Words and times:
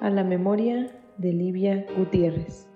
a 0.00 0.08
la 0.08 0.24
memoria 0.24 0.90
de 1.18 1.32
Livia 1.32 1.86
Gutiérrez. 1.96 2.66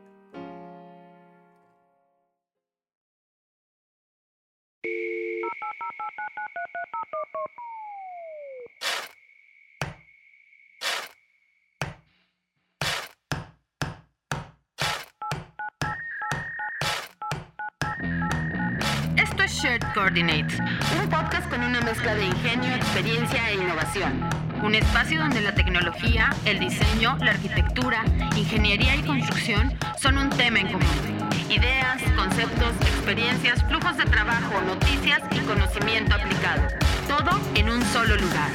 Esto 19.16 19.42
es 19.42 19.52
Shared 19.52 19.82
Coordinates, 19.94 20.58
un 21.00 21.08
podcast 21.08 21.48
con 21.48 21.62
una 21.62 21.80
mezcla 21.80 22.14
de 22.14 22.26
ingenio, 22.26 22.74
experiencia 22.74 23.50
e 23.50 23.54
innovación. 23.54 24.53
Un 24.64 24.74
espacio 24.74 25.20
donde 25.20 25.42
la 25.42 25.54
tecnología, 25.54 26.30
el 26.46 26.58
diseño, 26.58 27.18
la 27.20 27.32
arquitectura, 27.32 28.02
ingeniería 28.34 28.96
y 28.96 29.04
construcción 29.04 29.68
son 29.98 30.16
un 30.16 30.30
tema 30.30 30.58
en 30.60 30.68
común. 30.68 31.28
Ideas, 31.50 32.00
conceptos, 32.16 32.72
experiencias, 32.80 33.62
flujos 33.68 33.98
de 33.98 34.04
trabajo, 34.06 34.58
noticias 34.62 35.20
y 35.32 35.44
conocimiento 35.44 36.14
aplicado. 36.14 36.62
Todo 37.06 37.36
en 37.54 37.68
un 37.68 37.82
solo 37.92 38.16
lugar. 38.16 38.48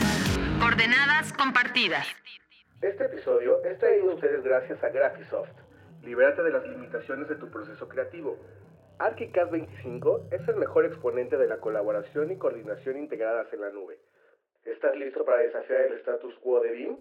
Coordenadas 0.59 1.31
compartidas. 1.33 2.07
Este 2.81 3.05
episodio 3.05 3.63
es 3.63 3.77
traído 3.77 4.09
a 4.09 4.15
ustedes 4.15 4.43
gracias 4.43 4.83
a 4.83 4.89
Graphisoft. 4.89 5.53
Libérate 6.01 6.41
de 6.41 6.49
las 6.49 6.67
limitaciones 6.67 7.29
de 7.29 7.35
tu 7.35 7.51
proceso 7.51 7.87
creativo. 7.87 8.39
ArchiCAD 8.97 9.51
25 9.51 10.29
es 10.31 10.47
el 10.47 10.55
mejor 10.55 10.85
exponente 10.85 11.37
de 11.37 11.47
la 11.47 11.57
colaboración 11.57 12.31
y 12.31 12.37
coordinación 12.37 12.97
integradas 12.97 13.53
en 13.53 13.61
la 13.61 13.69
nube. 13.69 13.99
¿Estás 14.65 14.95
listo 14.97 15.23
para 15.23 15.41
desafiar 15.41 15.81
el 15.81 15.93
status 15.99 16.35
quo 16.41 16.59
de 16.59 16.71
BIM? 16.71 16.97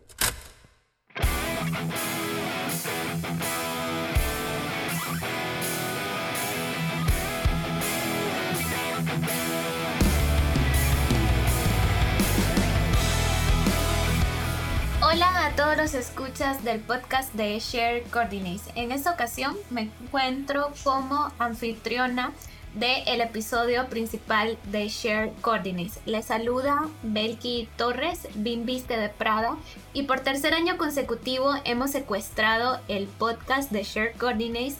Hola 15.02 15.46
a 15.46 15.56
todos 15.56 15.76
los 15.76 15.94
escuchas 15.94 16.64
del 16.64 16.80
podcast 16.80 17.34
de 17.34 17.58
Share 17.58 18.04
Coordinates. 18.04 18.70
En 18.76 18.92
esta 18.92 19.12
ocasión 19.12 19.56
me 19.70 19.90
encuentro 20.00 20.68
como 20.84 21.32
anfitriona 21.38 22.32
del 22.78 23.20
episodio 23.20 23.88
principal 23.88 24.56
de 24.70 24.88
Share 24.88 25.32
Coordinates. 25.40 25.98
Les 26.06 26.26
saluda 26.26 26.88
Belki 27.02 27.68
Torres, 27.76 28.28
Bimbiste 28.36 28.96
de 28.96 29.08
Prada, 29.08 29.56
y 29.92 30.04
por 30.04 30.20
tercer 30.20 30.54
año 30.54 30.76
consecutivo 30.76 31.54
hemos 31.64 31.90
secuestrado 31.90 32.78
el 32.86 33.08
podcast 33.08 33.72
de 33.72 33.82
Share 33.82 34.12
Coordinates 34.12 34.76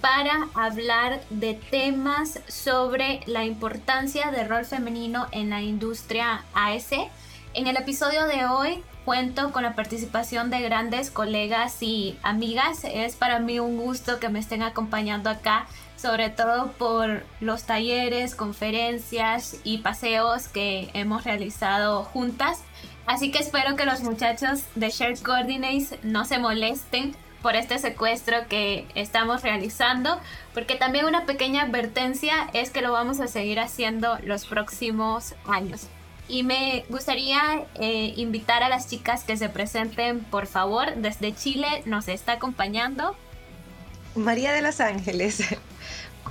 para 0.00 0.48
hablar 0.54 1.20
de 1.30 1.54
temas 1.54 2.38
sobre 2.46 3.20
la 3.26 3.44
importancia 3.44 4.30
del 4.30 4.48
rol 4.48 4.64
femenino 4.64 5.26
en 5.32 5.50
la 5.50 5.60
industria 5.60 6.44
AS. 6.54 6.92
En 7.54 7.66
el 7.66 7.76
episodio 7.76 8.26
de 8.26 8.46
hoy 8.46 8.84
cuento 9.10 9.50
con 9.50 9.64
la 9.64 9.74
participación 9.74 10.50
de 10.50 10.60
grandes 10.60 11.10
colegas 11.10 11.82
y 11.82 12.16
amigas. 12.22 12.84
Es 12.84 13.16
para 13.16 13.40
mí 13.40 13.58
un 13.58 13.76
gusto 13.76 14.20
que 14.20 14.28
me 14.28 14.38
estén 14.38 14.62
acompañando 14.62 15.30
acá, 15.30 15.66
sobre 15.96 16.30
todo 16.30 16.70
por 16.74 17.24
los 17.40 17.64
talleres, 17.64 18.36
conferencias 18.36 19.56
y 19.64 19.78
paseos 19.78 20.46
que 20.46 20.90
hemos 20.94 21.24
realizado 21.24 22.04
juntas. 22.04 22.62
Así 23.04 23.32
que 23.32 23.40
espero 23.40 23.74
que 23.74 23.84
los 23.84 24.02
muchachos 24.02 24.62
de 24.76 24.90
Shared 24.90 25.18
Coordinates 25.18 25.96
no 26.04 26.24
se 26.24 26.38
molesten 26.38 27.16
por 27.42 27.56
este 27.56 27.80
secuestro 27.80 28.46
que 28.48 28.86
estamos 28.94 29.42
realizando, 29.42 30.20
porque 30.54 30.76
también 30.76 31.06
una 31.06 31.26
pequeña 31.26 31.62
advertencia 31.62 32.48
es 32.52 32.70
que 32.70 32.80
lo 32.80 32.92
vamos 32.92 33.18
a 33.18 33.26
seguir 33.26 33.58
haciendo 33.58 34.20
los 34.22 34.46
próximos 34.46 35.34
años. 35.48 35.88
Y 36.30 36.44
me 36.44 36.84
gustaría 36.88 37.64
eh, 37.74 38.14
invitar 38.16 38.62
a 38.62 38.68
las 38.68 38.88
chicas 38.88 39.24
que 39.24 39.36
se 39.36 39.48
presenten, 39.48 40.20
por 40.20 40.46
favor. 40.46 40.94
Desde 40.94 41.34
Chile 41.34 41.66
nos 41.86 42.06
está 42.06 42.34
acompañando. 42.34 43.16
María 44.14 44.52
de 44.52 44.62
los 44.62 44.80
Ángeles. 44.80 45.42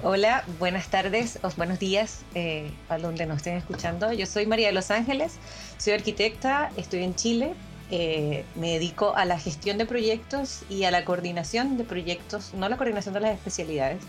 Hola, 0.01 0.45
buenas 0.57 0.87
tardes 0.87 1.39
o 1.41 1.49
buenos 1.57 1.79
días 1.79 2.21
eh, 2.33 2.71
donde 3.01 3.25
nos 3.25 3.37
estén 3.37 3.57
escuchando. 3.57 4.13
Yo 4.13 4.25
soy 4.25 4.45
María 4.45 4.67
de 4.67 4.73
los 4.73 4.89
Ángeles, 4.89 5.33
soy 5.77 5.91
arquitecta, 5.91 6.71
estoy 6.77 7.03
en 7.03 7.15
Chile, 7.15 7.53
eh, 7.91 8.45
me 8.55 8.71
dedico 8.71 9.13
a 9.17 9.25
la 9.25 9.37
gestión 9.37 9.77
de 9.77 9.85
proyectos 9.85 10.61
y 10.69 10.85
a 10.85 10.91
la 10.91 11.03
coordinación 11.03 11.77
de 11.77 11.83
proyectos, 11.83 12.53
no 12.53 12.69
la 12.69 12.77
coordinación 12.77 13.13
de 13.15 13.19
las 13.19 13.33
especialidades, 13.33 13.99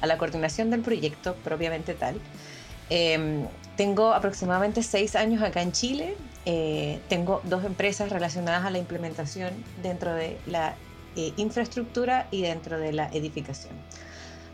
a 0.00 0.06
la 0.08 0.18
coordinación 0.18 0.70
del 0.70 0.80
proyecto 0.80 1.36
propiamente 1.44 1.94
tal. 1.94 2.16
Em, 2.90 3.46
tengo 3.76 4.12
aproximadamente 4.12 4.82
seis 4.82 5.14
años 5.14 5.42
acá 5.42 5.62
en 5.62 5.72
Chile. 5.72 6.16
Eh, 6.46 7.00
tengo 7.08 7.40
dos 7.44 7.64
empresas 7.64 8.10
relacionadas 8.10 8.64
a 8.64 8.70
la 8.70 8.78
implementación 8.78 9.52
dentro 9.82 10.14
de 10.14 10.38
la 10.46 10.74
eh, 11.16 11.32
infraestructura 11.36 12.26
y 12.30 12.42
dentro 12.42 12.78
de 12.78 12.92
la 12.92 13.08
edificación. 13.12 13.74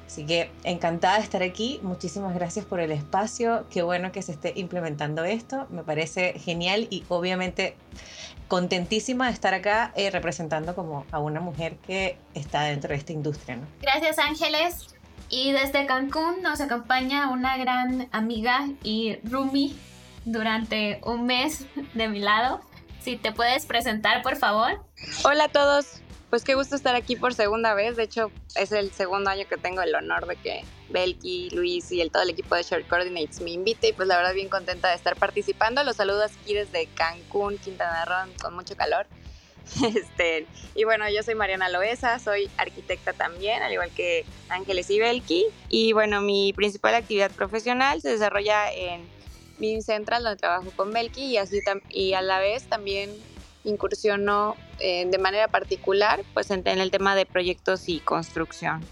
Así 0.06 0.24
que 0.26 0.50
encantada 0.62 1.16
de 1.16 1.24
estar 1.24 1.42
aquí. 1.42 1.80
Muchísimas 1.82 2.34
gracias 2.34 2.64
por 2.64 2.80
el 2.80 2.92
espacio. 2.92 3.66
Qué 3.70 3.82
bueno 3.82 4.12
que 4.12 4.22
se 4.22 4.32
esté 4.32 4.52
implementando 4.56 5.24
esto. 5.24 5.66
Me 5.70 5.82
parece 5.82 6.34
genial 6.38 6.86
y 6.90 7.04
obviamente 7.08 7.74
contentísima 8.48 9.26
de 9.26 9.32
estar 9.32 9.54
acá 9.54 9.92
eh, 9.96 10.10
representando 10.10 10.74
como 10.74 11.04
a 11.10 11.18
una 11.18 11.40
mujer 11.40 11.76
que 11.78 12.16
está 12.34 12.62
dentro 12.62 12.90
de 12.90 12.96
esta 12.96 13.12
industria. 13.12 13.56
¿no? 13.56 13.66
Gracias 13.80 14.18
Ángeles. 14.18 14.93
Y 15.28 15.52
desde 15.52 15.86
Cancún 15.86 16.42
nos 16.42 16.60
acompaña 16.60 17.30
una 17.30 17.56
gran 17.56 18.08
amiga 18.12 18.68
y 18.82 19.16
Rumi 19.24 19.76
durante 20.24 21.00
un 21.04 21.26
mes 21.26 21.66
de 21.94 22.08
mi 22.08 22.20
lado. 22.20 22.60
Si 23.00 23.16
te 23.16 23.32
puedes 23.32 23.66
presentar, 23.66 24.22
por 24.22 24.36
favor. 24.36 24.84
Hola 25.24 25.44
a 25.44 25.48
todos. 25.48 26.00
Pues 26.30 26.42
qué 26.42 26.54
gusto 26.54 26.74
estar 26.74 26.94
aquí 26.94 27.16
por 27.16 27.34
segunda 27.34 27.74
vez. 27.74 27.96
De 27.96 28.04
hecho, 28.04 28.32
es 28.56 28.72
el 28.72 28.90
segundo 28.92 29.30
año 29.30 29.46
que 29.48 29.56
tengo 29.56 29.82
el 29.82 29.94
honor 29.94 30.26
de 30.26 30.36
que 30.36 30.64
Belki, 30.90 31.50
Luis 31.50 31.92
y 31.92 32.00
el, 32.00 32.10
todo 32.10 32.22
el 32.22 32.30
equipo 32.30 32.54
de 32.54 32.62
Short 32.62 32.88
Coordinates 32.88 33.40
me 33.40 33.50
invite. 33.50 33.88
Y 33.88 33.92
pues 33.92 34.08
la 34.08 34.16
verdad 34.16 34.34
bien 34.34 34.48
contenta 34.48 34.88
de 34.88 34.96
estar 34.96 35.16
participando. 35.16 35.84
Los 35.84 35.96
saludos 35.96 36.32
aquí 36.40 36.54
desde 36.54 36.86
Cancún, 36.94 37.58
Quintana 37.58 38.04
Roo, 38.04 38.32
con 38.42 38.54
mucho 38.54 38.74
calor. 38.76 39.06
Este, 39.96 40.46
y 40.74 40.84
bueno, 40.84 41.08
yo 41.08 41.22
soy 41.22 41.34
Mariana 41.34 41.68
Loesa, 41.68 42.18
soy 42.18 42.50
arquitecta 42.56 43.12
también, 43.12 43.62
al 43.62 43.72
igual 43.72 43.90
que 43.90 44.24
Ángeles 44.48 44.90
y 44.90 44.98
Belki. 44.98 45.46
Y 45.68 45.92
bueno, 45.92 46.20
mi 46.20 46.52
principal 46.52 46.94
actividad 46.94 47.30
profesional 47.30 48.00
se 48.00 48.10
desarrolla 48.10 48.72
en 48.72 49.02
BIM 49.58 49.82
Central, 49.82 50.22
donde 50.22 50.38
trabajo 50.38 50.70
con 50.76 50.92
Belki, 50.92 51.24
y, 51.24 51.36
así 51.38 51.60
y 51.90 52.14
a 52.14 52.22
la 52.22 52.38
vez 52.38 52.64
también 52.64 53.10
incursiono 53.64 54.56
eh, 54.78 55.06
de 55.10 55.18
manera 55.18 55.48
particular 55.48 56.22
pues 56.34 56.50
en, 56.50 56.62
en 56.66 56.80
el 56.80 56.90
tema 56.90 57.16
de 57.16 57.24
proyectos 57.24 57.88
y 57.88 58.00
construcción. 58.00 58.84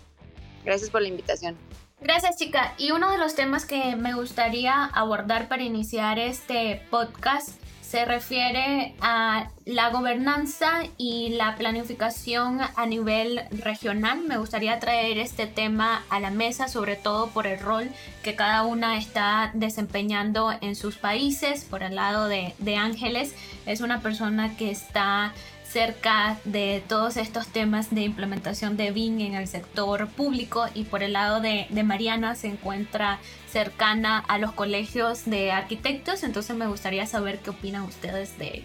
Gracias 0.64 0.90
por 0.90 1.02
la 1.02 1.08
invitación. 1.08 1.56
Gracias, 2.00 2.36
chica. 2.36 2.74
Y 2.78 2.90
uno 2.90 3.10
de 3.12 3.18
los 3.18 3.34
temas 3.34 3.64
que 3.64 3.94
me 3.96 4.14
gustaría 4.14 4.84
abordar 4.84 5.48
para 5.48 5.62
iniciar 5.62 6.18
este 6.18 6.82
podcast 6.90 7.61
se 7.92 8.06
refiere 8.06 8.94
a 9.02 9.50
la 9.66 9.90
gobernanza 9.90 10.84
y 10.96 11.28
la 11.36 11.56
planificación 11.56 12.58
a 12.74 12.86
nivel 12.86 13.42
regional. 13.50 14.20
Me 14.26 14.38
gustaría 14.38 14.80
traer 14.80 15.18
este 15.18 15.46
tema 15.46 16.02
a 16.08 16.18
la 16.18 16.30
mesa, 16.30 16.68
sobre 16.68 16.96
todo 16.96 17.28
por 17.28 17.46
el 17.46 17.60
rol 17.60 17.90
que 18.22 18.34
cada 18.34 18.62
una 18.62 18.96
está 18.96 19.50
desempeñando 19.52 20.54
en 20.62 20.74
sus 20.74 20.96
países. 20.96 21.66
Por 21.66 21.82
el 21.82 21.96
lado 21.96 22.28
de, 22.28 22.54
de 22.60 22.76
Ángeles, 22.76 23.34
es 23.66 23.82
una 23.82 24.00
persona 24.00 24.56
que 24.56 24.70
está 24.70 25.34
cerca 25.72 26.38
de 26.44 26.82
todos 26.86 27.16
estos 27.16 27.46
temas 27.46 27.94
de 27.94 28.02
implementación 28.02 28.76
de 28.76 28.90
BIM 28.90 29.20
en 29.20 29.34
el 29.34 29.48
sector 29.48 30.06
público 30.08 30.66
y 30.74 30.84
por 30.84 31.02
el 31.02 31.14
lado 31.14 31.40
de, 31.40 31.66
Mariana 31.82 32.34
se 32.34 32.48
encuentra 32.48 33.18
cercana 33.50 34.18
a 34.18 34.36
los 34.36 34.52
colegios 34.52 35.24
de 35.24 35.50
arquitectos, 35.50 36.24
entonces 36.24 36.54
me 36.56 36.66
gustaría 36.66 37.06
saber 37.06 37.38
qué 37.38 37.50
opinan 37.50 37.82
ustedes 37.82 38.36
de, 38.38 38.64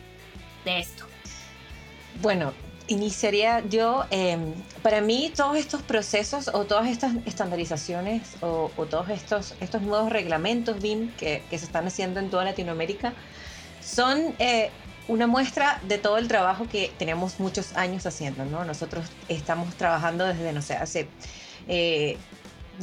esto. 0.66 1.06
Bueno, 2.22 2.52
iniciaría 2.90 3.66
yo, 3.70 4.04
eh, 4.12 4.38
para 4.84 5.00
mí 5.00 5.32
todos 5.34 5.56
estos 5.56 5.82
procesos 5.82 6.50
o 6.50 6.66
todas 6.66 6.88
estas 6.88 7.16
estandarizaciones 7.26 8.36
o, 8.42 8.70
todos 8.90 9.08
estos, 9.08 9.56
estos 9.62 9.82
nuevos 9.82 10.12
reglamentos 10.12 10.82
BIM 10.82 11.10
que, 11.14 11.42
que, 11.50 11.58
se 11.58 11.64
están 11.64 11.88
haciendo 11.88 12.20
en 12.20 12.30
toda 12.30 12.44
Latinoamérica 12.44 13.14
son... 13.82 14.36
Eh, 14.40 14.72
una 15.08 15.28
muestra 15.28 15.80
de 15.88 15.98
todo 15.98 16.18
el 16.18 16.28
trabajo 16.28 16.68
que 16.68 16.92
tenemos 16.98 17.40
muchos 17.40 17.76
años 17.76 18.06
haciendo, 18.06 18.46
¿no? 18.46 18.66
Nosotros 18.66 19.06
estamos 19.30 19.74
trabajando 19.76 20.26
desde, 20.26 20.52
no 20.54 20.62
sé, 20.62 20.76
hace 20.76 21.08
eh, 21.68 22.18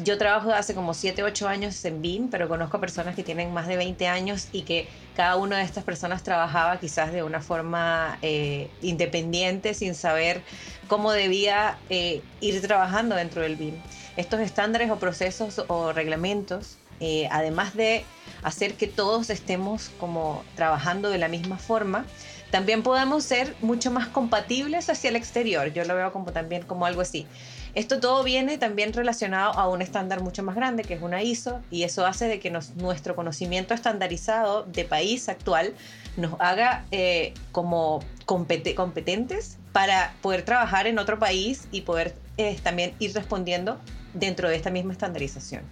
yo 0.02 0.18
trabajo 0.18 0.50
hace 0.50 0.74
como 0.74 0.92
7, 0.94 1.22
8 1.22 1.48
años 1.48 1.84
en 1.84 2.02
BIM, 2.02 2.28
pero 2.28 2.48
conozco 2.48 2.80
personas 2.80 3.14
que 3.14 3.22
tienen 3.22 3.52
más 3.52 3.68
de 3.68 3.76
20 3.76 4.08
años 4.08 4.48
y 4.50 4.62
que 4.62 4.88
cada 5.14 5.36
una 5.36 5.58
de 5.58 5.64
estas 5.64 5.84
personas 5.84 6.22
trabajaba 6.22 6.80
quizás 6.80 7.12
de 7.12 7.22
una 7.22 7.40
forma 7.40 8.18
eh, 8.22 8.70
independiente, 8.82 9.74
sin 9.74 9.94
saber 9.94 10.42
cómo 10.88 11.12
debía 11.12 11.78
eh, 11.90 12.22
ir 12.40 12.60
trabajando 12.60 13.14
dentro 13.14 13.42
del 13.42 13.56
BIM. 13.56 13.74
Estos 14.16 14.40
estándares 14.40 14.90
o 14.90 14.96
procesos 14.96 15.64
o 15.68 15.92
reglamentos, 15.92 16.78
eh, 17.00 17.28
además 17.30 17.74
de 17.74 18.04
hacer 18.42 18.74
que 18.74 18.86
todos 18.86 19.30
estemos 19.30 19.90
como 19.98 20.44
trabajando 20.54 21.10
de 21.10 21.18
la 21.18 21.28
misma 21.28 21.58
forma, 21.58 22.04
también 22.50 22.82
podemos 22.84 23.24
ser 23.24 23.56
mucho 23.62 23.90
más 23.90 24.06
compatibles 24.06 24.88
hacia 24.88 25.10
el 25.10 25.16
exterior. 25.16 25.72
Yo 25.72 25.84
lo 25.84 25.96
veo 25.96 26.12
como 26.12 26.30
también 26.30 26.62
como 26.62 26.86
algo 26.86 27.00
así. 27.00 27.26
Esto 27.74 27.98
todo 27.98 28.22
viene 28.22 28.58
también 28.58 28.92
relacionado 28.92 29.58
a 29.58 29.68
un 29.68 29.82
estándar 29.82 30.20
mucho 30.20 30.44
más 30.44 30.54
grande, 30.54 30.84
que 30.84 30.94
es 30.94 31.02
una 31.02 31.22
ISO, 31.24 31.60
y 31.72 31.82
eso 31.82 32.06
hace 32.06 32.28
de 32.28 32.38
que 32.38 32.52
nuestro 32.76 33.16
conocimiento 33.16 33.74
estandarizado 33.74 34.62
de 34.62 34.84
país 34.84 35.28
actual 35.28 35.74
nos 36.16 36.40
haga 36.40 36.84
eh, 36.92 37.34
como 37.50 37.98
competentes 38.24 39.58
para 39.72 40.14
poder 40.22 40.44
trabajar 40.44 40.86
en 40.86 41.00
otro 41.00 41.18
país 41.18 41.66
y 41.72 41.80
poder 41.80 42.14
eh, 42.36 42.56
también 42.62 42.94
ir 43.00 43.12
respondiendo 43.14 43.80
dentro 44.12 44.48
de 44.48 44.54
esta 44.54 44.70
misma 44.70 44.92
estandarización. 44.92 45.62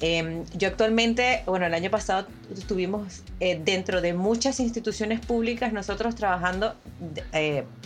Em, 0.00 0.44
yo 0.54 0.68
actualmente, 0.68 1.42
bueno, 1.46 1.66
el 1.66 1.74
año 1.74 1.90
pasado 1.90 2.26
estuvimos 2.54 3.22
eh, 3.40 3.60
dentro 3.64 4.00
de 4.00 4.12
muchas 4.12 4.60
instituciones 4.60 5.20
públicas, 5.20 5.72
nosotros 5.72 6.14
trabajando, 6.14 6.74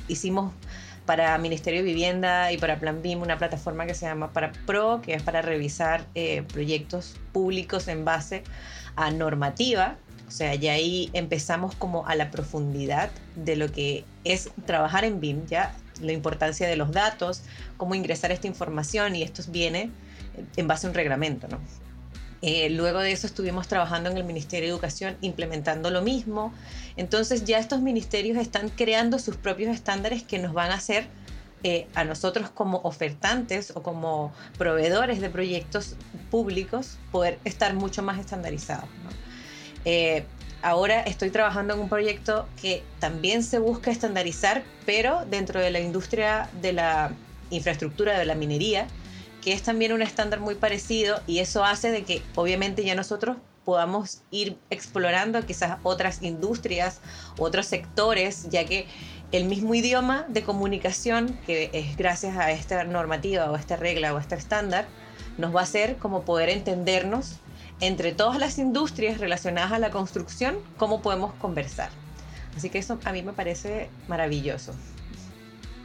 hicimos 0.08 0.52
para 1.10 1.36
Ministerio 1.38 1.80
de 1.80 1.86
Vivienda 1.86 2.52
y 2.52 2.58
para 2.58 2.78
Plan 2.78 3.02
BIM 3.02 3.22
una 3.22 3.36
plataforma 3.36 3.84
que 3.84 3.94
se 3.94 4.06
llama 4.06 4.32
Para 4.32 4.52
Pro, 4.64 5.00
que 5.02 5.14
es 5.14 5.22
para 5.24 5.42
revisar 5.42 6.04
eh, 6.14 6.44
proyectos 6.52 7.16
públicos 7.32 7.88
en 7.88 8.04
base 8.04 8.44
a 8.94 9.10
normativa. 9.10 9.96
O 10.28 10.30
sea, 10.30 10.54
ya 10.54 10.74
ahí 10.74 11.10
empezamos 11.12 11.74
como 11.74 12.06
a 12.06 12.14
la 12.14 12.30
profundidad 12.30 13.10
de 13.34 13.56
lo 13.56 13.72
que 13.72 14.04
es 14.22 14.50
trabajar 14.66 15.04
en 15.04 15.18
BIM, 15.18 15.46
ya 15.46 15.74
la 16.00 16.12
importancia 16.12 16.68
de 16.68 16.76
los 16.76 16.92
datos, 16.92 17.42
cómo 17.76 17.96
ingresar 17.96 18.30
esta 18.30 18.46
información 18.46 19.16
y 19.16 19.22
esto 19.22 19.42
viene 19.48 19.90
en 20.56 20.68
base 20.68 20.86
a 20.86 20.90
un 20.90 20.94
reglamento, 20.94 21.48
¿no? 21.48 21.58
Eh, 22.42 22.70
luego 22.70 23.00
de 23.00 23.12
eso 23.12 23.26
estuvimos 23.26 23.68
trabajando 23.68 24.08
en 24.10 24.16
el 24.16 24.24
Ministerio 24.24 24.68
de 24.68 24.72
Educación 24.72 25.16
implementando 25.20 25.90
lo 25.90 26.02
mismo. 26.02 26.54
Entonces 26.96 27.44
ya 27.44 27.58
estos 27.58 27.82
ministerios 27.82 28.38
están 28.38 28.70
creando 28.70 29.18
sus 29.18 29.36
propios 29.36 29.74
estándares 29.74 30.22
que 30.22 30.38
nos 30.38 30.52
van 30.52 30.70
a 30.70 30.74
hacer 30.74 31.06
eh, 31.62 31.86
a 31.94 32.04
nosotros 32.04 32.48
como 32.48 32.80
ofertantes 32.84 33.72
o 33.76 33.82
como 33.82 34.32
proveedores 34.56 35.20
de 35.20 35.28
proyectos 35.28 35.96
públicos 36.30 36.96
poder 37.12 37.38
estar 37.44 37.74
mucho 37.74 38.02
más 38.02 38.18
estandarizados. 38.18 38.88
Eh, 39.84 40.24
ahora 40.62 41.02
estoy 41.02 41.28
trabajando 41.30 41.74
en 41.74 41.80
un 41.80 41.90
proyecto 41.90 42.48
que 42.60 42.82
también 42.98 43.42
se 43.42 43.58
busca 43.58 43.90
estandarizar, 43.90 44.62
pero 44.86 45.26
dentro 45.26 45.60
de 45.60 45.70
la 45.70 45.80
industria 45.80 46.48
de 46.62 46.72
la 46.72 47.12
infraestructura 47.50 48.18
de 48.18 48.24
la 48.24 48.34
minería 48.34 48.86
que 49.42 49.52
es 49.52 49.62
también 49.62 49.92
un 49.92 50.02
estándar 50.02 50.40
muy 50.40 50.54
parecido 50.54 51.20
y 51.26 51.38
eso 51.38 51.64
hace 51.64 51.90
de 51.90 52.04
que 52.04 52.22
obviamente 52.34 52.84
ya 52.84 52.94
nosotros 52.94 53.36
podamos 53.64 54.22
ir 54.30 54.58
explorando 54.70 55.44
quizás 55.46 55.78
otras 55.82 56.22
industrias, 56.22 57.00
otros 57.38 57.66
sectores, 57.66 58.48
ya 58.50 58.64
que 58.64 58.86
el 59.32 59.44
mismo 59.44 59.74
idioma 59.74 60.24
de 60.28 60.42
comunicación, 60.42 61.38
que 61.46 61.70
es 61.72 61.96
gracias 61.96 62.36
a 62.36 62.50
esta 62.50 62.84
normativa 62.84 63.50
o 63.50 63.56
esta 63.56 63.76
regla 63.76 64.12
o 64.14 64.18
este 64.18 64.34
estándar, 64.34 64.88
nos 65.38 65.54
va 65.54 65.60
a 65.60 65.64
hacer 65.64 65.96
como 65.96 66.22
poder 66.24 66.48
entendernos 66.48 67.36
entre 67.80 68.12
todas 68.12 68.38
las 68.38 68.58
industrias 68.58 69.18
relacionadas 69.18 69.72
a 69.72 69.78
la 69.78 69.90
construcción, 69.90 70.58
cómo 70.76 71.00
podemos 71.00 71.32
conversar. 71.34 71.90
Así 72.56 72.68
que 72.70 72.78
eso 72.78 72.98
a 73.04 73.12
mí 73.12 73.22
me 73.22 73.32
parece 73.32 73.88
maravilloso. 74.08 74.74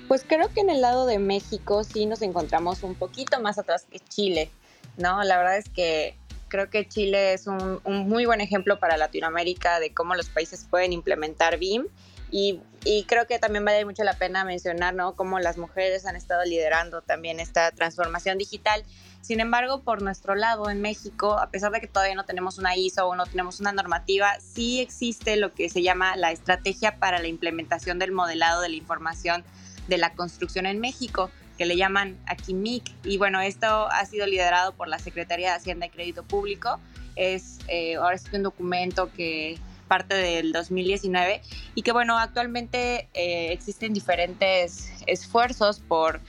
Pues 0.07 0.23
creo 0.27 0.53
que 0.53 0.61
en 0.61 0.69
el 0.69 0.81
lado 0.81 1.07
de 1.07 1.17
México 1.17 1.83
sí 1.83 2.05
nos 2.05 2.21
encontramos 2.21 2.83
un 2.83 2.93
poquito 2.93 3.39
más 3.39 3.57
atrás 3.57 3.87
que 3.89 3.99
Chile, 3.99 4.51
¿no? 4.97 5.23
La 5.23 5.37
verdad 5.37 5.57
es 5.57 5.67
que 5.69 6.15
creo 6.47 6.69
que 6.69 6.87
Chile 6.87 7.33
es 7.33 7.47
un, 7.47 7.81
muy 7.83 8.25
buen 8.25 8.39
ejemplo 8.39 8.79
para 8.79 8.97
Latinoamérica 8.97 9.79
de 9.79 9.93
cómo 9.93 10.13
los 10.13 10.29
países 10.29 10.65
pueden 10.69 10.93
implementar 10.93 11.57
BIM 11.57 11.87
y, 12.29 12.61
y, 12.83 13.05
creo 13.05 13.27
que 13.27 13.39
también 13.39 13.65
vale 13.65 13.85
mucho 13.85 14.03
la 14.03 14.13
pena 14.13 14.43
mencionar, 14.43 14.93
¿no? 14.93 15.15
Cómo 15.15 15.39
las 15.39 15.57
mujeres 15.57 16.05
han 16.05 16.15
estado 16.15 16.43
liderando 16.43 17.01
también 17.01 17.39
esta 17.39 17.71
transformación 17.71 18.37
digital. 18.37 18.83
Sin 19.21 19.39
embargo, 19.39 19.81
por 19.81 20.01
nuestro 20.01 20.35
lado, 20.35 20.69
en 20.69 20.81
México, 20.81 21.39
a 21.39 21.49
pesar 21.49 21.71
de 21.71 21.81
que 21.81 21.87
todavía 21.87 22.15
no 22.15 22.25
tenemos 22.25 22.57
una 22.57 22.75
ISO 22.75 23.07
o 23.07 23.15
no 23.15 23.25
tenemos 23.25 23.59
una 23.59 23.71
normativa, 23.71 24.39
sí 24.39 24.81
existe 24.81 25.35
lo 25.35 25.53
que 25.53 25.69
se 25.69 25.81
llama 25.81 26.15
la 26.15 26.31
estrategia 26.31 26.99
para 26.99 27.19
la 27.19 27.27
implementación 27.27 27.99
del 27.99 28.11
modelado 28.11 28.61
de 28.61 28.69
la 28.69 28.75
información 28.75 29.43
de 29.87 29.97
la 29.97 30.13
construcción 30.13 30.65
en 30.65 30.79
México, 30.79 31.29
que 31.57 31.65
le 31.65 31.77
llaman 31.77 32.17
AQUIMIC. 32.27 32.91
Y 33.03 33.17
bueno, 33.17 33.41
esto 33.41 33.87
ha 33.91 34.05
sido 34.05 34.27
liderado 34.27 34.73
por 34.73 34.87
la 34.87 34.99
Secretaría 34.99 35.51
de 35.51 35.55
Hacienda 35.55 35.85
y 35.85 35.89
Crédito 35.89 36.23
Público. 36.23 36.79
Es 37.15 37.59
eh, 37.67 37.95
ahora 37.95 38.15
es 38.15 38.25
un 38.33 38.43
documento 38.43 39.11
que 39.13 39.57
parte 39.87 40.15
del 40.15 40.51
2019 40.51 41.41
y 41.75 41.81
que 41.83 41.91
bueno, 41.91 42.17
actualmente 42.17 43.07
eh, 43.13 43.51
existen 43.51 43.93
diferentes 43.93 44.91
esfuerzos 45.05 45.79
por 45.79 46.19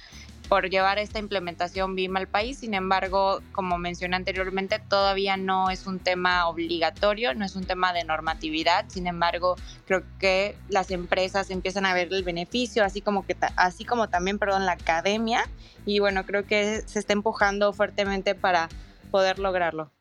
por 0.49 0.71
llevar 0.71 0.99
esta 0.99 1.19
implementación 1.19 1.95
BIM 1.95 2.17
al 2.17 2.29
país. 2.29 2.59
Sin 2.59 2.75
embargo, 2.75 3.41
como 3.53 3.79
mencioné 3.79 4.17
anteriormente, 4.17 4.79
todavía 4.79 5.37
no 5.37 5.71
es 5.71 5.87
un 5.87 5.99
tema 5.99 6.49
obligatorio, 6.49 7.35
no 7.35 7.45
es 7.45 7.57
un 7.57 7.65
tema 7.65 7.93
de 7.93 8.05
normatividad. 8.05 8.87
Sin 8.89 9.07
embargo, 9.07 9.57
creo 9.87 10.03
que 10.19 10.57
las 10.69 10.91
empresas 10.91 11.51
empiezan 11.51 11.87
a 11.87 11.95
ver 11.95 12.09
el 12.13 12.23
beneficio, 12.23 12.85
así 12.85 13.01
como 13.01 13.27
que 13.27 13.37
así 13.57 13.85
como 13.85 14.09
también, 14.09 14.39
perdón, 14.39 14.67
la 14.67 14.73
academia 14.73 15.45
y 15.85 16.01
bueno, 16.01 16.27
creo 16.27 16.45
que 16.45 16.83
se 16.87 16.99
está 16.99 17.13
empujando 17.13 17.73
fuertemente 17.73 18.35
para 18.35 18.69
poder 19.11 19.39
lograrlo. 19.39 19.93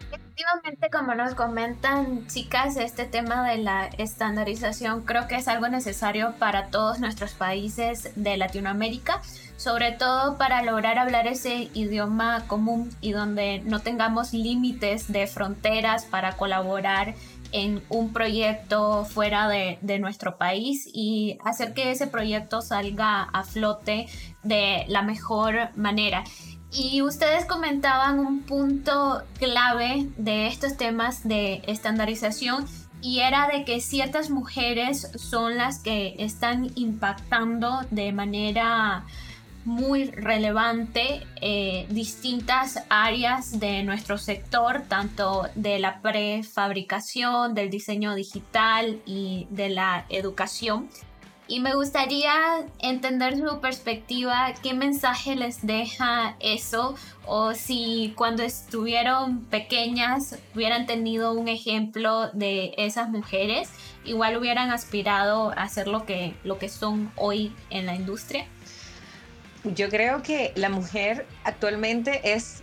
Efectivamente, 0.00 0.88
como 0.90 1.14
nos 1.14 1.34
comentan 1.34 2.26
chicas, 2.26 2.76
este 2.78 3.04
tema 3.04 3.46
de 3.46 3.58
la 3.58 3.86
estandarización 3.98 5.02
creo 5.02 5.28
que 5.28 5.36
es 5.36 5.46
algo 5.46 5.68
necesario 5.68 6.34
para 6.38 6.68
todos 6.68 6.98
nuestros 6.98 7.32
países 7.34 8.10
de 8.16 8.38
Latinoamérica, 8.38 9.20
sobre 9.60 9.92
todo 9.92 10.38
para 10.38 10.62
lograr 10.62 10.98
hablar 10.98 11.26
ese 11.26 11.68
idioma 11.74 12.44
común 12.46 12.96
y 13.02 13.12
donde 13.12 13.60
no 13.60 13.80
tengamos 13.80 14.32
límites 14.32 15.12
de 15.12 15.26
fronteras 15.26 16.06
para 16.06 16.38
colaborar 16.38 17.14
en 17.52 17.82
un 17.90 18.10
proyecto 18.14 19.04
fuera 19.04 19.48
de, 19.48 19.76
de, 19.82 19.98
nuestro 19.98 20.38
país 20.38 20.88
y 20.90 21.36
hacer 21.44 21.74
que 21.74 21.90
ese 21.90 22.06
proyecto 22.06 22.62
salga 22.62 23.24
a 23.24 23.44
flote 23.44 24.06
de 24.42 24.86
la 24.88 25.02
mejor 25.02 25.76
manera. 25.76 26.24
Y 26.72 27.02
ustedes 27.02 27.44
comentaban 27.44 28.18
un 28.18 28.40
punto 28.40 29.22
clave 29.38 30.06
de 30.16 30.46
estos 30.46 30.78
temas 30.78 31.28
de 31.28 31.60
estandarización 31.66 32.64
y 33.02 33.20
era 33.20 33.46
de 33.48 33.64
que 33.66 33.80
ciertas 33.80 34.30
mujeres 34.30 35.10
son 35.16 35.58
las 35.58 35.80
que 35.80 36.14
están 36.18 36.70
impactando 36.76 37.80
de 37.90 38.12
manera 38.12 39.04
muy 39.64 40.10
relevante 40.10 41.26
eh, 41.40 41.86
distintas 41.90 42.82
áreas 42.88 43.58
de 43.60 43.82
nuestro 43.82 44.18
sector, 44.18 44.82
tanto 44.88 45.46
de 45.54 45.78
la 45.78 46.00
prefabricación, 46.00 47.54
del 47.54 47.70
diseño 47.70 48.14
digital 48.14 49.00
y 49.06 49.46
de 49.50 49.70
la 49.70 50.06
educación. 50.08 50.88
Y 51.50 51.58
me 51.58 51.74
gustaría 51.74 52.32
entender 52.78 53.36
su 53.36 53.60
perspectiva, 53.60 54.54
qué 54.62 54.72
mensaje 54.72 55.34
les 55.34 55.66
deja 55.66 56.36
eso, 56.38 56.94
o 57.26 57.54
si 57.54 58.14
cuando 58.16 58.44
estuvieron 58.44 59.40
pequeñas 59.46 60.38
hubieran 60.54 60.86
tenido 60.86 61.32
un 61.32 61.48
ejemplo 61.48 62.28
de 62.34 62.72
esas 62.76 63.08
mujeres, 63.08 63.68
igual 64.04 64.36
hubieran 64.36 64.70
aspirado 64.70 65.50
a 65.56 65.68
ser 65.68 65.88
lo 65.88 66.06
que, 66.06 66.34
lo 66.44 66.58
que 66.58 66.68
son 66.68 67.10
hoy 67.16 67.52
en 67.70 67.84
la 67.86 67.96
industria. 67.96 68.46
Yo 69.64 69.90
creo 69.90 70.22
que 70.22 70.52
la 70.56 70.70
mujer 70.70 71.26
actualmente 71.44 72.32
es 72.32 72.62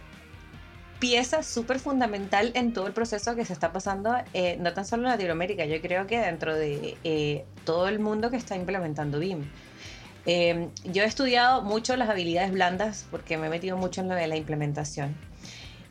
pieza 0.99 1.43
súper 1.43 1.79
fundamental 1.79 2.51
en 2.55 2.73
todo 2.73 2.87
el 2.87 2.93
proceso 2.93 3.35
que 3.35 3.45
se 3.45 3.53
está 3.53 3.71
pasando, 3.71 4.15
eh, 4.33 4.57
no 4.59 4.73
tan 4.73 4.85
solo 4.85 5.03
en 5.03 5.09
Latinoamérica, 5.09 5.65
yo 5.65 5.79
creo 5.79 6.07
que 6.07 6.19
dentro 6.19 6.55
de 6.55 6.97
eh, 7.03 7.45
todo 7.65 7.87
el 7.87 7.99
mundo 7.99 8.31
que 8.31 8.37
está 8.37 8.55
implementando 8.55 9.19
BIM. 9.19 9.43
Eh, 10.25 10.69
yo 10.83 11.03
he 11.03 11.05
estudiado 11.05 11.61
mucho 11.61 11.95
las 11.95 12.09
habilidades 12.09 12.51
blandas 12.51 13.05
porque 13.11 13.37
me 13.37 13.47
he 13.47 13.49
metido 13.49 13.77
mucho 13.77 14.01
en 14.01 14.09
lo 14.09 14.15
de 14.15 14.27
la 14.27 14.35
implementación. 14.35 15.15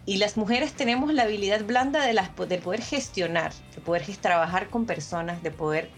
Y 0.05 0.19
las 0.19 0.37
mujeres 0.37 0.73
tenemos 0.73 1.13
la 1.13 1.23
habilidad 1.23 1.65
blanda 1.65 2.05
de, 2.05 2.13
las, 2.13 2.31
de 2.37 2.59
poder 2.59 2.81
gestionar, 2.81 3.53
de 3.75 3.81
poder 3.81 4.05
trabajar 4.21 4.69
con 4.69 4.87
personas, 4.87 5.43
de 5.43 5.51
poder 5.51 5.91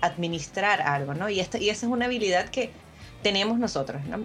administrar 0.00 0.82
algo, 0.82 1.14
¿no? 1.14 1.28
Y, 1.28 1.38
esta, 1.38 1.58
y 1.58 1.68
esa 1.68 1.86
es 1.86 1.92
una 1.92 2.06
habilidad 2.06 2.48
que 2.48 2.70
tenemos 3.22 3.58
nosotros, 3.58 4.02
¿no? 4.04 4.24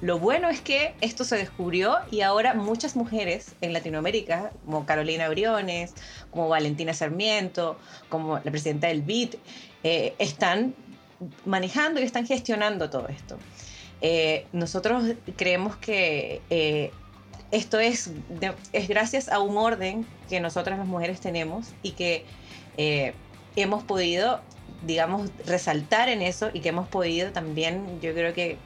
Lo 0.00 0.18
bueno 0.18 0.48
es 0.48 0.62
que 0.62 0.94
esto 1.02 1.24
se 1.24 1.36
descubrió 1.36 1.98
y 2.10 2.22
ahora 2.22 2.54
muchas 2.54 2.96
mujeres 2.96 3.54
en 3.60 3.74
Latinoamérica, 3.74 4.50
como 4.64 4.86
Carolina 4.86 5.28
Briones, 5.28 5.92
como 6.30 6.48
Valentina 6.48 6.94
Sarmiento, 6.94 7.78
como 8.08 8.36
la 8.36 8.50
presidenta 8.50 8.86
del 8.86 9.02
BID, 9.02 9.34
eh, 9.84 10.14
están 10.18 10.74
manejando 11.44 12.00
y 12.00 12.04
están 12.04 12.26
gestionando 12.26 12.88
todo 12.88 13.08
esto. 13.08 13.38
Eh, 14.00 14.46
nosotros 14.52 15.04
creemos 15.36 15.76
que 15.76 16.40
eh, 16.48 16.92
esto 17.50 17.78
es, 17.78 18.10
es 18.72 18.88
gracias 18.88 19.28
a 19.28 19.40
un 19.40 19.58
orden 19.58 20.06
que 20.30 20.40
nosotras 20.40 20.78
las 20.78 20.88
mujeres 20.88 21.20
tenemos 21.20 21.74
y 21.82 21.90
que 21.90 22.24
hemos 23.56 23.84
podido, 23.84 24.40
digamos, 24.86 25.30
resaltar 25.44 26.08
en 26.08 26.22
eso 26.22 26.48
y 26.54 26.60
que 26.60 26.70
hemos 26.70 26.88
podido 26.88 27.32
también, 27.32 28.00
yo 28.00 28.14
creo 28.14 28.32
que 28.32 28.56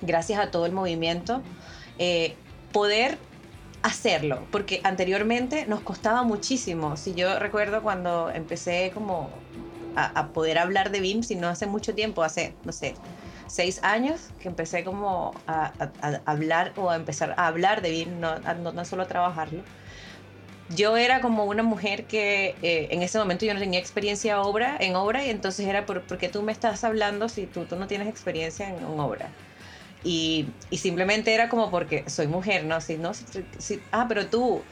gracias 0.00 0.40
a 0.40 0.50
todo 0.50 0.66
el 0.66 0.72
movimiento, 0.72 1.42
eh, 1.98 2.36
poder 2.72 3.18
hacerlo, 3.82 4.46
porque 4.50 4.80
anteriormente 4.84 5.66
nos 5.66 5.80
costaba 5.80 6.22
muchísimo. 6.22 6.96
Si 6.96 7.14
yo 7.14 7.38
recuerdo 7.38 7.82
cuando 7.82 8.30
empecé 8.30 8.90
como 8.92 9.30
a, 9.96 10.28
poder 10.28 10.58
hablar 10.58 10.90
de 10.90 11.00
BIM, 11.00 11.22
si 11.22 11.34
no 11.34 11.48
hace 11.48 11.66
mucho 11.66 11.94
tiempo, 11.94 12.22
hace, 12.22 12.54
no 12.64 12.72
sé, 12.72 12.94
seis 13.46 13.80
años 13.82 14.30
que 14.40 14.48
empecé 14.48 14.84
como 14.84 15.32
a, 15.46 15.72
hablar 16.24 16.72
o 16.76 16.90
a 16.90 16.96
empezar 16.96 17.34
a 17.36 17.46
hablar 17.46 17.82
de 17.82 17.90
BIM, 17.90 18.20
no, 18.20 18.38
no, 18.38 18.84
solo 18.84 19.04
a 19.04 19.06
trabajarlo. 19.06 19.62
Yo 20.76 20.98
era 20.98 21.22
como 21.22 21.46
una 21.46 21.62
mujer 21.62 22.04
que 22.04 22.54
eh, 22.62 22.88
en 22.90 23.02
ese 23.02 23.18
momento 23.18 23.46
yo 23.46 23.54
no 23.54 23.60
tenía 23.60 23.80
experiencia 23.80 24.42
obra, 24.42 24.76
en 24.78 24.96
obra 24.96 25.24
y 25.24 25.30
entonces 25.30 25.66
era, 25.66 25.86
¿por, 25.86 26.02
qué 26.18 26.28
tú 26.28 26.42
me 26.42 26.52
estás 26.52 26.84
hablando 26.84 27.30
si 27.30 27.46
tú, 27.46 27.64
tú 27.64 27.76
no 27.76 27.86
tienes 27.86 28.06
experiencia 28.06 28.68
en 28.68 28.84
obra? 28.84 29.30
Y, 30.04 30.48
simplemente 30.72 31.34
era 31.34 31.48
como 31.48 31.70
porque 31.70 32.08
soy 32.08 32.26
mujer, 32.26 32.64
¿no? 32.64 32.80
Si, 32.80 32.96
no 32.96 33.12
si, 33.14 33.80
ah, 33.90 34.06
pero 34.08 34.26
tú 34.26 34.62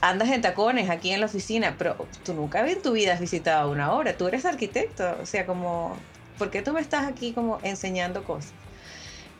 andas 0.00 0.30
en 0.30 0.40
tacones 0.40 0.90
aquí 0.90 1.10
en 1.10 1.20
la 1.20 1.26
oficina, 1.26 1.74
pero 1.78 1.96
tú 2.24 2.34
nunca 2.34 2.68
en 2.68 2.82
tu 2.82 2.92
vida 2.92 3.14
has 3.14 3.20
visitado 3.20 3.70
una 3.70 3.92
obra, 3.92 4.16
tú 4.16 4.26
eres 4.26 4.44
arquitecto, 4.44 5.16
o 5.20 5.26
sea, 5.26 5.46
como, 5.46 5.96
¿por 6.38 6.50
qué 6.50 6.62
tú 6.62 6.72
me 6.72 6.80
estás 6.80 7.06
aquí 7.06 7.32
como 7.32 7.58
enseñando 7.62 8.24
cosas? 8.24 8.52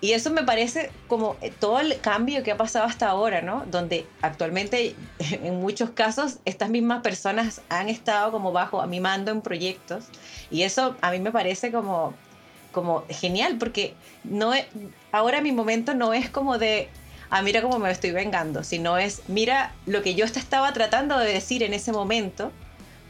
Y 0.01 0.13
eso 0.13 0.31
me 0.31 0.43
parece 0.43 0.91
como 1.09 1.37
eh, 1.41 1.51
todo 1.51 1.81
el 1.81 1.99
cambio 2.01 2.43
que 2.43 2.53
ha 2.53 2.59
pasado 2.59 2.85
hasta 2.85 3.09
ahora, 3.09 3.41
¿no? 3.41 3.65
Donde 3.71 4.07
actualmente 4.21 4.95
en 5.19 5.61
muchos 5.61 5.91
casos 5.91 6.41
estas 6.45 6.69
mismas 6.69 7.03
personas 7.03 7.63
han 7.71 7.89
estado 7.89 8.31
como 8.31 8.53
bajo 8.53 8.83
a 8.83 8.87
mi 8.87 9.01
mando 9.01 9.31
en 9.31 9.41
proyectos 9.41 10.09
y 10.51 10.63
eso 10.63 10.95
a 11.01 11.11
mí 11.11 11.21
me 11.21 11.33
parece 11.33 11.73
como 11.73 12.13
como 12.75 13.05
genial, 13.09 13.57
porque 13.59 13.95
no 14.25 14.53
ahora 15.15 15.41
mi 15.41 15.53
momento 15.53 15.95
no 15.95 16.13
es 16.13 16.29
como 16.29 16.59
de, 16.59 16.89
ah, 17.31 17.41
mira 17.43 17.63
cómo 17.63 17.79
me 17.79 17.91
estoy 17.91 18.11
vengando, 18.11 18.65
sino 18.65 18.99
es, 18.99 19.23
mira 19.29 19.73
lo 19.87 20.03
que 20.03 20.17
yo 20.17 20.31
te 20.31 20.41
estaba 20.41 20.73
tratando 20.73 21.19
de 21.19 21.33
decir 21.33 21.63
en 21.63 21.73
ese 21.73 21.93
momento, 21.93 22.51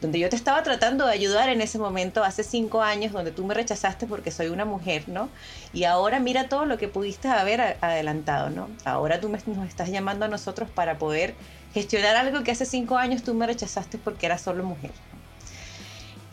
donde 0.03 0.19
yo 0.19 0.29
te 0.29 0.37
estaba 0.37 0.63
tratando 0.63 1.07
de 1.07 1.13
ayudar 1.13 1.49
en 1.49 1.63
ese 1.63 1.79
momento 1.79 2.23
hace 2.23 2.45
cinco 2.45 2.83
años, 2.83 3.13
donde 3.13 3.31
tú 3.31 3.47
me 3.47 3.55
rechazaste 3.55 4.07
porque 4.07 4.31
soy 4.31 4.49
una 4.49 4.67
mujer, 4.67 5.05
¿no? 5.09 5.31
Y 5.73 5.85
ahora 5.85 6.21
mira 6.21 6.51
todo 6.51 6.67
lo 6.67 6.77
que 6.77 6.89
pudiste 6.89 7.29
haber 7.29 7.79
adelantado, 7.81 8.51
¿no? 8.51 8.69
Ahora 8.85 9.19
tú 9.19 9.31
nos 9.31 9.67
estás 9.67 9.89
llamando 9.89 10.27
a 10.27 10.29
nosotros 10.29 10.69
para 10.69 10.99
poder 10.99 11.35
gestionar 11.73 12.17
algo 12.17 12.45
que 12.45 12.51
hace 12.51 12.67
cinco 12.67 12.99
años 12.99 13.23
tú 13.23 13.33
me 13.33 13.47
rechazaste 13.47 13.97
porque 13.97 14.27
era 14.27 14.37
solo 14.37 14.63
mujer. 14.63 14.91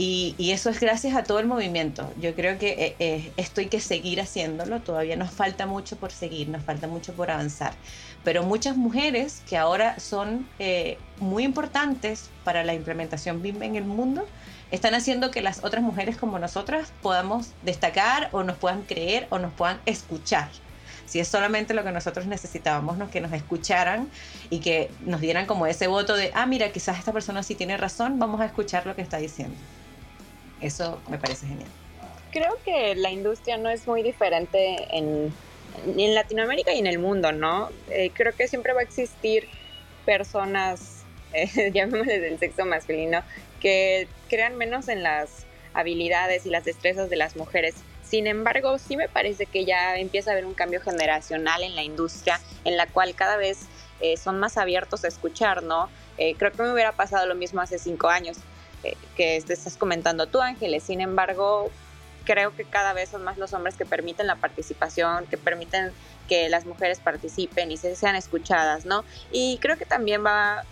Y, 0.03 0.49
eso 0.51 0.71
es 0.71 0.79
gracias 0.79 1.15
a 1.15 1.21
todo 1.21 1.37
el 1.37 1.45
movimiento. 1.45 2.11
Yo 2.19 2.33
creo 2.33 2.57
que 2.57 2.71
eh, 2.71 2.95
eh, 2.97 3.31
esto 3.37 3.61
hay 3.61 3.67
que 3.67 3.79
seguir 3.79 4.19
haciéndolo. 4.19 4.79
Todavía 4.79 5.15
nos 5.15 5.29
falta 5.29 5.67
mucho 5.67 5.95
por 5.95 6.11
seguir, 6.11 6.49
nos 6.49 6.63
falta 6.63 6.87
mucho 6.87 7.13
por 7.13 7.29
avanzar. 7.29 7.75
Pero 8.23 8.41
muchas 8.41 8.77
mujeres 8.77 9.43
que 9.47 9.57
ahora 9.57 9.99
son 9.99 10.49
eh, 10.57 10.97
muy 11.19 11.43
importantes 11.43 12.31
para 12.43 12.63
la 12.63 12.73
implementación 12.73 13.43
BIM 13.43 13.61
en 13.61 13.75
el 13.75 13.83
mundo, 13.83 14.27
están 14.71 14.95
haciendo 14.95 15.29
que 15.29 15.41
las 15.41 15.63
otras 15.63 15.83
mujeres 15.83 16.17
como 16.17 16.39
nosotras 16.39 16.91
podamos 17.03 17.51
destacar 17.61 18.29
o 18.31 18.41
nos 18.41 18.57
puedan 18.57 18.81
creer 18.81 19.27
o 19.29 19.37
nos 19.37 19.53
puedan 19.53 19.81
escuchar. 19.85 20.49
Si 21.05 21.19
es 21.19 21.27
solamente 21.27 21.75
lo 21.75 21.83
que 21.83 21.91
nosotros 21.91 22.25
necesitábamos, 22.25 22.97
¿no? 22.97 23.11
que 23.11 23.21
nos 23.21 23.33
escucharan 23.33 24.09
y 24.49 24.61
que 24.61 24.89
nos 25.01 25.21
dieran 25.21 25.45
como 25.45 25.67
ese 25.67 25.85
voto 25.85 26.15
de, 26.15 26.31
ah, 26.33 26.47
mira, 26.47 26.71
quizás 26.71 26.97
esta 26.97 27.13
persona 27.13 27.43
sí 27.43 27.53
tiene 27.53 27.77
razón, 27.77 28.17
vamos 28.17 28.41
a 28.41 28.45
escuchar 28.45 28.87
lo 28.87 28.95
que 28.95 29.03
está 29.03 29.17
diciendo. 29.17 29.57
Eso 30.61 31.01
me 31.09 31.17
parece 31.17 31.47
genial. 31.47 31.69
Creo 32.31 32.57
que 32.63 32.95
la 32.95 33.11
industria 33.11 33.57
no 33.57 33.69
es 33.69 33.87
muy 33.87 34.03
diferente 34.03 34.87
en, 34.95 35.33
en 35.85 36.15
Latinoamérica 36.15 36.73
y 36.73 36.79
en 36.79 36.87
el 36.87 36.99
mundo, 36.99 37.31
¿no? 37.31 37.69
Eh, 37.89 38.11
creo 38.13 38.33
que 38.33 38.47
siempre 38.47 38.73
va 38.73 38.81
a 38.81 38.83
existir 38.83 39.49
personas, 40.05 41.03
eh, 41.33 41.71
llamémosle 41.73 42.19
del 42.19 42.39
sexo 42.39 42.65
masculino, 42.65 43.23
que 43.59 44.07
crean 44.29 44.57
menos 44.57 44.87
en 44.87 45.03
las 45.03 45.45
habilidades 45.73 46.45
y 46.45 46.49
las 46.49 46.63
destrezas 46.63 47.09
de 47.09 47.15
las 47.15 47.35
mujeres. 47.35 47.75
Sin 48.03 48.27
embargo, 48.27 48.77
sí 48.77 48.97
me 48.97 49.07
parece 49.07 49.45
que 49.45 49.63
ya 49.63 49.97
empieza 49.97 50.31
a 50.31 50.33
haber 50.33 50.45
un 50.45 50.53
cambio 50.53 50.81
generacional 50.81 51.63
en 51.63 51.75
la 51.75 51.83
industria, 51.83 52.39
en 52.65 52.75
la 52.75 52.87
cual 52.87 53.15
cada 53.15 53.37
vez 53.37 53.67
eh, 54.01 54.17
son 54.17 54.39
más 54.39 54.57
abiertos 54.57 55.05
a 55.05 55.07
escuchar, 55.07 55.63
¿no? 55.63 55.89
Eh, 56.17 56.35
creo 56.37 56.51
que 56.51 56.61
me 56.61 56.73
hubiera 56.73 56.91
pasado 56.91 57.25
lo 57.25 57.35
mismo 57.35 57.61
hace 57.61 57.79
cinco 57.79 58.09
años 58.09 58.37
que 59.15 59.37
estás 59.37 59.77
comentando 59.77 60.27
tú, 60.27 60.41
Ángeles. 60.41 60.83
Sin 60.83 61.01
embargo, 61.01 61.71
creo 62.25 62.55
que 62.55 62.63
cada 62.63 62.93
vez 62.93 63.09
son 63.09 63.23
más 63.23 63.37
los 63.37 63.53
hombres 63.53 63.75
que 63.75 63.85
permiten 63.85 64.27
la 64.27 64.35
participación, 64.35 65.25
que 65.27 65.37
permiten 65.37 65.91
que 66.27 66.49
las 66.49 66.65
mujeres 66.65 66.99
participen 66.99 67.71
y 67.71 67.77
se 67.77 67.95
sean 67.95 68.15
escuchadas, 68.15 68.85
¿no? 68.85 69.03
Y 69.31 69.57
creo 69.57 69.77
que 69.77 69.85
también 69.85 70.25
va, 70.25 70.63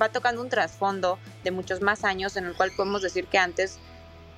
va 0.00 0.08
tocando 0.08 0.40
un 0.40 0.48
trasfondo 0.48 1.18
de 1.44 1.50
muchos 1.50 1.82
más 1.82 2.04
años 2.04 2.36
en 2.36 2.46
el 2.46 2.54
cual 2.54 2.72
podemos 2.76 3.02
decir 3.02 3.26
que 3.26 3.38
antes, 3.38 3.78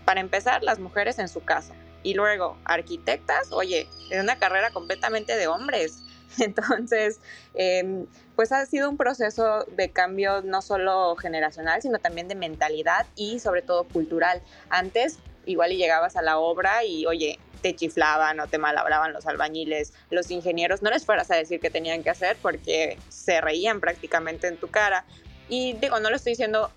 para 0.05 0.21
empezar, 0.21 0.63
las 0.63 0.79
mujeres 0.79 1.19
en 1.19 1.29
su 1.29 1.45
casa 1.45 1.75
y 2.03 2.15
luego 2.15 2.57
arquitectas, 2.65 3.53
oye, 3.53 3.89
es 4.11 4.21
una 4.21 4.37
carrera 4.37 4.71
completamente 4.71 5.37
de 5.37 5.47
hombres. 5.47 6.03
Entonces, 6.41 7.21
em, 7.55 8.07
pues 8.37 8.53
ha 8.53 8.65
sido 8.67 8.91
un 8.91 8.97
proceso 8.97 9.65
de 9.77 9.91
cambio 9.91 10.43
no 10.43 10.63
solo 10.63 11.17
generacional, 11.17 11.83
sino 11.83 11.99
también 11.99 12.29
de 12.29 12.35
mentalidad 12.35 13.07
y 13.17 13.41
sobre 13.41 13.63
todo 13.63 13.85
cultural. 13.85 14.43
Antes, 14.71 15.19
igual 15.47 15.73
y 15.73 15.77
llegabas 15.77 16.17
a 16.17 16.23
la 16.23 16.39
obra 16.39 16.85
y, 16.85 17.07
oye, 17.07 17.39
te 17.63 17.75
chiflaban 17.75 18.41
o 18.41 18.47
te 18.47 18.59
malabraban 18.59 19.13
los 19.13 19.27
albañiles, 19.27 19.95
los 20.11 20.31
ingenieros, 20.31 20.83
no 20.83 20.91
les 20.91 21.07
fueras 21.07 21.31
a 21.31 21.37
decir 21.37 21.61
qué 21.61 21.71
tenían 21.71 22.03
que 22.03 22.11
hacer 22.11 22.37
porque 22.43 22.99
se 23.09 23.41
reían 23.41 23.81
prácticamente 23.81 24.49
en 24.49 24.59
tu 24.59 24.69
cara. 24.69 25.05
Y 25.49 25.73
digo, 25.75 25.99
no 26.01 26.11
lo 26.11 26.17
estoy 26.17 26.33
diciendo, 26.33 26.71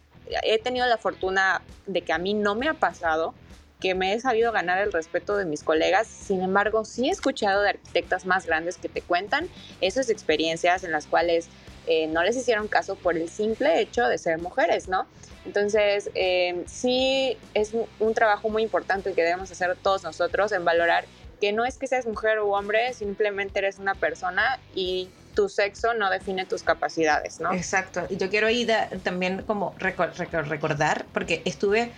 he 0.43 0.59
tenido 0.59 0.85
la 0.87 0.97
fortuna 0.97 1.61
de 1.87 2.01
que 2.03 2.13
a 2.13 2.17
mí 2.17 2.33
no 2.33 2.55
me 2.55 2.69
ha 2.69 2.73
pasado, 2.73 3.33
que 3.79 3.93
me 3.93 4.13
he 4.13 4.19
sabido 4.19 4.51
ganar 4.51 4.79
el 4.79 4.91
respeto 4.91 5.37
de 5.37 5.45
mis 5.45 5.63
colegas. 5.63 6.07
Sin 6.07 6.41
embargo, 6.41 6.85
sí 6.85 7.09
he 7.09 7.11
escuchado 7.11 7.61
de 7.61 7.69
arquitectas 7.69 8.25
más 8.25 8.45
grandes 8.45 8.77
que 8.77 8.89
te 8.89 9.01
cuentan 9.01 9.47
esas 9.81 10.09
experiencias 10.09 10.83
en 10.83 10.91
las 10.91 11.05
cuales 11.05 11.47
eh, 11.85 12.07
no 12.07 12.23
les 12.23 12.35
hicieron 12.35 12.67
caso 12.67 12.95
por 12.95 13.15
el 13.17 13.29
simple 13.29 13.79
hecho 13.79 14.07
de 14.07 14.17
ser 14.17 14.39
mujeres, 14.39 14.87
¿no? 14.87 15.05
Entonces, 15.45 16.09
eh, 16.15 16.63
sí 16.67 17.37
es 17.53 17.73
un 17.99 18.13
trabajo 18.13 18.49
muy 18.49 18.63
importante 18.63 19.13
que 19.13 19.23
debemos 19.23 19.49
hacer 19.51 19.77
todos 19.81 20.03
nosotros 20.03 20.51
en 20.51 20.65
valorar 20.65 21.05
que 21.39 21.53
no 21.53 21.65
es 21.65 21.77
que 21.77 21.87
seas 21.87 22.05
mujer 22.05 22.39
u 22.39 22.53
hombre, 22.53 22.93
simplemente 22.93 23.59
eres 23.59 23.79
una 23.79 23.95
persona 23.95 24.59
y 24.75 25.09
tu 25.35 25.49
sexo 25.49 25.93
no 25.93 26.09
define 26.09 26.45
tus 26.45 26.63
capacidades, 26.63 27.39
¿no? 27.39 27.53
Exacto. 27.53 28.07
Y 28.09 28.17
yo 28.17 28.29
quiero 28.29 28.49
ir 28.49 28.71
también 29.03 29.43
como 29.43 29.75
recordar, 29.77 31.05
porque 31.13 31.43
estuve 31.45 31.91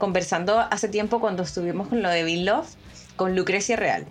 conversando 0.00 0.58
hace 0.58 0.88
tiempo 0.88 1.20
cuando 1.20 1.44
estuvimos 1.44 1.86
con 1.86 2.02
lo 2.02 2.10
de 2.10 2.24
Bill 2.24 2.46
Love, 2.46 2.66
con 3.14 3.36
Lucrecia 3.36 3.76
Real. 3.76 4.04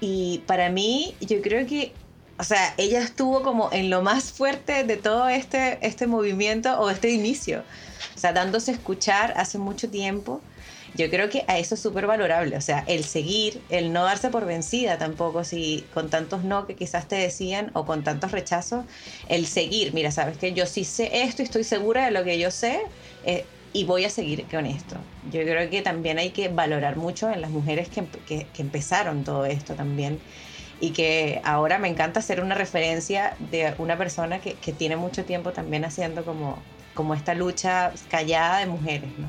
Y 0.00 0.38
para 0.46 0.70
mí, 0.70 1.14
yo 1.20 1.42
creo 1.42 1.66
que, 1.66 1.92
o 2.38 2.44
sea, 2.44 2.74
ella 2.78 3.00
estuvo 3.00 3.42
como 3.42 3.70
en 3.72 3.90
lo 3.90 4.00
más 4.00 4.32
fuerte 4.32 4.84
de 4.84 4.96
todo 4.96 5.28
este, 5.28 5.78
este 5.86 6.06
movimiento 6.06 6.80
o 6.80 6.88
este 6.88 7.10
inicio. 7.10 7.62
O 8.16 8.18
sea, 8.18 8.32
dándose 8.32 8.70
a 8.70 8.74
escuchar 8.74 9.34
hace 9.36 9.58
mucho 9.58 9.90
tiempo. 9.90 10.40
Yo 10.94 11.08
creo 11.08 11.30
que 11.30 11.44
a 11.48 11.58
eso 11.58 11.74
es 11.74 11.80
súper 11.80 12.06
valorable, 12.06 12.54
o 12.54 12.60
sea, 12.60 12.84
el 12.86 13.04
seguir, 13.04 13.62
el 13.70 13.94
no 13.94 14.04
darse 14.04 14.28
por 14.28 14.44
vencida 14.44 14.98
tampoco, 14.98 15.42
si 15.42 15.86
con 15.94 16.10
tantos 16.10 16.44
no 16.44 16.66
que 16.66 16.74
quizás 16.74 17.08
te 17.08 17.16
decían 17.16 17.70
o 17.72 17.86
con 17.86 18.04
tantos 18.04 18.30
rechazos, 18.30 18.84
el 19.30 19.46
seguir, 19.46 19.94
mira, 19.94 20.10
sabes 20.10 20.36
que 20.36 20.52
yo 20.52 20.66
sí 20.66 20.84
sé 20.84 21.22
esto 21.22 21.40
y 21.40 21.46
estoy 21.46 21.64
segura 21.64 22.04
de 22.04 22.10
lo 22.10 22.24
que 22.24 22.38
yo 22.38 22.50
sé, 22.50 22.82
eh, 23.24 23.46
y 23.72 23.84
voy 23.84 24.04
a 24.04 24.10
seguir 24.10 24.46
con 24.48 24.66
esto. 24.66 24.96
Yo 25.30 25.40
creo 25.42 25.68
que 25.70 25.82
también 25.82 26.18
hay 26.18 26.30
que 26.30 26.48
valorar 26.48 26.96
mucho 26.96 27.30
en 27.30 27.40
las 27.40 27.50
mujeres 27.50 27.88
que, 27.88 28.04
que, 28.26 28.46
empezaron 28.58 29.24
todo 29.24 29.46
esto 29.46 29.74
también 29.74 30.18
y 30.80 30.90
que 30.90 31.40
ahora 31.44 31.78
me 31.78 31.88
encanta 31.88 32.20
ser 32.20 32.42
una 32.42 32.54
referencia 32.54 33.36
de 33.38 33.74
una 33.78 33.96
persona 33.96 34.40
que, 34.40 34.54
que, 34.54 34.72
tiene 34.72 34.96
mucho 34.96 35.24
tiempo 35.24 35.52
también 35.52 35.84
haciendo 35.84 36.24
como, 36.24 36.58
como 36.94 37.14
esta 37.14 37.34
lucha 37.34 37.92
callada 38.08 38.58
de 38.58 38.66
mujeres, 38.66 39.10
¿no? 39.18 39.28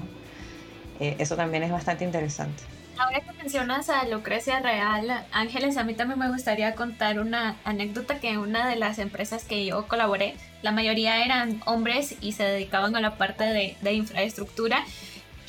Eh, 0.99 1.15
eso 1.19 1.35
también 1.35 1.63
es 1.63 1.71
bastante 1.71 2.03
interesante. 2.05 2.63
Ahora 2.97 3.21
que 3.21 3.33
mencionas 3.33 3.89
a 3.89 4.05
Lucrecia 4.05 4.59
Real, 4.59 5.25
Ángeles, 5.31 5.77
a 5.77 5.83
mí 5.83 5.93
también 5.95 6.19
me 6.19 6.29
gustaría 6.29 6.75
contar 6.75 7.19
una 7.19 7.55
anécdota 7.63 8.19
que 8.19 8.37
una 8.37 8.67
de 8.67 8.75
las 8.75 8.99
empresas 8.99 9.45
que 9.45 9.65
yo 9.65 9.87
colaboré, 9.87 10.35
la 10.61 10.71
mayoría 10.71 11.25
eran 11.25 11.61
hombres 11.65 12.15
y 12.21 12.33
se 12.33 12.43
dedicaban 12.43 12.95
a 12.95 13.01
la 13.01 13.17
parte 13.17 13.45
de, 13.45 13.75
de 13.81 13.93
infraestructura. 13.93 14.85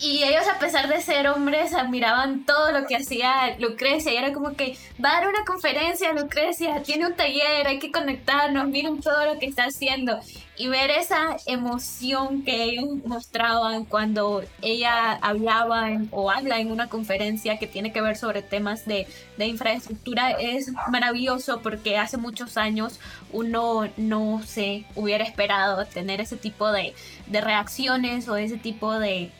Y 0.00 0.24
ellos, 0.24 0.46
a 0.48 0.58
pesar 0.58 0.88
de 0.88 1.00
ser 1.00 1.28
hombres, 1.28 1.72
admiraban 1.72 2.44
todo 2.44 2.72
lo 2.72 2.86
que 2.86 2.96
hacía 2.96 3.56
Lucrecia. 3.58 4.12
Y 4.12 4.16
era 4.16 4.32
como 4.32 4.54
que 4.54 4.76
va 5.02 5.10
a 5.10 5.20
dar 5.20 5.28
una 5.28 5.44
conferencia, 5.44 6.12
Lucrecia, 6.12 6.82
tiene 6.82 7.06
un 7.06 7.14
taller, 7.14 7.66
hay 7.66 7.78
que 7.78 7.92
conectarnos, 7.92 8.66
miren 8.68 9.00
todo 9.00 9.24
lo 9.24 9.38
que 9.38 9.46
está 9.46 9.64
haciendo. 9.64 10.18
Y 10.56 10.68
ver 10.68 10.90
esa 10.90 11.36
emoción 11.46 12.44
que 12.44 12.64
ellos 12.64 12.86
mostraban 13.04 13.84
cuando 13.84 14.44
ella 14.62 15.12
hablaba 15.12 15.88
o 16.10 16.30
habla 16.30 16.58
en 16.58 16.70
una 16.70 16.88
conferencia 16.88 17.58
que 17.58 17.66
tiene 17.66 17.92
que 17.92 18.00
ver 18.00 18.16
sobre 18.16 18.42
temas 18.42 18.86
de, 18.86 19.06
de 19.36 19.46
infraestructura 19.46 20.32
es 20.32 20.70
maravilloso 20.90 21.60
porque 21.60 21.98
hace 21.98 22.18
muchos 22.18 22.56
años 22.56 23.00
uno 23.32 23.88
no 23.96 24.42
se 24.46 24.84
hubiera 24.94 25.24
esperado 25.24 25.84
tener 25.86 26.20
ese 26.20 26.36
tipo 26.36 26.70
de, 26.70 26.94
de 27.26 27.40
reacciones 27.40 28.28
o 28.28 28.36
ese 28.36 28.56
tipo 28.56 28.92
de 28.98 29.32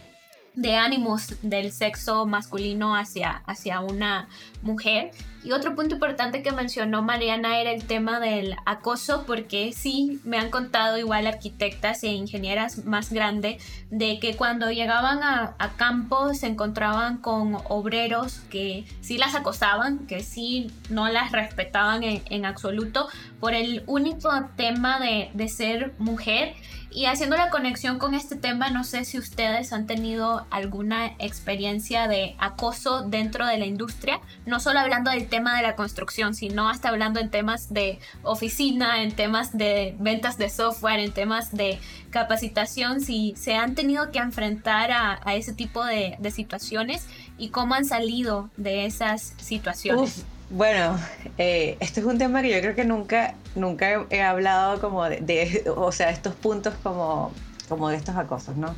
de 0.55 0.77
ánimos 0.77 1.35
del 1.43 1.73
sexo 1.73 2.27
masculino 2.27 2.97
hacia, 2.97 3.43
hacia 3.47 3.81
una 3.81 4.29
mujer. 4.63 5.11
Y 5.43 5.53
otro 5.53 5.75
punto 5.75 5.97
importante 5.97 6.43
que 6.43 6.53
mencionó 6.53 7.03
Mariana 7.03 7.61
era 7.61 7.71
el 7.71 7.85
tema 7.85 8.19
del 8.19 8.57
acoso, 8.65 9.25
porque 9.27 9.73
sí 9.75 10.21
me 10.25 10.39
han 10.39 10.51
contado 10.51 10.97
igual 10.97 11.27
arquitectas 11.27 12.03
e 12.03 12.09
ingenieras 12.09 12.87
más 12.87 13.13
grandes 13.13 13.63
de 13.91 14.19
que 14.21 14.37
cuando 14.37 14.71
llegaban 14.71 15.23
a, 15.23 15.55
a 15.59 15.73
campo 15.77 16.33
se 16.33 16.47
encontraban 16.47 17.19
con 17.19 17.59
obreros 17.69 18.41
que 18.49 18.87
sí 19.03 19.19
las 19.19 19.35
acosaban, 19.35 20.07
que 20.07 20.23
sí 20.23 20.71
no 20.89 21.09
las 21.09 21.33
respetaban 21.33 22.05
en, 22.05 22.23
en 22.31 22.47
absoluto 22.47 23.09
por 23.39 23.53
el 23.53 23.83
único 23.87 24.31
tema 24.57 24.99
de, 24.99 25.31
de 25.35 25.49
ser 25.49 25.93
mujer 25.99 26.55
y 26.95 27.07
haciendo 27.07 27.37
la 27.37 27.51
conexión 27.51 27.99
con 27.99 28.15
este 28.15 28.37
tema, 28.37 28.71
no 28.71 28.85
sé 28.85 29.05
si 29.05 29.19
ustedes 29.19 29.73
han 29.73 29.89
tenido 29.89 30.47
alguna 30.51 31.09
experiencia 31.19 32.07
de 32.07 32.37
acoso 32.39 33.03
dentro 33.03 33.47
de 33.47 33.59
la 33.59 33.67
industria, 33.67 34.21
no 34.47 34.61
solo 34.61 34.79
hablando 34.79 35.11
del 35.11 35.27
tema 35.27 35.57
de 35.57 35.63
la 35.63 35.75
construcción, 35.75 36.37
sino 36.37 36.69
hasta 36.69 36.91
hablando 36.91 37.19
en 37.19 37.31
temas 37.31 37.75
de 37.75 37.99
oficina, 38.23 39.03
en 39.03 39.11
temas 39.11 39.59
de 39.59 39.97
ventas 39.99 40.39
de 40.39 40.49
software, 40.49 41.01
en 41.01 41.11
temas 41.11 41.53
de 41.53 41.81
capacitación, 42.11 43.01
si 43.01 43.35
se 43.37 43.57
han 43.57 43.75
tenido 43.75 44.13
que 44.13 44.21
enfrentar 44.21 44.93
a, 44.93 45.35
ese 45.35 45.53
tipo 45.53 45.85
de, 45.85 46.15
de, 46.21 46.31
situaciones 46.31 47.09
y 47.39 47.49
cómo 47.49 47.75
han 47.75 47.85
salido 47.85 48.51
de 48.57 48.87
esas 48.87 49.35
situaciones. 49.39 50.25
Bueno, 50.55 50.97
eh, 51.37 51.77
este 51.81 51.99
es 51.99 52.07
un 52.07 52.17
tema 52.17 52.41
que 52.41 52.51
yo 52.55 52.61
creo 52.61 52.77
que 52.77 52.85
nunca, 52.85 53.35
nunca 53.57 54.07
he 54.09 54.23
hablado 54.23 54.81
como 54.81 55.05
de, 55.05 55.21
de, 55.21 55.65
o 55.77 55.91
sea, 55.91 56.11
estos 56.11 56.35
puntos 56.37 56.75
como, 56.81 57.33
como 57.69 57.89
de 57.89 57.97
estos 57.97 58.15
acosos, 58.15 58.57
¿no? 58.57 58.73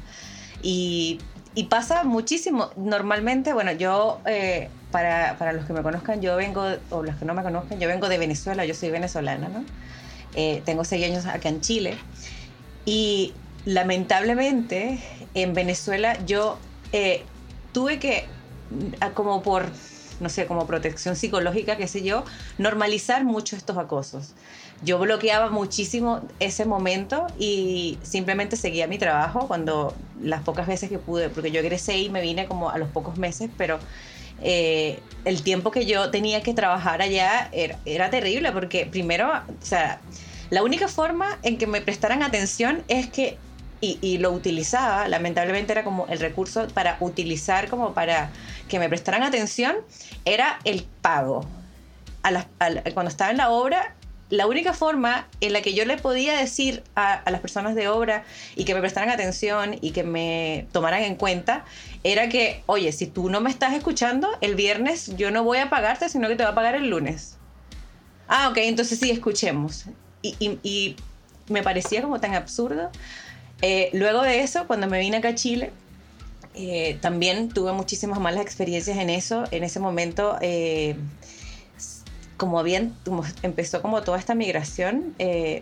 Y, 0.62 1.18
y 1.54 1.64
pasa 1.64 2.02
muchísimo. 2.04 2.70
Normalmente, 2.76 3.52
bueno, 3.52 3.72
yo, 3.72 4.20
eh, 4.24 4.70
para, 4.90 5.36
para, 5.38 5.52
los 5.52 5.66
que 5.66 5.74
me 5.74 5.82
conozcan, 5.82 6.22
yo 6.22 6.34
vengo, 6.36 6.64
o 6.88 7.02
los 7.02 7.16
que 7.16 7.26
no 7.26 7.34
me 7.34 7.42
conozcan, 7.42 7.78
yo 7.78 7.88
vengo 7.88 8.08
de 8.08 8.16
Venezuela, 8.16 8.64
yo 8.64 8.72
soy 8.72 8.90
venezolana, 8.90 9.48
¿no? 9.48 9.62
Eh, 10.34 10.62
tengo 10.64 10.82
seis 10.82 11.04
años 11.04 11.26
acá 11.26 11.50
en 11.50 11.60
Chile. 11.60 11.98
Y 12.86 13.34
lamentablemente, 13.66 14.98
en 15.34 15.52
Venezuela 15.52 16.16
yo 16.24 16.58
eh, 16.92 17.22
tuve 17.72 17.98
que, 17.98 18.24
como 19.12 19.42
por 19.42 19.66
no 20.20 20.28
sé, 20.28 20.46
como 20.46 20.66
protección 20.66 21.16
psicológica, 21.16 21.76
qué 21.76 21.88
sé 21.88 22.02
yo, 22.02 22.24
normalizar 22.58 23.24
mucho 23.24 23.56
estos 23.56 23.76
acosos. 23.78 24.34
Yo 24.82 24.98
bloqueaba 24.98 25.50
muchísimo 25.50 26.20
ese 26.38 26.66
momento 26.66 27.26
y 27.38 27.98
simplemente 28.02 28.56
seguía 28.56 28.86
mi 28.86 28.98
trabajo 28.98 29.46
cuando 29.48 29.94
las 30.20 30.42
pocas 30.42 30.66
veces 30.66 30.90
que 30.90 30.98
pude, 30.98 31.30
porque 31.30 31.50
yo 31.50 31.60
egresé 31.60 31.98
y 31.98 32.10
me 32.10 32.20
vine 32.20 32.46
como 32.46 32.70
a 32.70 32.78
los 32.78 32.88
pocos 32.90 33.16
meses, 33.18 33.50
pero 33.56 33.78
eh, 34.42 35.00
el 35.24 35.42
tiempo 35.42 35.70
que 35.70 35.86
yo 35.86 36.10
tenía 36.10 36.42
que 36.42 36.52
trabajar 36.52 37.00
allá 37.00 37.48
era, 37.52 37.78
era 37.86 38.10
terrible, 38.10 38.52
porque 38.52 38.86
primero, 38.86 39.30
o 39.30 39.64
sea, 39.64 40.00
la 40.50 40.62
única 40.62 40.88
forma 40.88 41.26
en 41.42 41.58
que 41.58 41.66
me 41.66 41.80
prestaran 41.80 42.22
atención 42.22 42.82
es 42.88 43.08
que 43.08 43.38
y, 43.80 43.98
y, 44.00 44.18
lo 44.18 44.32
utilizaba, 44.32 45.08
lamentablemente 45.08 45.72
era 45.72 45.84
como 45.84 46.06
el 46.08 46.18
recurso 46.18 46.66
para 46.68 46.96
utilizar, 47.00 47.68
como 47.68 47.94
para 47.94 48.30
que 48.68 48.78
me 48.78 48.88
prestaran 48.88 49.22
atención, 49.22 49.76
era 50.24 50.58
el 50.64 50.84
pago. 51.02 51.46
A 52.22 52.30
la, 52.30 52.48
a 52.58 52.70
la, 52.70 52.82
cuando 52.94 53.10
estaba 53.10 53.30
en 53.30 53.36
la 53.36 53.50
obra, 53.50 53.94
la 54.30 54.46
única 54.46 54.72
forma 54.72 55.28
en 55.40 55.52
la 55.52 55.62
que 55.62 55.74
yo 55.74 55.84
le 55.84 55.96
podía 55.98 56.36
decir 56.36 56.82
a, 56.96 57.14
a, 57.14 57.30
las 57.30 57.40
personas 57.40 57.74
de 57.76 57.88
obra 57.88 58.24
y 58.56 58.64
que 58.64 58.74
me 58.74 58.80
prestaran 58.80 59.10
atención 59.10 59.76
y 59.80 59.92
que 59.92 60.02
me 60.02 60.66
tomaran 60.72 61.04
en 61.04 61.14
cuenta 61.14 61.64
era 62.02 62.28
que, 62.28 62.62
oye, 62.66 62.90
si 62.92 63.06
tú 63.06 63.30
no 63.30 63.40
me 63.40 63.50
estás 63.50 63.74
escuchando, 63.74 64.28
el 64.40 64.56
viernes 64.56 65.16
yo 65.16 65.30
no 65.30 65.44
voy 65.44 65.58
a 65.58 65.70
pagarte, 65.70 66.08
sino 66.08 66.26
que 66.28 66.34
te 66.34 66.42
voy 66.42 66.52
a 66.52 66.54
pagar 66.54 66.74
el 66.74 66.88
lunes. 66.88 67.36
Ah, 68.26 68.48
ok, 68.50 68.58
entonces 68.58 68.98
sí, 68.98 69.10
escuchemos. 69.10 69.84
Y, 70.22 70.34
y, 70.40 70.58
y 70.64 70.96
me 71.48 71.62
parecía 71.62 72.02
como 72.02 72.18
tan 72.20 72.34
absurdo 72.34 72.90
eh, 73.62 73.90
luego 73.92 74.22
de 74.22 74.40
eso, 74.40 74.66
cuando 74.66 74.86
me 74.86 74.98
vine 74.98 75.18
acá 75.18 75.28
a 75.28 75.34
Chile, 75.34 75.72
eh, 76.54 76.98
también 77.00 77.48
tuve 77.48 77.72
muchísimas 77.72 78.20
malas 78.20 78.42
experiencias 78.42 78.98
en 78.98 79.10
eso. 79.10 79.44
En 79.50 79.64
ese 79.64 79.80
momento, 79.80 80.36
eh, 80.40 80.96
como 82.36 82.62
bien 82.62 82.94
empezó 83.42 83.80
como 83.80 84.02
toda 84.02 84.18
esta 84.18 84.34
migración, 84.34 85.14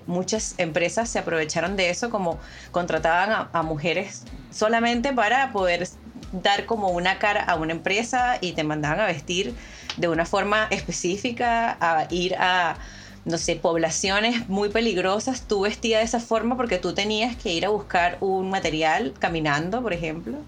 muchas 0.07 0.57
empresas 0.59 1.09
se 1.09 1.20
aprovecharon 1.20 1.76
de 1.76 1.90
eso, 1.90 2.11
como 2.11 2.40
contrataban 2.72 3.30
a, 3.30 3.50
a, 3.52 3.62
mujeres 3.62 4.24
solamente 4.50 5.12
para 5.12 5.52
poder 5.52 5.88
dar 6.33 6.66
como 6.66 6.88
una 6.88 7.20
cara 7.20 7.44
a 7.44 7.54
una 7.54 7.72
empresa 7.72 8.38
y 8.40 8.52
te 8.52 8.64
mandaban 8.64 8.98
a 8.98 9.07
vestir 9.07 9.54
de 9.96 10.09
una 10.09 10.26
forma 10.26 10.66
específica, 10.70 11.76
a 11.80 12.09
ir 12.11 12.35
a 12.35 12.76
no 13.24 13.38
sé, 13.38 13.56
poblaciones 13.56 14.48
muy 14.48 14.68
peligrosas, 14.68 15.46
tú 15.48 15.60
vestías 15.62 16.00
de 16.00 16.04
esa 16.04 16.20
forma 16.20 16.56
porque 16.56 16.78
tú 16.78 16.94
tenías 16.94 17.37
que 17.37 17.52
ir 17.52 17.64
a 17.66 17.70
buscar 17.70 18.18
un 18.20 18.50
material 18.50 19.14
caminando, 19.18 19.82
por 19.82 19.92
ejemplo, 19.92 20.38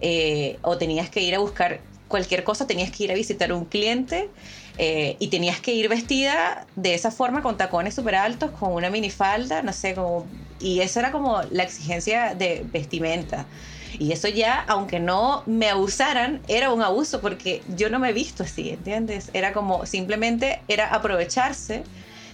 eh, 0.00 0.58
o 0.62 0.78
tenías 0.78 1.10
que 1.10 1.22
ir 1.22 1.34
a 1.34 1.38
buscar 1.38 1.80
cualquier 2.08 2.42
cosa, 2.42 2.66
tenías 2.66 2.90
que 2.90 3.04
ir 3.04 3.12
a 3.12 3.14
visitar 3.14 3.52
un 3.52 3.66
cliente 3.66 4.30
eh, 4.78 5.16
y 5.20 5.28
tenías 5.28 5.60
que 5.60 5.72
ir 5.74 5.88
vestida 5.88 6.66
de 6.76 6.94
esa 6.94 7.10
forma 7.10 7.42
con 7.42 7.56
tacones 7.56 7.94
súper 7.94 8.14
altos, 8.16 8.50
con 8.52 8.72
una 8.72 8.90
minifalda, 8.90 9.62
no 9.62 9.72
sé, 9.72 9.94
como... 9.94 10.26
Y 10.60 10.80
esa 10.80 11.00
era 11.00 11.12
como 11.12 11.42
la 11.50 11.62
exigencia 11.62 12.34
de 12.34 12.64
vestimenta. 12.72 13.48
Y 13.98 14.12
eso 14.12 14.28
ya, 14.28 14.60
aunque 14.68 14.98
no 15.00 15.44
me 15.46 15.68
abusaran, 15.68 16.42
era 16.48 16.72
un 16.72 16.82
abuso 16.82 17.20
porque 17.20 17.62
yo 17.68 17.90
no 17.90 17.98
me 18.00 18.10
he 18.10 18.12
visto 18.12 18.42
así, 18.42 18.70
¿entiendes? 18.70 19.30
Era 19.34 19.52
como 19.52 19.86
simplemente 19.86 20.64
era 20.68 20.88
aprovecharse 20.88 21.88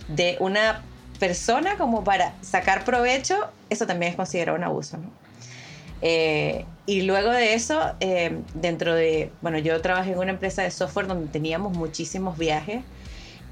de 0.09 0.37
una 0.41 0.83
persona 1.19 1.77
como 1.77 2.05
para 2.05 2.35
sacar 2.43 2.85
provecho, 2.85 3.37
eso 3.71 3.87
también 3.87 4.11
es 4.11 4.17
considerado 4.17 4.59
un 4.59 4.65
abuso, 4.65 4.99
¿no? 4.99 5.11
Eh, 6.03 6.67
y 6.87 7.03
luego 7.03 7.31
de 7.31 7.55
eso, 7.55 7.95
eh, 8.01 8.39
dentro 8.53 8.95
de, 8.95 9.33
bueno, 9.41 9.59
yo 9.59 9.81
trabajé 9.81 10.13
en 10.13 10.19
una 10.19 10.33
empresa 10.33 10.63
de 10.63 10.71
software 10.71 11.07
donde 11.07 11.29
teníamos 11.29 11.73
muchísimos 11.73 12.37
viajes 12.37 12.83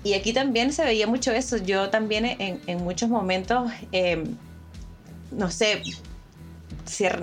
y 0.04 0.14
aquí 0.14 0.32
también 0.32 0.72
se 0.72 0.84
veía 0.84 1.06
mucho 1.06 1.32
eso. 1.32 1.56
Yo 1.56 1.88
también 1.90 2.26
en, 2.26 2.78
muchos 2.78 3.08
momentos, 3.08 3.70
eh, 3.92 4.24
no 5.30 5.50
sé, 5.50 5.82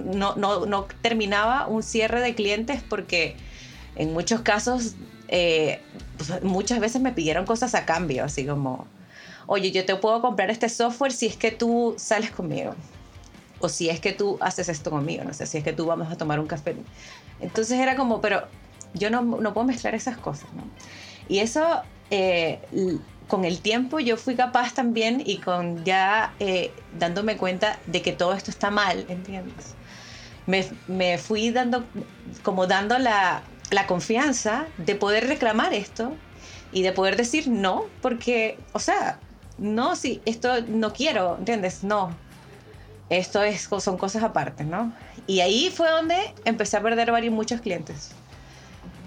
no, 0.04 0.36
no, 0.36 0.66
no, 0.66 0.88
terminaba 1.02 1.68
un 1.68 1.84
cierre 1.84 2.22
de 2.22 2.36
clientes 2.36 2.82
porque 2.88 3.36
en 3.96 4.14
muchos 4.14 4.42
casos, 4.42 4.96
eh, 5.28 5.82
pues, 6.18 6.42
muchas 6.42 6.80
veces 6.80 7.02
me 7.02 7.12
pidieron 7.12 7.46
cosas 7.46 7.76
a 7.76 7.86
cambio, 7.86 8.24
así 8.24 8.46
como, 8.46 8.88
oye, 9.52 9.72
yo 9.72 9.84
te 9.84 9.96
puedo 9.96 10.22
comprar 10.22 10.52
este 10.52 10.70
software 10.70 11.12
si 11.12 11.26
es 11.26 11.36
que 11.36 11.52
tú 11.52 11.96
sales 11.98 12.30
conmigo. 12.30 12.76
O 13.60 13.68
si 13.68 13.90
es 13.90 14.00
que 14.00 14.14
tú 14.14 14.38
haces 14.42 14.70
esto 14.70 14.92
conmigo, 14.92 15.24
no 15.24 15.34
sé, 15.34 15.48
si 15.48 15.58
es 15.58 15.64
que 15.64 15.74
tú 15.74 15.88
vamos 15.88 16.10
a 16.12 16.16
tomar 16.16 16.40
un 16.40 16.46
café. 16.46 16.76
Entonces 17.42 17.80
era 17.80 17.96
como, 17.96 18.22
pero 18.22 18.48
yo 18.94 19.10
no, 19.10 19.24
no 19.24 19.54
puedo 19.54 19.66
mezclar 19.66 19.96
esas 19.96 20.18
cosas, 20.18 20.54
¿no? 20.54 20.64
Y 21.28 21.40
eso, 21.40 21.82
eh, 22.12 22.60
con 23.28 23.44
el 23.44 23.60
tiempo 23.60 24.00
yo 24.00 24.18
fui 24.18 24.36
capaz 24.36 24.76
también 24.76 25.24
y 25.26 25.38
con 25.38 25.84
ya 25.84 26.36
eh, 26.40 26.72
dándome 26.94 27.36
cuenta 27.36 27.80
de 27.88 28.04
que 28.04 28.14
todo 28.14 28.34
esto 28.34 28.52
está 28.52 28.70
mal, 28.70 29.06
¿entiendes? 29.10 29.74
Me, 30.46 30.70
me 30.88 31.18
fui 31.18 31.50
dando, 31.50 31.86
como 32.44 32.68
dando 32.68 33.00
la, 33.00 33.42
la 33.72 33.88
confianza 33.88 34.68
de 34.78 34.94
poder 34.94 35.28
reclamar 35.28 35.74
esto 35.74 36.16
y 36.72 36.84
de 36.84 36.92
poder 36.92 37.18
decir 37.18 37.48
no, 37.48 37.86
porque, 38.02 38.60
o 38.74 38.80
sea, 38.80 39.20
no, 39.60 39.96
sí, 39.96 40.22
esto 40.26 40.62
no 40.68 40.94
quiero, 40.94 41.38
¿entiendes? 41.38 41.84
No. 41.84 42.16
Esto 43.10 43.42
es, 43.42 43.68
son 43.80 43.98
cosas 43.98 44.24
aparte, 44.24 44.64
¿no? 44.64 44.94
Y 45.26 45.42
ahí 45.42 45.72
fue 45.76 45.90
donde 45.90 46.16
empecé 46.46 46.78
a 46.78 46.82
perder 46.82 47.12
varios, 47.12 47.34
muchos 47.34 47.62
clientes. 47.62 48.12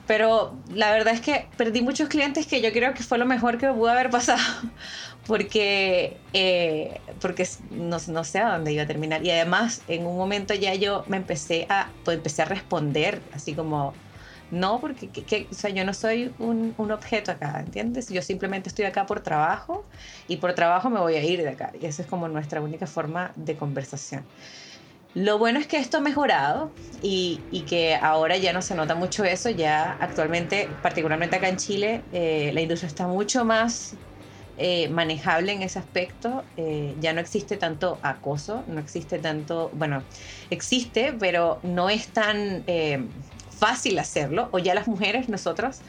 pero 0.06 0.52
la 0.74 0.90
verdad 0.92 1.14
es 1.14 1.20
que 1.20 1.48
perdí 1.56 1.80
muchos 1.80 2.08
clientes 2.08 2.46
que 2.46 2.60
yo 2.60 2.72
creo 2.72 2.94
que 2.94 3.02
fue 3.04 3.18
lo 3.18 3.26
mejor 3.26 3.58
que 3.58 3.68
me 3.68 3.74
pudo 3.74 3.90
haber 3.90 4.10
pasado, 4.10 4.42
porque, 5.26 6.16
eh, 6.32 7.00
porque 7.20 7.46
no, 7.70 7.98
no, 8.08 8.24
sé 8.24 8.40
a 8.40 8.52
dónde 8.52 8.72
iba 8.72 8.82
a 8.82 8.86
terminar. 8.86 9.24
Y 9.24 9.30
además, 9.30 9.82
en 9.86 10.06
un 10.06 10.16
momento 10.16 10.52
ya 10.54 10.74
yo 10.74 11.04
me 11.06 11.16
empecé 11.16 11.66
a, 11.70 11.92
pues 12.04 12.16
empecé 12.16 12.42
a 12.42 12.46
responder, 12.46 13.22
así 13.32 13.54
como, 13.54 13.94
no, 14.52 14.82
porque 14.82 15.08
que, 15.08 15.48
o 15.50 15.54
sea, 15.54 15.70
yo 15.70 15.82
no 15.82 15.94
soy 15.94 16.30
un, 16.38 16.74
objeto 16.76 17.32
acá, 17.32 17.60
¿entiendes? 17.64 18.10
Yo 18.10 18.20
simplemente 18.20 18.68
estoy 18.68 18.84
acá 18.84 19.06
por 19.06 19.20
trabajo 19.20 19.82
y 20.28 20.36
por 20.36 20.52
trabajo 20.52 20.90
me 20.90 21.00
voy 21.00 21.14
a 21.14 21.24
ir 21.24 21.40
de 21.40 21.48
acá. 21.48 21.72
Y 21.80 21.86
esa 21.86 22.02
es 22.02 22.08
como 22.08 22.28
nuestra 22.28 22.60
única 22.60 22.86
forma 22.86 23.32
de 23.34 23.56
conversación. 23.56 24.24
Lo 25.14 25.38
bueno 25.38 25.58
es 25.58 25.66
que 25.66 25.78
esto 25.78 25.96
ha 25.96 26.00
mejorado 26.00 26.70
y, 27.00 27.40
y, 27.50 27.62
que 27.62 27.94
ahora 27.94 28.36
ya 28.36 28.52
no 28.52 28.60
se 28.60 28.74
nota 28.74 28.94
mucho 28.94 29.24
eso, 29.24 29.48
ya 29.48 29.96
actualmente, 29.98 30.68
particularmente 30.82 31.36
acá 31.36 31.48
en 31.48 31.56
Chile, 31.56 32.02
eh, 32.12 32.50
la 32.52 32.60
industria 32.60 32.88
está 32.88 33.06
mucho 33.06 33.46
más 33.46 33.94
eh, 34.58 34.88
manejable 34.90 35.52
en 35.52 35.62
ese 35.62 35.78
aspecto, 35.78 36.44
eh, 36.58 36.94
ya 37.00 37.14
no 37.14 37.20
existe 37.20 37.56
tanto 37.56 37.98
acoso, 38.02 38.64
no 38.66 38.80
existe 38.80 39.18
tanto, 39.18 39.70
bueno, 39.72 40.02
existe, 40.50 41.14
pero 41.18 41.58
no 41.62 41.88
es 41.88 42.08
tan 42.08 42.64
fácil 43.62 43.96
hacerlo, 44.00 44.48
o 44.50 44.58
ya 44.58 44.74
las 44.74 44.88
mujeres, 44.88 45.28
nosotros, 45.28 45.82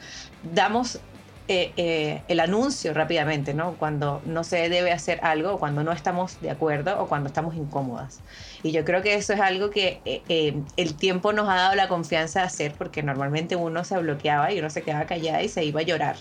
damos 0.43 0.99
eh, 1.47 1.73
eh, 1.75 2.21
el 2.27 2.39
anuncio 2.39 2.93
rápidamente, 2.93 3.55
¿no? 3.55 3.73
Cuando 3.77 4.21
no 4.25 4.43
se 4.43 4.69
debe 4.69 4.91
hacer 4.91 5.19
algo, 5.23 5.57
cuando 5.57 5.83
no 5.83 5.91
estamos 5.91 6.39
de 6.39 6.51
acuerdo, 6.51 7.01
o 7.01 7.07
cuando 7.07 7.29
estamos 7.29 7.55
incómodas. 7.55 8.21
Y 8.61 8.73
yo 8.73 8.85
creo 8.85 9.01
que 9.01 9.15
eso 9.15 9.33
es 9.33 9.39
algo 9.39 9.71
que 9.71 10.01
eh, 10.05 10.61
el 10.77 10.93
tiempo 10.93 11.33
nos 11.33 11.49
ha 11.49 11.55
dado 11.55 11.73
la 11.73 11.87
confianza 11.87 12.41
de 12.41 12.45
hacer, 12.45 12.75
porque 12.77 13.01
normalmente 13.01 13.55
uno 13.55 13.83
se 13.83 13.97
bloqueaba 13.97 14.51
y 14.51 14.59
uno 14.59 14.69
se 14.69 14.83
quedaba 14.83 15.07
callada 15.07 15.41
y 15.41 15.49
se 15.49 15.65
iba 15.65 15.79
a 15.79 15.83
llorar. 15.83 16.15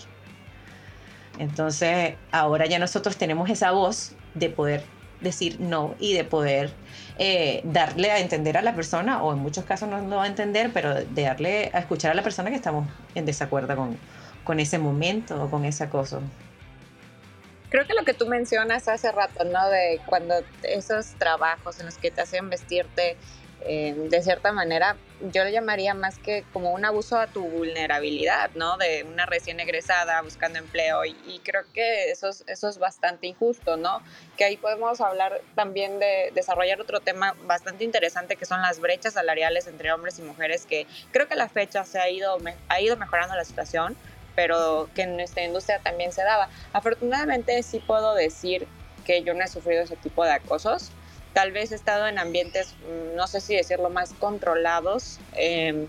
Entonces, 1.37 2.15
ahora 2.31 2.65
ya 2.65 2.79
nosotros 2.79 3.15
tenemos 3.15 3.47
esa 3.51 3.69
voz 3.69 4.13
de 4.33 4.49
poder 4.49 4.83
decir 5.21 5.59
no 5.59 5.93
y 5.99 6.13
de 6.13 6.23
poder 6.23 6.73
darle 7.63 8.11
a 8.11 8.19
entender 8.19 8.57
a 8.57 8.61
la 8.61 8.73
persona, 8.73 9.23
o 9.23 9.33
en 9.33 9.39
muchos 9.39 9.65
casos 9.65 9.89
no 9.89 9.99
lo 9.99 10.17
va 10.17 10.23
a 10.23 10.27
entender, 10.27 10.71
pero 10.73 10.95
de 10.95 11.21
darle 11.21 11.69
a 11.73 11.79
escuchar 11.79 12.11
a 12.11 12.13
la 12.13 12.23
persona 12.23 12.49
que 12.49 12.55
estamos 12.55 12.87
en 13.15 13.25
desacuerdo 13.25 13.75
con, 13.75 13.97
con 14.43 14.59
ese 14.59 14.77
momento 14.77 15.43
o 15.43 15.49
con 15.49 15.65
ese 15.65 15.83
acoso. 15.83 16.21
Creo 17.69 17.87
que 17.87 17.93
lo 17.95 18.03
que 18.03 18.13
tú 18.13 18.27
mencionas 18.27 18.87
hace 18.87 19.11
rato, 19.11 19.45
¿no? 19.45 19.67
De 19.69 19.99
cuando 20.05 20.35
esos 20.61 21.07
trabajos 21.17 21.79
en 21.79 21.87
los 21.87 21.97
que 21.97 22.11
te 22.11 22.21
hacen 22.21 22.49
vestirte 22.49 23.17
eh, 23.65 23.95
de 24.09 24.21
cierta 24.21 24.51
manera, 24.51 24.95
yo 25.31 25.43
lo 25.43 25.49
llamaría 25.49 25.93
más 25.93 26.17
que 26.17 26.43
como 26.51 26.71
un 26.71 26.83
abuso 26.83 27.17
a 27.17 27.27
tu 27.27 27.43
vulnerabilidad, 27.47 28.51
¿no? 28.55 28.77
De 28.77 29.03
una 29.03 29.25
recién 29.25 29.59
egresada 29.59 30.21
buscando 30.21 30.59
empleo 30.59 31.05
y, 31.05 31.15
y, 31.27 31.39
creo 31.39 31.63
que 31.73 32.11
eso 32.11 32.29
es, 32.29 32.43
eso 32.47 32.67
es 32.67 32.77
bastante 32.77 33.27
injusto, 33.27 33.77
¿no? 33.77 34.01
Que 34.37 34.43
ahí 34.43 34.57
podemos 34.57 34.99
hablar 34.99 35.39
también 35.55 35.99
de 35.99 36.31
desarrollar 36.33 36.81
otro 36.81 36.99
tema 36.99 37.35
bastante 37.43 37.83
interesante 37.83 38.35
que 38.35 38.45
son 38.45 38.61
las 38.61 38.79
brechas 38.79 39.13
salariales 39.13 39.67
entre 39.67 39.93
hombres 39.93 40.19
y 40.19 40.23
mujeres 40.23 40.65
que 40.65 40.87
creo 41.11 41.27
que 41.27 41.35
a 41.35 41.37
la 41.37 41.49
fecha 41.49 41.85
se 41.85 41.99
ha 41.99 42.09
ido, 42.09 42.37
ha 42.67 42.81
ido 42.81 42.97
mejorando 42.97 43.35
la 43.35 43.45
situación, 43.45 43.95
pero 44.35 44.89
que 44.93 45.03
en 45.03 45.15
nuestra 45.15 45.43
industria 45.43 45.79
también 45.79 46.11
se 46.11 46.23
daba. 46.23 46.49
Afortunadamente 46.73 47.61
sí 47.63 47.79
puedo 47.79 48.13
decir 48.13 48.67
que 49.05 49.23
yo 49.23 49.33
no 49.33 49.43
he 49.43 49.47
sufrido 49.47 49.83
ese 49.83 49.95
tipo 49.95 50.25
de 50.25 50.31
acosos. 50.31 50.91
Tal 51.33 51.51
vez 51.51 51.71
he 51.71 51.75
estado 51.75 52.07
en 52.07 52.19
ambientes, 52.19 52.75
mm, 52.87 53.15
no 53.15 53.27
sé 53.27 53.41
si 53.41 53.55
decirlo, 53.55 53.89
más 53.89 54.13
controlados, 54.13 55.19
em, 55.33 55.87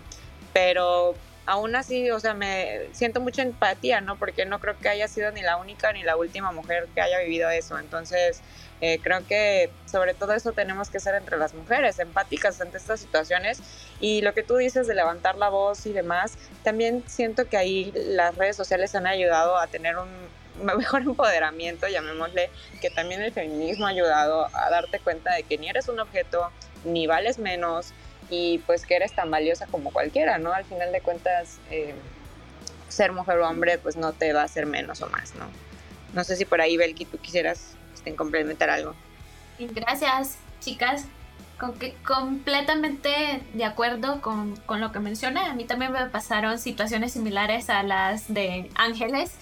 pero 0.53 1.15
aún 1.45 1.75
así, 1.75 2.09
o 2.09 2.19
sea, 2.19 2.33
me 2.33 2.87
siento 2.91 3.19
mucha 3.21 3.43
empatía, 3.43 4.01
¿no? 4.01 4.17
Porque 4.17 4.45
no 4.45 4.59
creo 4.59 4.77
que 4.79 4.89
haya 4.89 5.07
sido 5.07 5.31
ni 5.31 5.41
la 5.41 5.57
única 5.57 5.93
ni 5.93 6.03
la 6.03 6.17
última 6.17 6.51
mujer 6.51 6.87
que 6.95 7.01
haya 7.01 7.19
vivido 7.19 7.49
eso. 7.49 7.77
Entonces, 7.77 8.41
eh, 8.81 8.99
creo 9.01 9.25
que 9.25 9.69
sobre 9.85 10.13
todo 10.13 10.33
eso 10.33 10.51
tenemos 10.51 10.89
que 10.89 10.99
ser 10.99 11.15
entre 11.15 11.37
las 11.37 11.53
mujeres, 11.53 11.99
empáticas 11.99 12.59
ante 12.61 12.77
estas 12.77 12.99
situaciones. 12.99 13.59
Y 13.99 14.21
lo 14.21 14.33
que 14.33 14.43
tú 14.43 14.55
dices 14.57 14.87
de 14.87 14.95
levantar 14.95 15.37
la 15.37 15.49
voz 15.49 15.85
y 15.85 15.93
demás, 15.93 16.37
también 16.63 17.03
siento 17.07 17.47
que 17.47 17.57
ahí 17.57 17.91
las 17.95 18.35
redes 18.35 18.55
sociales 18.55 18.95
han 18.95 19.07
ayudado 19.07 19.57
a 19.57 19.67
tener 19.67 19.97
un 19.97 20.09
mejor 20.77 21.01
empoderamiento, 21.01 21.87
llamémosle, 21.87 22.49
que 22.81 22.89
también 22.89 23.21
el 23.21 23.31
feminismo 23.31 23.85
ha 23.85 23.89
ayudado 23.89 24.47
a 24.53 24.69
darte 24.69 24.99
cuenta 24.99 25.33
de 25.33 25.43
que 25.43 25.57
ni 25.57 25.69
eres 25.69 25.87
un 25.87 25.99
objeto, 25.99 26.51
ni 26.83 27.07
vales 27.07 27.39
menos, 27.39 27.93
y 28.29 28.59
pues 28.59 28.85
que 28.85 28.95
eres 28.95 29.13
tan 29.13 29.29
valiosa 29.29 29.67
como 29.67 29.91
cualquiera, 29.91 30.37
¿no? 30.37 30.53
Al 30.53 30.65
final 30.65 30.91
de 30.91 31.01
cuentas, 31.01 31.59
eh, 31.69 31.93
ser 32.89 33.11
mujer 33.11 33.39
o 33.39 33.47
hombre 33.47 33.77
pues 33.77 33.95
no 33.97 34.13
te 34.13 34.33
va 34.33 34.41
a 34.41 34.45
hacer 34.45 34.65
menos 34.65 35.01
o 35.01 35.09
más, 35.09 35.35
¿no? 35.35 35.45
No 36.13 36.23
sé 36.23 36.35
si 36.35 36.45
por 36.45 36.61
ahí, 36.61 36.77
Belki, 36.77 37.05
tú 37.05 37.17
quisieras 37.17 37.75
este, 37.93 38.15
complementar 38.15 38.69
algo. 38.69 38.95
Gracias, 39.59 40.37
chicas. 40.61 41.05
Completamente 42.05 43.41
de 43.53 43.65
acuerdo 43.65 44.21
con, 44.21 44.57
con 44.65 44.81
lo 44.81 44.91
que 44.91 44.99
menciona. 44.99 45.51
A 45.51 45.53
mí 45.53 45.65
también 45.65 45.91
me 45.91 46.05
pasaron 46.07 46.59
situaciones 46.59 47.13
similares 47.13 47.69
a 47.69 47.83
las 47.83 48.33
de 48.33 48.69
Ángeles. 48.75 49.33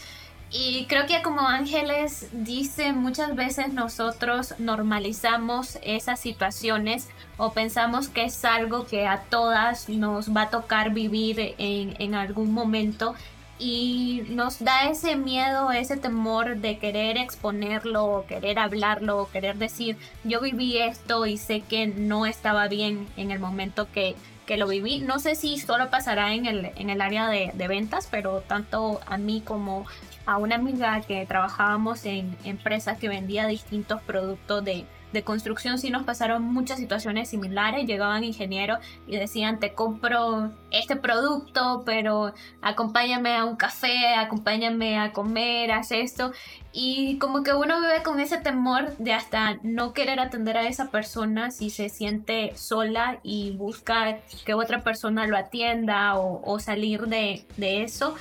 Y 0.56 0.86
creo 0.86 1.08
que 1.08 1.24
como 1.24 1.42
Ángeles 1.42 2.28
dice, 2.32 2.94
muchas 2.94 3.36
veces 3.36 3.74
nosotros 3.74 4.54
normalizamos 4.60 5.80
esas 5.82 6.20
situaciones 6.20 7.10
o 7.38 7.54
pensamos 7.54 8.08
que 8.08 8.26
es 8.26 8.46
algo 8.46 8.86
que 8.86 9.08
a 9.08 9.22
todas 9.24 9.90
nos 9.90 10.30
va 10.30 10.44
a 10.44 10.50
tocar 10.52 10.92
vivir 10.92 11.56
en, 11.58 11.96
en 11.98 12.14
algún 12.14 12.54
momento 12.54 13.16
y 13.58 14.24
nos 14.30 14.64
da 14.64 14.90
ese 14.90 15.16
miedo, 15.16 15.72
ese 15.72 15.98
temor 15.98 16.58
de 16.58 16.78
querer 16.78 17.18
exponerlo, 17.18 18.26
querer 18.28 18.60
hablarlo, 18.60 19.24
o 19.24 19.32
querer 19.32 19.58
decir, 19.58 19.98
yo 20.24 20.40
viví 20.40 20.78
esto 20.78 21.26
y 21.26 21.38
sé 21.38 21.62
que 21.62 21.88
no 21.88 22.28
estaba 22.28 22.68
bien 22.68 23.08
en 23.18 23.32
el 23.32 23.40
momento 23.40 23.88
que, 23.92 24.16
que 24.46 24.58
lo 24.58 24.68
viví. 24.68 25.00
No 25.00 25.20
sé 25.20 25.36
si 25.36 25.58
solo 25.58 25.90
pasará 25.90 26.34
en 26.34 26.46
el, 26.46 26.72
en 26.76 26.90
el 26.90 27.02
área 27.02 27.28
de, 27.28 27.52
de, 27.54 27.68
ventas, 27.68 28.08
pero 28.10 28.42
tanto 28.42 29.00
a 29.06 29.18
mí 29.18 29.42
como 29.42 29.86
a 30.26 30.38
una 30.38 30.56
amiga 30.56 31.02
que 31.02 31.26
trabajábamos 31.26 32.06
en 32.06 32.36
empresas 32.44 32.98
que 32.98 33.10
vendía 33.10 33.48
distintos 33.48 34.02
productos 34.02 34.64
de, 34.64 34.86
de 35.14 35.24
construcción 35.24 35.78
sí 35.78 35.90
nos 35.90 36.04
pasaron 36.04 36.44
muchas 36.44 36.80
situaciones 36.80 37.30
similares. 37.30 37.86
Llegaban 37.88 38.24
ingenieros 38.24 38.80
y 39.08 39.16
decían, 39.16 39.60
te 39.60 39.74
compro 39.74 40.52
este 40.72 40.96
producto, 40.96 41.84
pero 41.86 42.34
acompáñame 42.62 43.36
a 43.36 43.46
un 43.46 43.56
café, 43.56 44.16
acompáñame 44.16 45.00
a 45.00 45.14
comer, 45.14 45.72
haz 45.72 45.92
esto. 45.92 46.34
Y 46.74 47.20
como 47.20 47.44
que 47.44 47.54
uno 47.54 47.80
vive 47.80 48.02
con 48.04 48.20
ese 48.20 48.40
temor 48.40 48.98
de 48.98 49.14
hasta 49.14 49.60
no 49.62 49.94
querer 49.94 50.20
atender 50.20 50.58
a 50.58 50.68
esa 50.68 50.90
persona 50.90 51.52
si 51.52 51.70
se 51.70 51.90
siente 51.90 52.54
sola 52.56 53.20
y 53.22 53.52
busca 53.52 54.18
que 54.44 54.56
otra 54.56 54.84
persona 54.84 55.28
lo 55.28 55.38
atienda 55.38 56.18
o, 56.18 56.60
salir 56.60 57.02
de, 57.08 57.46
de 57.58 57.84
eso 57.84 58.16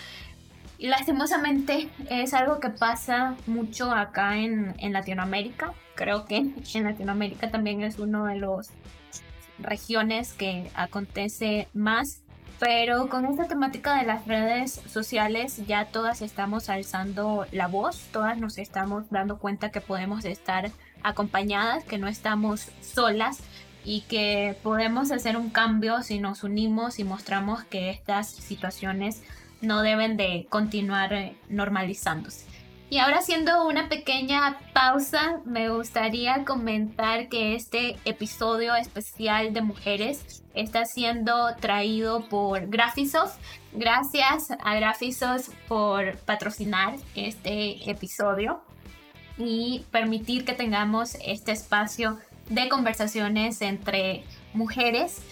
lastimosamente 0.88 1.88
es 2.10 2.34
algo 2.34 2.60
que 2.60 2.70
pasa 2.70 3.36
mucho 3.46 3.90
acá 3.92 4.38
en, 4.38 4.74
en, 4.78 4.92
Latinoamérica. 4.92 5.72
Creo 5.94 6.24
que 6.24 6.36
en 6.74 6.84
Latinoamérica 6.84 7.50
también 7.50 7.82
es 7.82 7.98
uno 7.98 8.26
de 8.26 8.36
los 8.36 8.70
regiones 9.58 10.32
que 10.32 10.70
acontece 10.74 11.68
más. 11.72 12.22
Pero 12.58 13.08
con 13.08 13.26
esta 13.26 13.48
temática 13.48 13.98
de 13.98 14.04
las 14.04 14.26
redes 14.26 14.80
sociales 14.86 15.66
ya 15.66 15.86
todas 15.86 16.22
estamos 16.22 16.68
alzando 16.68 17.44
la 17.50 17.66
voz, 17.66 18.06
todas 18.12 18.38
nos 18.38 18.56
estamos 18.56 19.10
dando 19.10 19.38
cuenta 19.38 19.70
que 19.70 19.80
podemos 19.80 20.24
estar 20.24 20.70
acompañadas, 21.02 21.82
que 21.82 21.98
no 21.98 22.06
estamos 22.06 22.70
solas 22.80 23.40
y 23.84 24.02
que 24.02 24.56
podemos 24.62 25.10
hacer 25.10 25.36
un 25.36 25.50
cambio 25.50 26.02
si 26.04 26.20
nos 26.20 26.44
unimos 26.44 27.00
y 27.00 27.04
mostramos 27.04 27.64
que 27.64 27.90
estas 27.90 28.28
situaciones 28.28 29.22
no 29.62 29.82
deben 29.82 30.16
de 30.16 30.46
continuar 30.50 31.12
eh, 31.12 31.36
normalizándose. 31.48 32.52
Y 32.92 32.98
ahora 32.98 33.20
haciendo 33.20 33.66
una 33.66 33.88
pequeña 33.88 34.58
pausa, 34.74 35.40
me 35.46 35.70
gustaría 35.70 36.44
comentar 36.44 37.30
que 37.30 37.54
este 37.54 37.96
episodio 38.04 38.74
especial 38.74 39.54
de 39.54 39.62
mujeres 39.62 40.42
está 40.52 40.84
siendo 40.84 41.56
traído 41.58 42.28
por 42.28 42.68
Graphisoft. 42.68 43.38
Gracias 43.72 44.50
a 44.62 44.74
Graphisoft 44.74 45.54
por 45.68 46.18
patrocinar 46.18 46.96
este 47.14 47.90
episodio 47.90 48.60
y 49.38 49.86
permitir 49.90 50.44
que 50.44 50.52
tengamos 50.52 51.16
este 51.24 51.52
espacio 51.52 52.18
de 52.50 52.68
conversaciones 52.68 53.62
entre 53.62 54.22
mujeres 54.52 55.22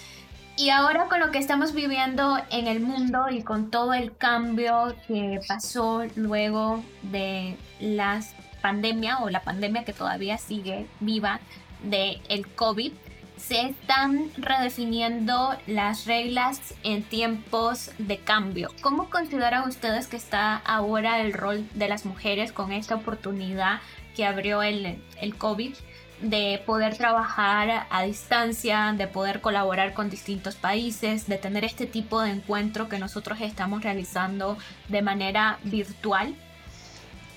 y 0.61 0.68
ahora 0.68 1.07
con 1.07 1.20
lo 1.20 1.31
que 1.31 1.38
estamos 1.38 1.73
viviendo 1.73 2.37
en 2.51 2.66
el 2.66 2.81
mundo 2.81 3.31
y 3.31 3.42
con 3.42 3.70
todo 3.70 3.94
el 3.94 4.14
cambio 4.14 4.94
que 5.07 5.40
pasó 5.49 6.03
luego 6.16 6.85
de 7.01 7.57
la 7.81 8.23
pandemia 8.61 9.20
o 9.20 9.31
la 9.31 9.42
pandemia 9.42 9.85
que 9.85 9.94
todavía 9.94 10.37
sigue 10.37 10.87
viva 11.01 11.40
de 11.83 12.20
el 12.29 12.46
COVID, 12.46 12.92
se 13.38 13.68
están 13.68 14.31
redefiniendo 14.37 15.57
las 15.66 16.05
reglas 16.05 16.75
en 16.83 17.05
tiempos 17.05 17.92
de 17.96 18.18
cambio. 18.18 18.68
¿Cómo 18.83 19.09
consideran 19.09 19.66
ustedes 19.66 20.09
que 20.09 20.18
está 20.18 20.57
ahora 20.57 21.23
el 21.23 21.33
rol 21.33 21.66
de 21.73 21.88
las 21.88 22.05
mujeres 22.05 22.53
con 22.53 22.70
esta 22.73 22.96
oportunidad 22.96 23.81
que 24.14 24.27
abrió 24.27 24.62
el, 24.62 25.03
el 25.23 25.37
COVID? 25.37 25.73
De 26.20 26.62
poder 26.66 26.96
trabajar 26.96 27.87
a 27.88 28.02
distancia, 28.02 28.94
de 28.96 29.06
poder 29.06 29.40
colaborar 29.40 29.94
con 29.94 30.11
distintos 30.11 30.54
países, 30.54 31.26
de 31.26 31.38
tener 31.38 31.64
este 31.64 31.87
tipo 31.87 32.20
de 32.20 32.30
encuentro 32.30 32.88
que 32.88 32.98
nosotros 32.98 33.40
estamos 33.40 33.83
realizando 33.83 34.59
de 34.88 35.02
manera 35.02 35.59
virtual. 35.64 36.35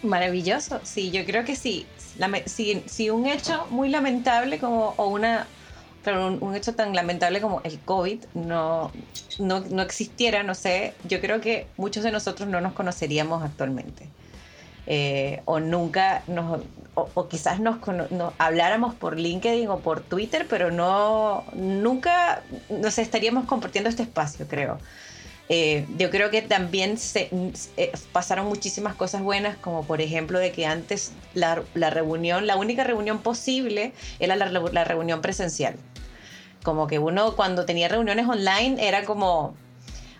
Maravilloso, 0.03 0.81
sí, 0.83 1.11
yo 1.11 1.25
creo 1.25 1.45
que 1.45 1.55
sí. 1.55 1.85
Si, 2.45 3.09
un 3.09 3.25
hecho 3.25 3.65
muy 3.69 3.89
lamentable 3.89 4.59
como, 4.59 4.93
o 4.97 5.07
una, 5.07 5.47
un, 6.05 6.55
hecho 6.55 6.75
tan 6.75 6.93
lamentable 6.93 7.41
como 7.41 7.61
el 7.63 7.79
COVID 7.79 8.19
no, 8.33 8.91
no, 9.39 9.61
no, 9.61 9.81
existiera, 9.81 10.43
no 10.43 10.53
sé, 10.53 10.93
yo 11.05 11.21
creo 11.21 11.41
que 11.41 11.67
muchos 11.77 12.03
de 12.03 12.11
nosotros 12.11 12.49
no 12.49 12.59
nos 12.59 12.73
conoceríamos 12.73 13.41
actualmente. 13.43 14.09
Eh, 14.85 15.41
o 15.45 15.61
nunca 15.61 16.23
nos, 16.27 16.61
o, 16.95 17.27
quizás 17.27 17.59
nos, 17.59 17.77
habláramos 18.37 18.93
por 18.93 19.19
LinkedIn 19.19 19.67
o 19.67 19.79
por 19.79 20.01
Twitter, 20.01 20.45
pero 20.49 20.71
no, 20.71 21.43
nunca 21.53 22.43
nos 22.69 22.97
estaríamos 22.97 23.45
compartiendo 23.45 23.89
este 23.89 24.03
espacio, 24.03 24.47
creo. 24.47 24.77
Eh, 25.49 25.85
yo 25.97 26.09
creo 26.09 26.29
que 26.29 26.41
también 26.41 26.97
se, 26.97 27.29
eh, 27.77 27.91
pasaron 28.11 28.47
muchísimas 28.47 28.95
cosas 28.95 29.21
buenas, 29.21 29.57
como 29.57 29.83
por 29.85 30.01
ejemplo 30.01 30.39
de 30.39 30.51
que 30.51 30.65
antes 30.65 31.11
la, 31.33 31.63
la 31.73 31.89
reunión, 31.89 32.47
la 32.47 32.55
única 32.55 32.83
reunión 32.83 33.19
posible 33.19 33.93
era 34.19 34.35
la, 34.35 34.45
la, 34.49 34.83
reunión 34.83 35.21
presencial. 35.21 35.75
Como 36.63 36.87
que 36.87 36.97
uno 36.99 37.35
cuando 37.35 37.65
tenía 37.65 37.89
reuniones 37.89 38.27
online 38.27 38.87
era 38.87 39.03
como, 39.03 39.55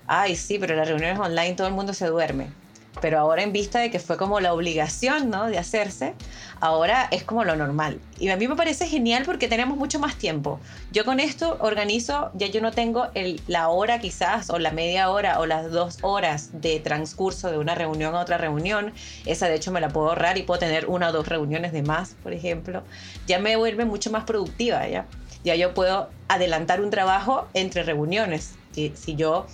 ay 0.08 0.36
sí, 0.36 0.60
pero 0.60 0.76
las 0.76 0.88
reuniones 0.88 1.20
online 1.20 1.54
todo 1.54 1.68
el 1.68 1.74
mundo 1.74 1.94
se 1.94 2.08
duerme 2.08 2.63
pero 3.02 3.20
ahora 3.20 3.44
en 3.44 3.52
vista 3.52 3.80
de 3.80 3.92
que 3.92 4.00
fue 4.00 4.18
como 4.18 4.40
la 4.40 4.54
obligación, 4.54 5.30
¿no? 5.30 5.48
De 5.48 5.58
hacerse, 5.58 6.14
ahora 6.60 7.08
es 7.12 7.24
como 7.24 7.44
lo 7.44 7.56
normal. 7.56 8.00
Y 8.20 8.30
a 8.30 8.38
mí 8.38 8.48
me 8.48 8.56
parece 8.56 8.88
genial 8.88 9.24
porque 9.26 9.48
tenemos 9.48 9.78
mucho 9.78 10.00
más 10.00 10.16
tiempo. 10.16 10.60
Yo 10.92 11.04
con 11.04 11.20
esto 11.20 11.58
organizo, 11.60 12.32
ya 12.34 12.48
yo 12.48 12.62
no 12.62 12.72
tengo 12.72 13.08
la 13.48 13.70
hora 13.70 14.00
quizás, 14.00 14.50
o 14.50 14.60
la 14.60 14.72
media 14.72 15.10
hora, 15.10 15.40
o 15.40 15.46
las 15.46 15.72
dos 15.72 15.98
horas 16.02 16.50
de 16.54 16.80
transcurso 16.80 17.52
de 17.52 17.58
una 17.58 17.76
reunión 17.76 18.16
a 18.16 18.22
otra 18.22 18.38
reunión. 18.38 18.94
Esa 19.26 19.48
de 19.48 19.56
hecho 19.56 19.72
me 19.72 19.82
la 19.82 19.90
puedo 19.90 20.10
ahorrar 20.10 20.38
y 20.38 20.44
puedo 20.44 20.60
tener 20.60 20.86
una 20.86 21.10
o 21.10 21.12
dos 21.12 21.28
reuniones 21.28 21.74
de 21.74 21.84
más, 21.84 22.16
por 22.24 22.34
ejemplo. 22.34 22.84
Ya 23.28 23.40
me 23.40 23.56
vuelve 23.56 23.86
mucho 23.86 24.12
más 24.12 24.24
productiva, 24.24 24.88
¿ya? 24.88 25.06
Ya 25.44 25.56
yo 25.56 25.74
puedo 25.74 26.10
adelantar 26.30 26.82
un 26.82 26.90
trabajo 26.90 27.48
entre 27.54 27.84
reuniones. 27.84 28.56
Si, 28.72 28.94
si 28.96 29.16
yo 29.16 29.46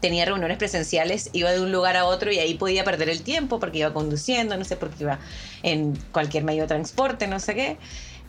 tenía 0.00 0.24
reuniones 0.24 0.58
presenciales, 0.58 1.30
iba 1.32 1.50
de 1.50 1.60
un 1.60 1.72
lugar 1.72 1.96
a 1.96 2.04
otro 2.04 2.30
y 2.32 2.38
ahí 2.38 2.54
podía 2.54 2.84
perder 2.84 3.08
el 3.08 3.22
tiempo 3.22 3.58
porque 3.58 3.78
iba 3.78 3.92
conduciendo, 3.92 4.56
no 4.56 4.64
sé, 4.64 4.76
porque 4.76 5.04
iba 5.04 5.18
en 5.62 5.96
cualquier 6.12 6.44
medio 6.44 6.62
de 6.62 6.68
transporte, 6.68 7.26
no 7.26 7.40
sé 7.40 7.54
qué. 7.54 7.76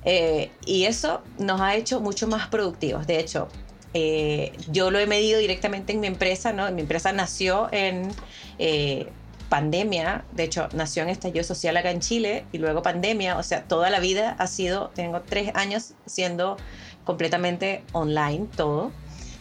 Eh, 0.05 0.51
y 0.65 0.85
eso 0.85 1.21
nos 1.37 1.61
ha 1.61 1.75
hecho 1.75 1.99
mucho 1.99 2.27
más 2.27 2.47
productivos. 2.47 3.05
De 3.05 3.19
hecho, 3.19 3.49
eh, 3.93 4.51
yo 4.71 4.91
lo 4.91 4.99
he 4.99 5.07
medido 5.07 5.39
directamente 5.39 5.93
en 5.93 5.99
mi 5.99 6.07
empresa, 6.07 6.53
¿no? 6.53 6.71
Mi 6.71 6.81
empresa 6.81 7.11
nació 7.11 7.69
en 7.71 8.11
eh, 8.57 9.07
pandemia, 9.49 10.25
de 10.31 10.43
hecho, 10.43 10.69
nació 10.73 11.03
en 11.03 11.09
estallido 11.09 11.43
social 11.43 11.75
acá 11.75 11.91
en 11.91 11.99
Chile 11.99 12.45
y 12.51 12.59
luego 12.59 12.81
pandemia, 12.81 13.37
o 13.37 13.43
sea, 13.43 13.63
toda 13.63 13.89
la 13.89 13.99
vida 13.99 14.35
ha 14.37 14.47
sido, 14.47 14.91
tengo 14.93 15.21
tres 15.21 15.51
años 15.55 15.93
siendo 16.05 16.57
completamente 17.03 17.83
online 17.91 18.47
todo. 18.55 18.91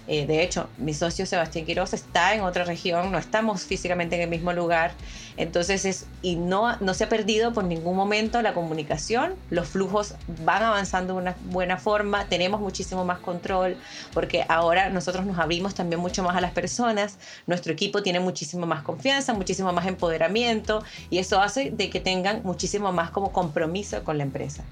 Eh, 0.08 0.26
de 0.26 0.42
hecho, 0.42 0.70
mi 0.78 0.94
socio 0.94 1.26
Sebastián 1.26 1.66
Quiroz 1.66 1.92
está 1.92 2.34
en 2.34 2.40
otra 2.40 2.64
región, 2.64 3.12
no 3.12 3.18
estamos 3.18 3.64
físicamente 3.64 4.16
en 4.16 4.22
el 4.22 4.30
mismo 4.30 4.54
lugar, 4.54 4.92
entonces 5.36 5.84
es, 5.84 6.06
y 6.22 6.36
no, 6.36 6.78
no 6.78 6.94
se 6.94 7.04
ha 7.04 7.10
perdido 7.10 7.52
por 7.52 7.64
ningún 7.64 7.94
momento 7.94 8.40
la 8.40 8.54
comunicación, 8.54 9.34
los 9.50 9.68
flujos 9.68 10.14
van 10.44 10.62
avanzando 10.62 11.12
de 11.12 11.20
una 11.20 11.36
buena 11.50 11.76
forma, 11.76 12.24
tenemos 12.24 12.58
muchísimo 12.58 13.04
más 13.04 13.18
control, 13.18 13.76
porque 14.14 14.46
ahora 14.48 14.88
nosotros 14.88 15.26
nos 15.26 15.38
abrimos 15.38 15.74
también 15.74 16.00
mucho 16.00 16.22
más 16.22 16.34
a 16.34 16.40
las 16.40 16.52
personas, 16.52 17.18
nuestro 17.46 17.74
equipo 17.74 18.02
tiene 18.02 18.18
muchísimo 18.18 18.64
más 18.64 18.82
confianza, 18.82 19.34
muchísimo 19.34 19.74
más 19.74 19.86
empoderamiento, 19.86 20.82
y 21.10 21.18
eso 21.18 21.38
hace 21.42 21.70
de 21.70 21.90
que 21.90 22.00
tengan 22.00 22.42
muchísimo 22.44 22.92
más 22.92 23.10
como 23.10 23.30
compromiso 23.30 24.02
con 24.04 24.16
la 24.16 24.24
empresa 24.24 24.64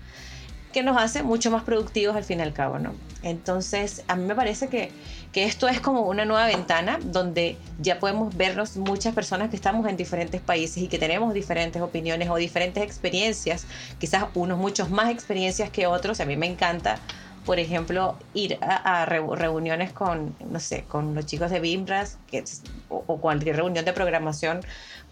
que 0.77 0.83
nos 0.83 0.99
hace 0.99 1.23
mucho 1.23 1.51
más 1.51 1.63
productivos 1.63 2.15
al 2.17 2.25
fin 2.25 2.41
y 2.41 2.43
al 2.43 2.53
cabo, 2.53 2.79
¿no? 2.79 2.93
Entonces, 3.23 4.05
a 4.09 4.15
mí 4.15 4.27
me 4.27 4.35
parece 4.35 4.69
que, 4.69 4.91
que 5.33 5.45
esto 5.45 5.69
es 5.69 5.81
como 5.81 6.03
una 6.03 6.27
nueva 6.27 6.45
ventana 6.49 6.99
donde 7.03 7.57
ya 7.81 7.99
podemos 7.99 8.37
vernos 8.37 8.77
muchas 8.77 9.15
personas 9.15 9.49
que 9.49 9.57
estamos 9.57 9.89
en 9.89 9.97
diferentes 9.97 10.43
países 10.43 10.83
y 10.83 10.89
que 10.89 10.99
tenemos 10.99 11.33
diferentes 11.33 11.81
opiniones 11.81 12.29
o 12.29 12.37
diferentes 12.37 12.83
experiencias, 12.83 13.67
quizás 13.99 14.27
unos 14.35 14.59
muchos 14.59 14.91
más 14.91 15.09
experiencias 15.09 15.71
que 15.71 15.87
otros. 15.87 16.21
A 16.21 16.27
mí 16.27 16.37
me 16.37 16.45
encanta, 16.45 16.99
por 17.47 17.59
ejemplo, 17.59 18.19
ir 18.35 18.59
a, 18.61 19.07
reuniones 19.07 19.95
con, 19.95 20.37
no 20.51 20.61
sé, 20.61 20.83
con 20.83 21.15
los 21.15 21.25
chicos 21.25 21.51
de 21.51 21.59
Bimbras 21.59 22.19
que 22.31 22.45
o, 22.91 23.17
cualquier 23.17 23.57
reunión 23.57 23.87
de 23.87 23.95
programación 23.95 24.61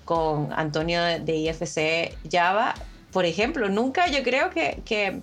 con 0.04 0.52
Antonio 0.52 1.00
de 1.00 1.36
IFC 1.36 2.18
Java. 2.30 2.74
Por 3.12 3.24
ejemplo, 3.24 3.68
nunca 3.68 4.08
yo 4.08 4.24
creo 4.24 4.50
que, 4.50 4.82
que 4.84 5.22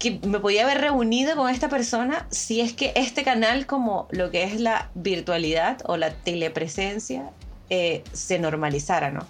que 0.00 0.18
me 0.26 0.40
podía 0.40 0.64
haber 0.64 0.80
reunido 0.80 1.36
con 1.36 1.50
esta 1.50 1.68
persona 1.68 2.26
si 2.30 2.62
es 2.62 2.72
que 2.72 2.92
este 2.96 3.22
canal 3.22 3.66
como 3.66 4.08
lo 4.10 4.30
que 4.30 4.44
es 4.44 4.58
la 4.58 4.88
virtualidad 4.94 5.78
o 5.84 5.98
la 5.98 6.10
telepresencia 6.10 7.30
eh, 7.68 8.02
se 8.12 8.38
normalizara, 8.38 9.10
¿no? 9.10 9.26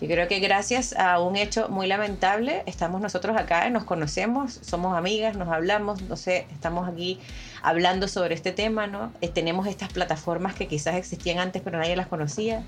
Yo 0.00 0.08
creo 0.08 0.26
que 0.28 0.40
gracias 0.40 0.94
a 0.94 1.20
un 1.20 1.36
hecho 1.36 1.68
muy 1.68 1.86
lamentable 1.86 2.62
estamos 2.66 3.00
nosotros 3.00 3.36
acá, 3.36 3.68
nos 3.70 3.84
conocemos, 3.84 4.58
somos 4.62 4.96
amigas, 4.96 5.36
nos 5.36 5.48
hablamos, 5.48 6.02
no 6.02 6.16
sé, 6.16 6.46
estamos 6.50 6.88
aquí 6.88 7.20
hablando 7.62 8.08
sobre 8.08 8.34
este 8.34 8.50
tema, 8.50 8.88
¿no? 8.88 9.12
Eh, 9.20 9.28
tenemos 9.28 9.68
estas 9.68 9.92
plataformas 9.92 10.54
que 10.54 10.66
quizás 10.66 10.96
existían 10.96 11.38
antes 11.38 11.62
pero 11.62 11.78
nadie 11.78 11.94
las 11.94 12.08
conocía. 12.08 12.64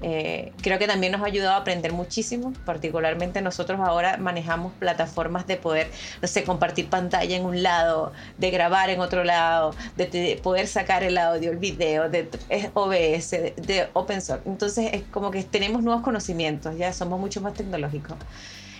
Eh, 0.00 0.52
creo 0.62 0.78
que 0.78 0.86
también 0.86 1.12
nos 1.12 1.22
ha 1.22 1.26
ayudado 1.26 1.54
a 1.54 1.56
aprender 1.56 1.92
muchísimo, 1.92 2.52
particularmente 2.64 3.42
nosotros 3.42 3.80
ahora 3.80 4.16
manejamos 4.16 4.72
plataformas 4.74 5.46
de 5.48 5.56
poder, 5.56 5.90
no 6.22 6.28
sé, 6.28 6.44
compartir 6.44 6.88
pantalla 6.88 7.36
en 7.36 7.44
un 7.44 7.64
lado, 7.64 8.12
de 8.36 8.50
grabar 8.50 8.90
en 8.90 9.00
otro 9.00 9.24
lado, 9.24 9.74
de, 9.96 10.38
poder 10.42 10.68
sacar 10.68 11.02
el 11.02 11.18
audio, 11.18 11.50
el 11.50 11.56
video, 11.56 12.08
de, 12.08 12.28
OBS, 12.74 13.30
de, 13.30 13.88
open 13.92 14.22
source. 14.22 14.48
Entonces 14.48 14.90
es 14.92 15.02
como 15.10 15.32
que 15.32 15.42
tenemos 15.42 15.82
nuevos 15.82 16.02
conocimientos, 16.02 16.76
ya 16.76 16.92
somos 16.92 17.18
mucho 17.18 17.40
más 17.40 17.54
tecnológicos. 17.54 18.16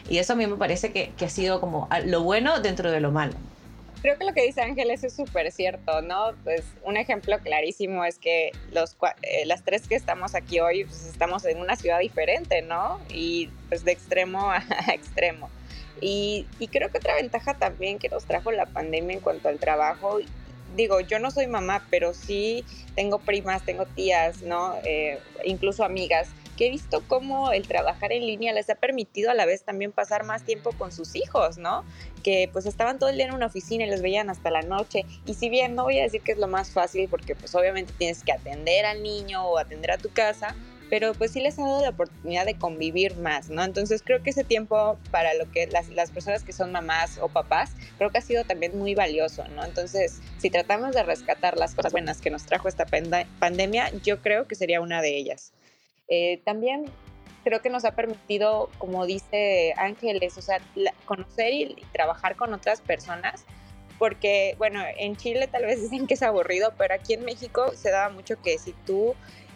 Y 0.08 0.18
eso 0.18 0.34
a 0.34 0.36
mí 0.36 0.46
me 0.46 0.56
parece 0.56 0.92
que, 0.92 1.12
que 1.16 1.24
ha 1.24 1.30
sido 1.30 1.60
como 1.60 1.88
lo 2.06 2.22
bueno 2.22 2.60
dentro 2.60 2.90
de 2.90 3.00
lo 3.00 3.10
malo 3.10 3.34
creo 4.02 4.18
que 4.18 4.24
lo 4.24 4.32
que 4.32 4.42
dice 4.42 4.60
Ángeles 4.60 5.04
es 5.04 5.14
súper 5.14 5.50
cierto, 5.52 6.02
¿no? 6.02 6.32
Pues 6.44 6.64
un 6.84 6.96
ejemplo 6.96 7.38
clarísimo 7.40 8.04
es 8.04 8.18
que 8.18 8.52
los, 8.72 8.96
eh, 9.22 9.46
las 9.46 9.64
tres 9.64 9.88
que 9.88 9.94
estamos 9.94 10.34
aquí 10.34 10.60
hoy, 10.60 10.84
pues 10.84 11.06
estamos 11.06 11.44
en 11.44 11.58
una 11.58 11.76
ciudad 11.76 11.98
diferente, 11.98 12.62
¿no? 12.62 13.00
Y 13.08 13.50
pues 13.68 13.84
de 13.84 13.92
extremo 13.92 14.50
a 14.50 14.64
extremo. 14.92 15.50
Y, 16.00 16.46
y, 16.60 16.68
creo 16.68 16.90
que 16.90 16.98
otra 16.98 17.16
ventaja 17.16 17.54
también 17.54 17.98
que 17.98 18.08
nos 18.08 18.24
trajo 18.24 18.52
la 18.52 18.66
pandemia 18.66 19.14
en 19.14 19.20
cuanto 19.20 19.48
al 19.48 19.58
trabajo, 19.58 20.20
digo, 20.76 21.00
yo 21.00 21.18
no 21.18 21.32
soy 21.32 21.48
mamá, 21.48 21.84
pero 21.90 22.14
sí 22.14 22.64
tengo 22.94 23.18
primas, 23.18 23.64
tengo 23.64 23.84
tías, 23.84 24.42
¿no? 24.42 24.76
Eh, 24.84 25.18
incluso 25.44 25.84
amigas 25.84 26.28
que 26.58 26.66
he 26.66 26.70
visto 26.70 27.04
cómo 27.06 27.52
el 27.52 27.68
trabajar 27.68 28.12
en 28.12 28.26
línea 28.26 28.52
les 28.52 28.68
ha 28.68 28.74
permitido 28.74 29.30
a 29.30 29.34
la 29.34 29.46
vez 29.46 29.62
también 29.62 29.92
pasar 29.92 30.24
más 30.24 30.42
tiempo 30.42 30.72
con 30.72 30.90
sus 30.90 31.14
hijos, 31.14 31.56
¿no? 31.56 31.84
Que 32.24 32.50
pues 32.52 32.66
estaban 32.66 32.98
todo 32.98 33.10
el 33.10 33.16
día 33.16 33.26
en 33.26 33.32
una 33.34 33.46
oficina 33.46 33.86
y 33.86 33.90
los 33.90 34.02
veían 34.02 34.28
hasta 34.28 34.50
la 34.50 34.62
noche. 34.62 35.06
Y 35.24 35.34
si 35.34 35.50
bien 35.50 35.76
no 35.76 35.84
voy 35.84 36.00
a 36.00 36.02
decir 36.02 36.20
que 36.20 36.32
es 36.32 36.38
lo 36.38 36.48
más 36.48 36.70
fácil, 36.70 37.08
porque 37.08 37.36
pues 37.36 37.54
obviamente 37.54 37.92
tienes 37.96 38.24
que 38.24 38.32
atender 38.32 38.86
al 38.86 39.04
niño 39.04 39.46
o 39.46 39.56
atender 39.56 39.92
a 39.92 39.98
tu 39.98 40.10
casa, 40.10 40.56
pero 40.90 41.14
pues 41.14 41.30
sí 41.30 41.40
les 41.40 41.60
ha 41.60 41.62
dado 41.62 41.82
la 41.82 41.90
oportunidad 41.90 42.44
de 42.44 42.56
convivir 42.56 43.16
más, 43.18 43.50
¿no? 43.50 43.62
Entonces 43.62 44.02
creo 44.04 44.24
que 44.24 44.30
ese 44.30 44.42
tiempo 44.42 44.98
para 45.12 45.34
lo 45.34 45.48
que 45.52 45.68
las, 45.68 45.88
las, 45.90 46.10
personas 46.10 46.42
que 46.42 46.52
son 46.52 46.72
mamás 46.72 47.18
o 47.20 47.28
papás, 47.28 47.70
creo 47.98 48.10
que 48.10 48.18
ha 48.18 48.22
sido 48.22 48.42
también 48.42 48.76
muy 48.76 48.96
valioso, 48.96 49.46
¿no? 49.54 49.64
Entonces, 49.64 50.20
si 50.38 50.50
tratamos 50.50 50.96
de 50.96 51.04
rescatar 51.04 51.56
las 51.56 51.76
cosas 51.76 51.92
buenas 51.92 52.20
que 52.20 52.30
nos 52.30 52.46
trajo 52.46 52.66
esta 52.66 52.84
pandemia, 53.38 53.92
yo 54.02 54.20
creo 54.22 54.48
que 54.48 54.56
sería 54.56 54.80
una 54.80 55.02
de 55.02 55.16
ellas. 55.16 55.52
Eh, 56.08 56.40
también 56.44 56.86
creo 57.44 57.60
que 57.60 57.70
nos 57.70 57.84
ha 57.84 57.92
permitido, 57.92 58.70
como 58.78 59.06
dice 59.06 59.74
Ángeles, 59.76 60.36
o 60.38 60.42
sea, 60.42 60.60
conocer 61.04 61.52
y, 61.52 61.76
trabajar 61.92 62.36
con 62.36 62.52
otras 62.52 62.80
personas, 62.80 63.44
porque, 63.98 64.54
bueno, 64.58 64.82
en 64.96 65.16
Chile 65.16 65.48
tal 65.48 65.64
vez 65.64 65.80
dicen 65.90 66.06
que 66.06 66.14
es 66.14 66.22
aburrido, 66.22 66.72
pero 66.76 66.94
aquí 66.94 67.14
en 67.14 67.24
México 67.24 67.72
se 67.74 67.90
daba 67.90 68.10
mucho 68.10 68.40
que 68.40 68.58
si 68.58 68.72
tú, 68.86 69.14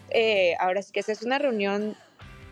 eh, 0.09 0.55
ahora 0.59 0.81
sí 0.81 0.91
que 0.91 1.01
haces 1.01 1.23
una 1.23 1.39
reunión 1.39 1.95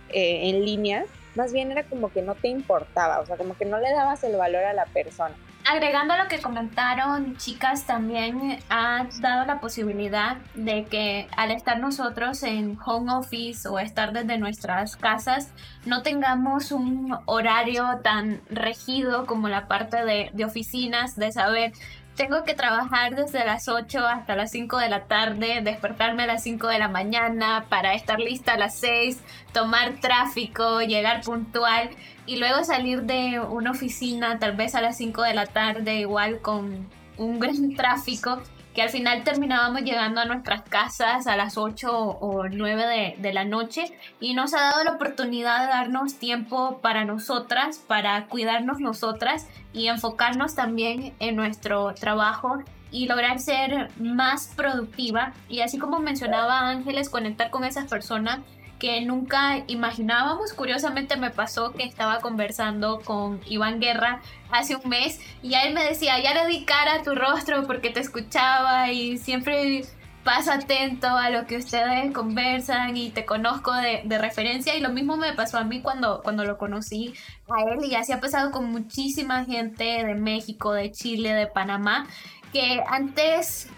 eh, 0.09 0.49
en 0.49 0.65
línea, 0.65 1.05
más 1.35 1.53
bien 1.53 1.71
era 1.71 1.83
como 1.83 2.11
que 2.11 2.21
no 2.21 2.35
te 2.35 2.49
importaba, 2.49 3.19
o 3.19 3.25
sea, 3.25 3.37
como 3.37 3.55
que 3.57 3.65
no 3.65 3.79
le 3.79 3.91
dabas 3.91 4.23
el 4.23 4.35
valor 4.35 4.63
a 4.63 4.73
la 4.73 4.85
persona. 4.85 5.35
Agregando 5.71 6.13
a 6.13 6.23
lo 6.23 6.27
que 6.27 6.39
comentaron, 6.39 7.37
chicas, 7.37 7.85
también 7.85 8.59
ha 8.69 9.07
dado 9.21 9.45
la 9.45 9.61
posibilidad 9.61 10.35
de 10.53 10.83
que 10.83 11.29
al 11.37 11.51
estar 11.51 11.79
nosotros 11.79 12.43
en 12.43 12.77
home 12.85 13.13
office 13.13 13.67
o 13.69 13.79
estar 13.79 14.11
desde 14.11 14.37
nuestras 14.37 14.97
casas, 14.97 15.53
no 15.85 16.01
tengamos 16.01 16.73
un 16.73 17.17
horario 17.25 18.01
tan 18.03 18.41
regido 18.49 19.25
como 19.25 19.47
la 19.47 19.67
parte 19.67 20.03
de, 20.03 20.29
de 20.33 20.45
oficinas, 20.45 21.15
de 21.15 21.31
saber 21.31 21.71
tengo 22.15 22.43
que 22.43 22.53
trabajar 22.53 23.15
desde 23.15 23.45
las 23.45 23.67
8 23.67 24.05
hasta 24.05 24.35
las 24.35 24.51
5 24.51 24.77
de 24.77 24.89
la 24.89 25.05
tarde, 25.05 25.61
despertarme 25.63 26.23
a 26.23 26.27
las 26.27 26.43
5 26.43 26.67
de 26.67 26.79
la 26.79 26.87
mañana 26.87 27.65
para 27.69 27.93
estar 27.93 28.19
lista 28.19 28.53
a 28.53 28.57
las 28.57 28.75
6, 28.75 29.19
tomar 29.53 29.99
tráfico, 30.01 30.81
llegar 30.81 31.21
puntual 31.21 31.89
y 32.25 32.37
luego 32.37 32.63
salir 32.63 33.03
de 33.03 33.39
una 33.39 33.71
oficina 33.71 34.39
tal 34.39 34.55
vez 34.55 34.75
a 34.75 34.81
las 34.81 34.97
5 34.97 35.21
de 35.23 35.33
la 35.33 35.45
tarde 35.45 35.95
igual 35.95 36.41
con 36.41 36.87
un 37.17 37.39
gran 37.41 37.75
tráfico 37.75 38.41
que 38.73 38.81
al 38.81 38.89
final 38.89 39.23
terminábamos 39.23 39.81
llegando 39.81 40.21
a 40.21 40.25
nuestras 40.25 40.61
casas 40.61 41.27
a 41.27 41.35
las 41.35 41.57
8 41.57 41.91
o 41.91 42.47
9 42.47 42.87
de, 42.87 43.15
de, 43.17 43.33
la 43.33 43.43
noche 43.43 43.85
y 44.19 44.33
nos 44.33 44.53
ha 44.53 44.61
dado 44.61 44.83
la 44.83 44.91
oportunidad 44.91 45.61
de 45.61 45.67
darnos 45.67 46.15
tiempo 46.15 46.79
para 46.81 47.03
nosotras, 47.03 47.79
para 47.79 48.27
cuidarnos 48.27 48.79
nosotras 48.79 49.47
y 49.73 49.87
enfocarnos 49.87 50.55
también 50.55 51.13
en 51.19 51.35
nuestro 51.35 51.93
trabajo 51.95 52.63
y 52.91 53.07
lograr 53.07 53.39
ser 53.39 53.89
más 53.99 54.51
productiva. 54.55 55.33
Y 55.49 55.61
así 55.61 55.77
como 55.77 55.99
mencionaba 55.99 56.69
Ángeles, 56.69 57.09
conectar 57.09 57.49
con 57.49 57.63
esas 57.63 57.89
personas 57.89 58.39
que 58.81 58.99
nunca 59.01 59.63
imaginábamos. 59.67 60.53
Curiosamente 60.53 61.15
me 61.15 61.29
pasó 61.29 61.71
que 61.71 61.83
estaba 61.83 62.19
conversando 62.19 62.99
con 63.01 63.39
Iván 63.45 63.79
Guerra 63.79 64.21
hace 64.49 64.75
un 64.75 64.89
mes 64.89 65.19
y 65.43 65.53
él 65.53 65.75
me 65.75 65.83
decía, 65.83 66.19
ya 66.19 66.33
le 66.33 66.65
cara 66.65 66.95
a 66.95 67.03
tu 67.03 67.13
rostro 67.13 67.67
porque 67.67 67.91
te 67.91 67.99
escuchaba 67.99 68.91
y 68.91 69.19
siempre 69.19 69.85
pasa 70.23 70.55
atento 70.55 71.07
a 71.07 71.29
lo 71.29 71.45
que 71.45 71.57
ustedes 71.57 72.11
conversan 72.11 72.97
y 72.97 73.11
te 73.11 73.23
conozco 73.23 73.71
de, 73.71 74.01
de, 74.03 74.17
referencia 74.17 74.75
y 74.75 74.81
lo 74.81 74.89
mismo 74.89 75.15
me 75.15 75.33
pasó 75.33 75.59
a 75.59 75.63
mí 75.63 75.81
cuando, 75.81 76.21
cuando 76.23 76.43
lo 76.43 76.57
conocí 76.57 77.13
a 77.49 77.61
él 77.61 77.85
y 77.85 77.93
así 77.93 78.13
ha 78.13 78.19
pasado 78.19 78.49
con 78.49 78.71
muchísima 78.71 79.45
gente 79.45 79.83
de 79.83 80.15
México, 80.15 80.73
de 80.73 80.91
Chile, 80.91 81.33
de 81.33 81.45
Panamá 81.45 82.07
que 82.51 82.83
antes 82.87 83.69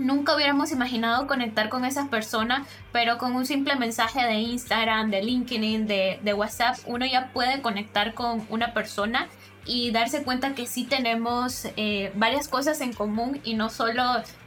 nunca 0.00 0.34
hubiéramos 0.34 0.72
imaginado 0.72 1.26
conectar 1.26 1.68
con 1.68 1.84
esas 1.84 2.08
personas, 2.08 2.66
pero 2.90 3.18
con 3.18 3.34
un 3.36 3.46
simple 3.46 3.76
mensaje 3.76 4.24
de 4.24 4.34
Instagram, 4.34 5.10
de 5.10 5.22
LinkedIn, 5.22 5.86
de, 5.86 6.34
WhatsApp, 6.34 6.78
uno 6.86 7.06
ya 7.06 7.30
puede 7.32 7.60
conectar 7.60 8.14
con 8.14 8.44
una 8.48 8.72
persona 8.72 9.28
y 9.66 9.90
darse 9.90 10.22
cuenta 10.22 10.54
que 10.54 10.66
sí 10.66 10.84
tenemos 10.84 11.66
eh, 11.76 12.10
varias 12.14 12.48
cosas 12.48 12.80
en 12.80 12.92
común 12.92 13.40
y 13.44 13.54
no 13.54 13.68
solo 13.68 14.02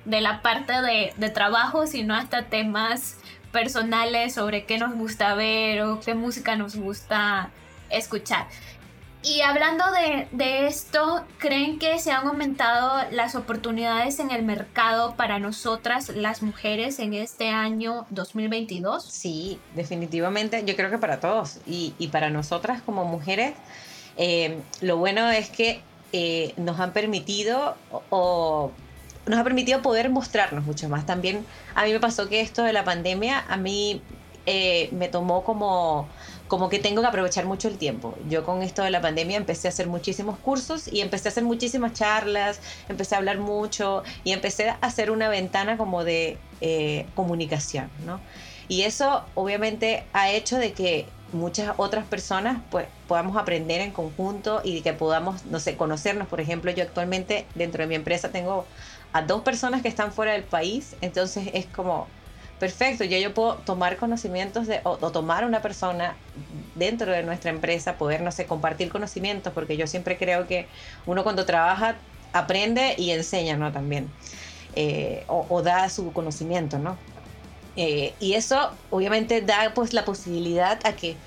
de 0.05 0.21
la 0.21 0.41
parte 0.41 0.73
de, 0.81 1.13
de 1.15 1.29
trabajo, 1.29 1.85
sino 1.85 2.15
hasta 2.15 2.45
temas 2.45 3.17
personales 3.51 4.33
sobre 4.33 4.65
qué 4.65 4.79
nos 4.79 4.95
gusta 4.95 5.35
ver 5.35 5.83
o 5.83 5.99
qué 5.99 6.15
música 6.15 6.55
nos 6.55 6.75
gusta 6.75 7.51
escuchar. 7.89 8.47
Y 9.23 9.39
hablando 9.39 9.86
de, 10.31 10.67
esto, 10.67 11.23
¿creen 11.38 11.79
que 11.79 11.97
se 11.97 12.12
han 12.12 12.27
aumentado 12.27 13.09
las 13.12 13.36
oportunidades 13.36 14.19
en 14.19 14.31
el 14.31 14.43
mercado 14.43 15.15
para 15.15 15.39
nosotras, 15.39 16.09
las 16.09 16.41
mujeres, 16.41 16.99
en 16.99 17.13
este 17.13 17.47
año 17.47 18.05
2022? 18.09 19.05
Sí, 19.05 19.59
definitivamente. 19.75 20.63
Yo 20.65 20.75
creo 20.75 20.89
que 20.89 20.97
para 20.97 21.21
todos. 21.21 21.59
Y, 21.65 21.93
para 22.12 22.29
nosotras 22.29 22.81
como 22.81 23.05
mujeres, 23.05 23.53
eh, 24.17 24.59
lo 24.81 24.97
bueno 24.97 25.29
es 25.31 25.49
que 25.49 25.81
eh, 26.12 26.53
nos 26.57 26.81
han 26.81 26.91
permitido 26.91 27.75
o, 28.09 28.71
nos 29.25 29.39
ha 29.39 29.43
permitido 29.45 29.81
poder 29.81 30.09
mostrarnos 30.09 30.65
mucho 30.65 30.89
más. 30.89 31.05
También 31.05 31.45
a 31.75 31.86
mí 31.86 31.93
me 31.93 32.01
pasó 32.01 32.27
que 32.27 32.41
esto 32.41 32.63
de 32.63 32.73
la 32.73 32.83
pandemia 32.83 33.45
a 33.47 33.55
mí 33.55 34.01
eh, 34.45 34.89
me 34.91 35.07
tomó 35.07 35.45
como 35.45 36.09
como 36.47 36.69
que 36.69 36.79
tengo 36.79 37.01
que 37.01 37.08
aprovechar 37.08 37.45
mucho 37.45 37.67
el 37.67 37.77
tiempo. 37.77 38.15
Yo 38.29 38.43
con 38.43 38.62
esto 38.62 38.84
de 38.84 38.91
la 38.91 39.01
pandemia 39.01 39.38
empecé 39.38 39.67
a 39.67 39.71
hacer 39.71 39.88
muchísimos 39.88 40.38
cursos 40.38 40.88
y 40.91 41.01
empecé 41.01 41.27
a 41.27 41.32
hacer 41.32 41.43
muchísimas 41.43 41.93
charlas, 41.93 42.60
empecé 42.89 43.15
a 43.15 43.17
hablar 43.19 43.39
mucho 43.39 44.03
y 44.23 44.32
empecé 44.32 44.69
a 44.69 44.77
hacer 44.82 45.12
una 45.12 45.29
ventana 45.29 45.77
como 45.77 46.03
de 46.03 46.38
eh, 46.62 47.06
comunicación, 47.15 47.89
¿no? 48.06 48.19
Y 48.67 48.84
eso 48.84 49.25
obviamente 49.36 50.06
ha 50.13 50.32
hecho 50.32 50.58
de 50.58 50.73
que 50.73 51.06
muchas 51.34 51.73
otras 51.77 52.06
personas 52.06 52.62
pues 52.69 52.88
podamos 53.08 53.36
aprender 53.38 53.82
en 53.82 53.91
conjunto 53.91 54.62
y 54.63 54.82
que 54.82 54.93
podamos, 54.93 55.45
no 55.45 55.60
sé, 55.60 55.75
conocernos. 55.75 56.27
Por 56.27 56.39
ejemplo, 56.39 56.71
yo 56.71 56.84
actualmente 56.84 57.45
dentro 57.56 57.84
de 57.84 57.88
mi 57.88 57.95
empresa 57.95 58.29
tengo 58.29 58.65
a 59.12 59.21
dos 59.21 59.41
personas 59.41 59.82
que 59.82 59.88
están 59.88 60.12
fuera 60.12 60.34
del 60.34 60.43
país, 60.43 60.95
entonces 61.01 61.49
es 61.53 61.65
como 61.65 62.08
perfecto, 62.63 63.04
ya 63.04 63.19
yo 63.19 63.34
puedo 63.34 63.56
tomar 63.56 63.97
conocimientos 63.97 64.67
de, 64.67 64.80
o, 64.86 64.95
tomar 65.12 65.43
una 65.43 65.62
persona 65.62 66.15
dentro 66.76 67.12
de 67.12 67.21
nuestra 67.21 67.52
empresa, 67.52 67.97
poder, 67.97 68.21
no 68.21 68.32
sé, 68.32 68.45
compartir 68.45 68.88
conocimientos, 68.88 69.52
porque 69.52 69.76
yo 69.76 69.86
siempre 69.86 70.17
creo 70.17 70.47
que 70.47 70.67
uno 71.06 71.26
cuando 71.26 71.45
trabaja 71.45 71.97
aprende 72.32 72.95
y 72.97 73.12
enseña, 73.12 73.58
¿no? 73.58 73.73
También, 73.73 74.08
eh, 74.78 75.26
o, 75.28 75.62
da 75.62 75.89
su 75.89 76.13
conocimiento, 76.13 76.80
¿no? 76.80 76.95
Eh, 77.76 78.13
y 78.21 78.36
eso 78.36 78.71
obviamente 78.91 79.41
da 79.41 79.73
pues 79.76 79.91
la 79.91 80.06
posibilidad 80.06 80.80
a 80.86 80.93
que 80.93 81.17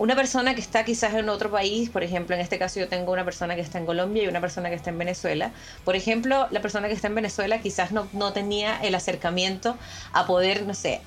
una 0.00 0.16
persona 0.16 0.54
que 0.54 0.62
está 0.62 0.82
quizás 0.82 1.12
en 1.12 1.28
otro 1.28 1.50
país, 1.50 1.90
por 1.90 2.02
ejemplo, 2.02 2.34
en 2.34 2.40
este 2.40 2.58
caso 2.58 2.80
yo 2.80 2.88
tengo 2.88 3.12
una 3.12 3.22
persona 3.22 3.54
que 3.54 3.60
está 3.60 3.76
en 3.76 3.84
Colombia 3.84 4.24
y 4.24 4.28
una 4.28 4.40
persona 4.40 4.70
que 4.70 4.74
está 4.74 4.88
en 4.88 4.96
Venezuela. 4.96 5.52
Por 5.84 5.94
ejemplo, 5.94 6.48
la 6.50 6.62
persona 6.62 6.88
que 6.88 6.94
está 6.94 7.08
en 7.08 7.14
Venezuela 7.14 7.60
quizás 7.60 7.92
no, 7.92 8.08
no 8.14 8.32
tenía 8.32 8.80
el 8.80 8.94
acercamiento 8.94 9.76
a 10.14 10.24
poder, 10.26 10.66
no 10.66 10.72
sé, 10.72 11.02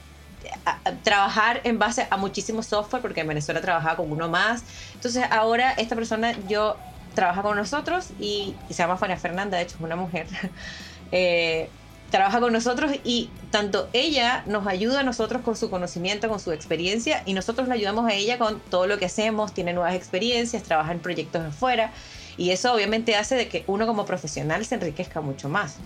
trabajar 1.04 1.62
en 1.64 1.80
base 1.80 2.06
a 2.08 2.18
muchísimo 2.18 2.62
software, 2.62 3.02
porque 3.02 3.22
en 3.22 3.28
Venezuela 3.30 3.62
trabajaba 3.62 3.96
con 3.96 4.12
uno 4.12 4.30
más. 4.30 4.64
Entonces 4.94 5.24
ahora 5.32 5.72
esta 5.72 5.96
persona 5.96 6.36
yo 6.48 6.78
trabaja 7.16 7.42
con 7.42 7.58
nosotros 7.58 8.12
y, 8.20 8.54
se 8.68 8.76
llama 8.76 8.98
Fania 8.98 9.18
Fernanda, 9.18 9.58
de 9.58 9.64
hecho 9.64 9.78
es 9.78 9.82
una 9.82 9.96
mujer. 9.96 10.28
eh, 11.12 11.68
trabaja 12.14 12.40
con 12.40 12.54
nosotros 12.54 12.92
y 13.04 13.32
tanto 13.50 13.90
ella 13.92 14.44
nos 14.46 14.68
ayuda 14.68 15.00
a 15.00 15.04
nosotros 15.04 15.42
con 15.42 15.56
su 15.56 15.72
conocimiento, 15.72 16.30
con 16.30 16.40
su 16.40 16.52
experiencia 16.52 17.24
y 17.26 17.34
nosotros 17.34 17.68
le 17.68 17.74
ayudamos 17.74 18.06
a 18.06 18.14
ella 18.14 18.38
con 18.38 18.60
todo 18.60 18.86
lo 18.86 19.00
que 19.00 19.06
hacemos, 19.06 19.52
tiene 19.52 19.74
nuevas 19.74 19.96
experiencias, 19.96 20.62
trabaja 20.62 20.92
en 20.92 21.00
proyectos 21.00 21.42
afuera 21.44 21.92
y 22.38 22.52
eso 22.52 22.72
obviamente 22.72 23.16
hace 23.16 23.34
de 23.34 23.48
que 23.48 23.64
uno 23.66 23.88
como 23.88 24.06
profesional 24.06 24.64
se 24.64 24.76
enriquezca 24.76 25.22
mucho 25.22 25.50
más. 25.50 25.78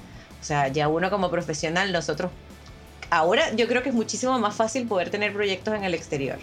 O 0.41 0.43
sea, 0.43 0.67
ya 0.67 0.89
uno 0.89 1.09
como 1.09 1.31
profesional, 1.31 1.93
nosotros, 1.93 2.29
ahora 3.09 3.55
yo 3.55 3.69
creo 3.69 3.81
que 3.81 3.87
es 3.87 3.95
muchísimo 3.95 4.37
más 4.37 4.53
fácil 4.53 4.85
poder 4.85 5.09
tener 5.09 5.31
proyectos 5.31 5.75
en 5.75 5.85
el 5.85 5.93
exterior 5.93 6.39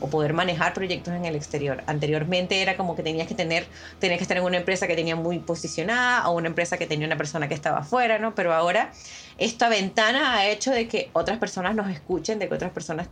o 0.00 0.08
poder 0.08 0.32
manejar 0.32 0.74
proyectos 0.74 1.14
en 1.14 1.24
el 1.24 1.36
exterior. 1.36 1.82
Anteriormente 1.86 2.62
era 2.62 2.76
como 2.76 2.96
que 2.96 3.02
tenías 3.02 3.28
que 3.28 3.34
tener, 3.34 3.66
tenías 3.98 4.18
que 4.18 4.24
estar 4.24 4.36
en 4.36 4.44
una 4.44 4.56
empresa 4.56 4.86
que 4.86 4.96
tenía 4.96 5.16
muy 5.16 5.38
posicionada 5.38 6.28
o 6.28 6.36
una 6.36 6.48
empresa 6.48 6.78
que 6.78 6.86
tenía 6.86 7.06
una 7.06 7.16
persona 7.16 7.48
que 7.48 7.54
estaba 7.54 7.78
afuera, 7.78 8.18
¿no? 8.18 8.34
Pero 8.34 8.52
ahora 8.52 8.92
esta 9.38 9.68
ventana 9.68 10.34
ha 10.34 10.48
hecho 10.48 10.70
de 10.70 10.86
que 10.86 11.10
otras 11.12 11.38
personas 11.38 11.74
nos 11.74 11.90
escuchen, 11.90 12.38
de 12.38 12.48
que 12.48 12.54
otras 12.54 12.72
personas 12.72 13.08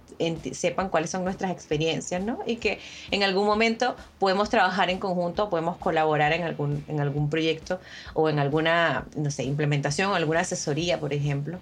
sepan 0.52 0.88
cuáles 0.88 1.10
son 1.10 1.24
nuestras 1.24 1.50
experiencias, 1.50 2.22
¿no? 2.22 2.40
Y 2.46 2.56
que 2.56 2.80
en 3.10 3.22
algún 3.22 3.46
momento 3.46 3.96
podemos 4.18 4.50
trabajar 4.50 4.90
en 4.90 4.98
conjunto, 4.98 5.48
podemos 5.48 5.76
colaborar 5.78 6.32
en 6.32 6.44
algún, 6.44 6.84
en 6.88 7.00
algún 7.00 7.30
proyecto 7.30 7.80
o 8.14 8.28
en 8.28 8.38
alguna, 8.38 9.06
no 9.16 9.30
sé, 9.30 9.44
implementación 9.44 10.12
alguna 10.14 10.40
asesoría, 10.40 11.00
por 11.00 11.12
ejemplo. 11.12 11.58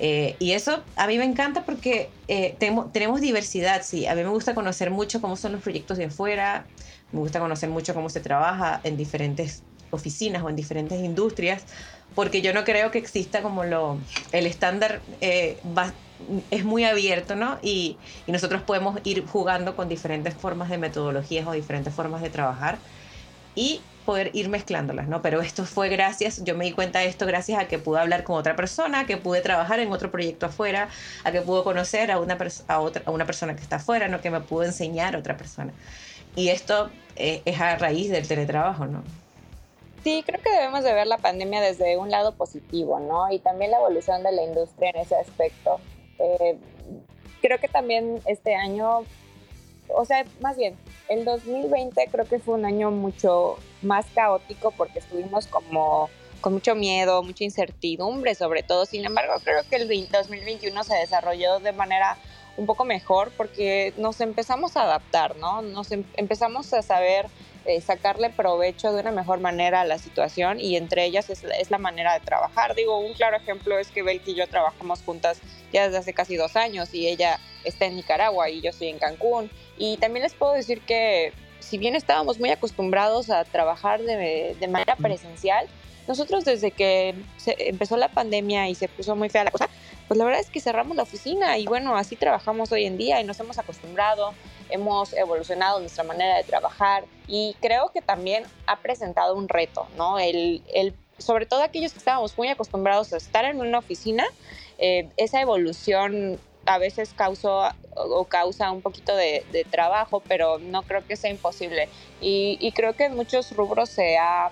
Eh, 0.00 0.36
y 0.38 0.52
eso 0.52 0.84
a 0.94 1.08
mí 1.08 1.18
me 1.18 1.24
encanta 1.24 1.64
porque 1.64 2.08
eh, 2.28 2.54
tenemos, 2.58 2.92
tenemos 2.92 3.20
diversidad, 3.20 3.82
sí. 3.82 4.06
A 4.06 4.14
mí 4.14 4.22
me 4.22 4.28
gusta 4.28 4.54
conocer 4.58 4.90
mucho 4.90 5.20
cómo 5.20 5.36
son 5.36 5.52
los 5.52 5.62
proyectos 5.62 5.98
de 5.98 6.06
afuera, 6.06 6.66
me 7.12 7.20
gusta 7.20 7.38
conocer 7.38 7.68
mucho 7.70 7.94
cómo 7.94 8.08
se 8.08 8.18
trabaja 8.18 8.80
en 8.82 8.96
diferentes 8.96 9.62
oficinas 9.90 10.42
o 10.42 10.48
en 10.48 10.56
diferentes 10.56 10.98
industrias, 10.98 11.64
porque 12.16 12.42
yo 12.42 12.52
no 12.52 12.64
creo 12.64 12.90
que 12.90 12.98
exista 12.98 13.40
como 13.40 13.62
lo, 13.62 14.00
el 14.32 14.46
estándar 14.46 15.00
eh, 15.20 15.60
es 16.50 16.64
muy 16.64 16.84
abierto, 16.84 17.36
¿no? 17.36 17.60
Y, 17.62 17.96
y, 18.26 18.32
nosotros 18.32 18.62
podemos 18.62 18.98
ir 19.04 19.24
jugando 19.26 19.76
con 19.76 19.88
diferentes 19.88 20.34
formas 20.34 20.70
de 20.70 20.78
metodologías 20.78 21.46
o 21.46 21.52
diferentes 21.52 21.94
formas 21.94 22.20
de 22.20 22.30
trabajar. 22.30 22.80
Y 23.54 23.80
poder 24.08 24.30
ir 24.32 24.48
mezclándolas, 24.48 25.06
¿no? 25.06 25.20
Pero 25.20 25.42
esto 25.42 25.66
fue 25.66 25.90
gracias, 25.90 26.42
yo 26.42 26.56
me 26.56 26.64
di 26.64 26.72
cuenta 26.72 27.00
de 27.00 27.08
esto 27.08 27.26
gracias 27.26 27.60
a 27.60 27.68
que 27.68 27.78
pude 27.78 28.00
hablar 28.00 28.24
con 28.24 28.38
otra 28.38 28.56
persona, 28.56 29.04
que 29.04 29.18
pude 29.18 29.42
trabajar 29.42 29.80
en 29.80 29.92
otro 29.92 30.10
proyecto 30.10 30.46
afuera, 30.46 30.88
a 31.24 31.30
que 31.30 31.42
pude 31.42 31.62
conocer 31.62 32.10
a 32.10 32.18
una, 32.18 32.38
a 32.68 32.80
otra, 32.80 33.02
a 33.04 33.10
una 33.10 33.26
persona 33.26 33.54
que 33.54 33.60
está 33.60 33.76
afuera, 33.76 34.08
¿no? 34.08 34.22
Que 34.22 34.30
me 34.30 34.40
pudo 34.40 34.62
enseñar 34.62 35.14
a 35.14 35.18
otra 35.18 35.36
persona. 35.36 35.74
Y 36.34 36.48
esto 36.48 36.88
eh, 37.16 37.42
es 37.44 37.60
a 37.60 37.76
raíz 37.76 38.10
del 38.10 38.26
teletrabajo, 38.26 38.86
¿no? 38.86 39.02
Sí, 40.02 40.24
creo 40.24 40.40
que 40.40 40.52
debemos 40.52 40.84
de 40.84 40.94
ver 40.94 41.06
la 41.06 41.18
pandemia 41.18 41.60
desde 41.60 41.98
un 41.98 42.10
lado 42.10 42.34
positivo, 42.34 43.00
¿no? 43.00 43.30
Y 43.30 43.40
también 43.40 43.72
la 43.72 43.76
evolución 43.76 44.22
de 44.22 44.32
la 44.32 44.42
industria 44.42 44.88
en 44.88 45.00
ese 45.02 45.16
aspecto. 45.16 45.80
Eh, 46.18 46.56
creo 47.42 47.58
que 47.58 47.68
también 47.68 48.22
este 48.24 48.54
año, 48.54 49.00
o 49.88 50.04
sea, 50.06 50.24
más 50.40 50.56
bien, 50.56 50.76
el 51.08 51.24
2020 51.24 52.08
creo 52.10 52.26
que 52.26 52.38
fue 52.38 52.54
un 52.54 52.64
año 52.64 52.90
mucho 52.90 53.56
más 53.82 54.06
caótico 54.14 54.70
porque 54.72 54.98
estuvimos 54.98 55.46
como 55.46 56.10
con 56.40 56.52
mucho 56.52 56.74
miedo, 56.74 57.22
mucha 57.22 57.44
incertidumbre 57.44 58.34
sobre 58.34 58.62
todo. 58.62 58.86
Sin 58.86 59.04
embargo, 59.04 59.34
creo 59.42 59.62
que 59.68 59.76
el 59.76 60.08
2021 60.08 60.84
se 60.84 60.94
desarrolló 60.94 61.58
de 61.58 61.72
manera 61.72 62.16
un 62.56 62.66
poco 62.66 62.84
mejor 62.84 63.30
porque 63.36 63.92
nos 63.96 64.20
empezamos 64.20 64.76
a 64.76 64.82
adaptar, 64.82 65.36
¿no? 65.36 65.62
Nos 65.62 65.90
em, 65.92 66.04
empezamos 66.14 66.72
a 66.72 66.82
saber 66.82 67.26
eh, 67.64 67.80
sacarle 67.80 68.30
provecho 68.30 68.92
de 68.92 69.00
una 69.00 69.12
mejor 69.12 69.40
manera 69.40 69.82
a 69.82 69.84
la 69.84 69.98
situación 69.98 70.60
y 70.60 70.76
entre 70.76 71.04
ellas 71.04 71.30
es, 71.30 71.44
es, 71.44 71.70
la 71.70 71.78
manera 71.78 72.14
de 72.14 72.20
trabajar. 72.20 72.74
Digo, 72.74 72.98
un 72.98 73.14
claro 73.14 73.36
ejemplo 73.36 73.78
es 73.78 73.88
que 73.88 74.02
Belki 74.02 74.32
y 74.32 74.34
yo 74.34 74.48
trabajamos 74.48 75.02
juntas 75.02 75.40
ya 75.72 75.84
desde 75.84 75.98
hace 75.98 76.14
casi 76.14 76.36
dos 76.36 76.56
años 76.56 76.92
y 76.94 77.06
ella 77.08 77.38
está 77.64 77.86
en 77.86 77.96
Nicaragua 77.96 78.48
y 78.50 78.60
yo 78.60 78.70
estoy 78.70 78.88
en 78.88 78.98
Cancún. 78.98 79.50
Y 79.78 79.96
también 79.98 80.24
les 80.24 80.34
puedo 80.34 80.52
decir 80.52 80.80
que 80.82 81.32
si 81.60 81.78
bien 81.78 81.94
estábamos 81.94 82.38
muy 82.38 82.50
acostumbrados 82.50 83.30
a 83.30 83.44
trabajar 83.44 84.02
de, 84.02 84.56
de 84.58 84.68
manera 84.68 84.96
presencial, 84.96 85.68
nosotros 86.06 86.44
desde 86.44 86.70
que 86.70 87.14
empezó 87.46 87.96
la 87.96 88.08
pandemia 88.08 88.68
y 88.68 88.74
se 88.74 88.88
puso 88.88 89.14
muy 89.14 89.28
fea 89.28 89.44
la 89.44 89.50
cosa, 89.50 89.68
pues 90.08 90.16
la 90.16 90.24
verdad 90.24 90.40
es 90.40 90.48
que 90.48 90.60
cerramos 90.60 90.96
la 90.96 91.02
oficina 91.02 91.58
y 91.58 91.66
bueno, 91.66 91.96
así 91.96 92.16
trabajamos 92.16 92.72
hoy 92.72 92.86
en 92.86 92.96
día 92.96 93.20
y 93.20 93.24
nos 93.24 93.38
hemos 93.40 93.58
acostumbrado, 93.58 94.32
hemos 94.70 95.12
evolucionado 95.12 95.80
nuestra 95.80 96.04
manera 96.04 96.38
de 96.38 96.44
trabajar 96.44 97.04
y 97.26 97.54
creo 97.60 97.90
que 97.92 98.00
también 98.00 98.44
ha 98.66 98.78
presentado 98.78 99.36
un 99.36 99.50
reto, 99.50 99.86
¿no? 99.98 100.18
El, 100.18 100.62
el 100.72 100.94
sobre 101.18 101.44
todo 101.44 101.62
aquellos 101.62 101.92
que 101.92 101.98
estábamos 101.98 102.38
muy 102.38 102.48
acostumbrados 102.48 103.12
a 103.12 103.18
estar 103.18 103.44
en 103.44 103.60
una 103.60 103.78
oficina, 103.78 104.24
eh, 104.78 105.10
esa 105.18 105.42
evolución 105.42 106.40
a 106.68 106.78
veces 106.78 107.12
causó 107.14 107.68
o 107.94 108.24
causa 108.26 108.70
un 108.70 108.82
poquito 108.82 109.16
de, 109.16 109.44
trabajo, 109.70 110.22
pero 110.28 110.58
no 110.58 110.82
creo 110.82 111.06
que 111.06 111.16
sea 111.16 111.30
imposible. 111.30 111.88
Y, 112.20 112.58
y 112.60 112.72
creo 112.72 112.94
que 112.94 113.06
en 113.06 113.16
muchos 113.16 113.52
rubros 113.52 113.88
se 113.88 114.18
ha 114.18 114.50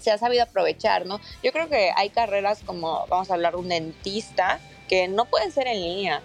se 0.00 0.12
ha 0.12 0.18
sabido 0.18 0.44
aprovechar, 0.44 1.06
¿no? 1.06 1.20
Yo 1.42 1.52
creo 1.52 1.68
que 1.68 1.90
hay 1.96 2.10
carreras 2.10 2.62
como, 2.64 3.04
vamos 3.08 3.30
a 3.30 3.34
hablar, 3.34 3.56
un 3.56 3.68
dentista, 3.68 4.60
que 4.88 5.08
no 5.08 5.24
pueden 5.24 5.52
ser 5.52 5.66
en 5.66 5.80
línea. 5.80 6.22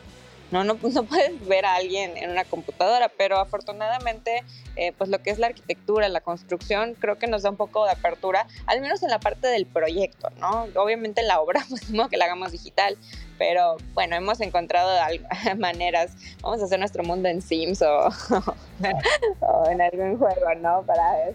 No, 0.54 0.64
no, 0.64 0.76
no 0.76 1.04
puedes 1.04 1.48
ver 1.48 1.66
a 1.66 1.74
alguien 1.74 2.16
en 2.16 2.30
una 2.30 2.46
computadora, 2.46 3.10
pero 3.10 3.40
afortunadamente, 3.40 4.44
eh, 4.76 4.92
pues 4.96 5.10
lo 5.10 5.18
que 5.18 5.32
es 5.32 5.40
la 5.40 5.48
arquitectura, 5.48 6.08
la 6.10 6.22
construcción, 6.22 6.94
creo 6.94 7.18
que 7.18 7.26
nos 7.26 7.42
da 7.42 7.50
un 7.50 7.58
poco 7.58 7.86
de 7.86 7.92
apertura, 7.92 8.46
al 8.68 8.80
menos 8.80 9.02
en 9.02 9.10
la 9.10 9.20
parte 9.20 9.48
del 9.48 9.66
proyecto, 9.66 10.30
¿no? 10.40 10.68
Obviamente 10.76 11.22
en 11.22 11.28
la 11.28 11.42
obra, 11.42 11.66
pues 11.70 11.90
no 11.90 12.08
que 12.08 12.18
la 12.18 12.26
hagamos 12.26 12.52
digital, 12.52 12.96
pero 13.40 13.78
bueno, 13.96 14.16
hemos 14.16 14.42
encontrado 14.42 14.92
maneras, 15.58 16.12
vamos 16.44 16.62
a 16.62 16.66
hacer 16.66 16.78
nuestro 16.78 17.04
mundo 17.04 17.30
en 17.30 17.42
Sims 17.42 17.82
o, 17.82 18.10
en 19.72 19.82
algún 19.82 20.20
juego, 20.20 20.54
¿no? 20.62 20.84
Para 20.84 21.34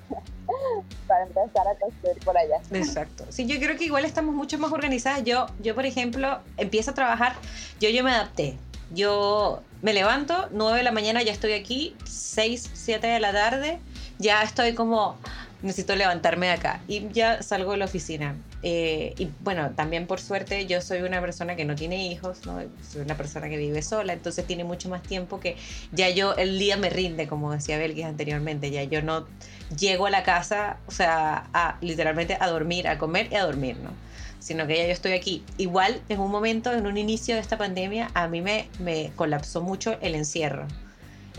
para 1.09 1.25
empezar 1.25 1.67
a 1.67 1.75
construir 1.79 2.19
por 2.25 2.39
allá. 2.39 2.61
Exacto. 2.71 3.27
Sí, 3.31 3.47
yo 3.47 3.59
creo 3.59 3.77
que 3.77 3.85
igual 3.85 4.05
estamos 4.05 4.35
mucho 4.35 4.59
más 4.59 4.73
organizadas. 4.73 5.25
Yo, 5.25 5.47
yo 5.61 5.75
por 5.75 5.85
ejemplo, 5.85 6.39
empiezo 6.57 6.93
a 6.93 6.95
trabajar, 6.95 7.35
yo, 7.81 7.91
yo 7.91 8.03
me 8.05 8.13
adapté. 8.13 8.57
Yo 8.91 9.63
me 9.83 9.93
levanto, 9.93 10.49
9 10.51 10.79
de 10.79 10.85
la 10.85 10.93
mañana 10.93 11.23
ya 11.23 11.33
estoy 11.33 11.53
aquí, 11.53 11.95
6, 12.05 12.71
7 12.73 13.07
de 13.07 13.21
la 13.21 13.33
tarde, 13.33 13.79
ya 14.19 14.43
estoy 14.43 14.75
como, 14.75 15.17
necesito 15.63 15.95
levantarme 15.97 16.47
de 16.47 16.53
acá 16.53 16.81
y 16.89 17.09
ya 17.13 17.43
salgo 17.43 17.73
de 17.73 17.79
la 17.79 17.85
oficina. 17.85 18.37
Eh, 18.63 19.15
y 19.19 19.29
bueno, 19.41 19.71
también 19.77 20.09
por 20.09 20.21
suerte 20.21 20.67
yo 20.67 20.81
soy 20.81 21.03
una 21.03 21.21
persona 21.21 21.55
que 21.55 21.65
no 21.65 21.77
tiene 21.77 22.09
hijos, 22.09 22.45
¿no? 22.45 22.61
soy 22.91 23.03
una 23.03 23.17
persona 23.17 23.49
que 23.49 23.57
vive 23.57 23.83
sola, 23.83 24.13
entonces 24.13 24.45
tiene 24.47 24.65
mucho 24.65 24.89
más 24.89 25.03
tiempo 25.03 25.39
que 25.39 25.57
ya 25.93 26.09
yo, 26.11 26.35
el 26.35 26.59
día 26.59 26.77
me 26.77 26.91
rinde, 26.91 27.29
como 27.29 27.53
decía 27.53 27.79
Belkis 27.79 28.05
anteriormente, 28.05 28.71
ya 28.73 28.83
yo 28.83 29.01
no 29.01 29.29
llego 29.79 30.07
a 30.07 30.11
la 30.11 30.25
casa, 30.25 30.79
o 30.89 30.91
sea, 30.91 31.49
a, 31.53 31.79
literalmente 31.81 32.37
a 32.41 32.49
dormir, 32.49 32.89
a 32.89 32.99
comer 32.99 33.29
y 33.31 33.37
a 33.37 33.45
dormir, 33.45 33.77
¿no? 33.77 33.91
Sino 34.49 34.67
que 34.67 34.79
ya 34.79 34.87
yo 34.87 34.93
estoy 34.93 35.13
aquí. 35.13 35.45
Igual 35.59 36.01
en 36.09 36.21
un 36.21 36.31
momento, 36.31 36.73
en 36.73 36.87
un 36.87 36.97
inicio 36.97 37.35
de 37.35 37.43
esta 37.43 37.59
pandemia, 37.59 38.11
a 38.15 38.29
mí 38.29 38.41
me, 38.41 38.71
me 38.79 39.13
colapsó 39.15 39.61
mucho 39.61 39.99
el 40.01 40.15
encierro, 40.15 40.67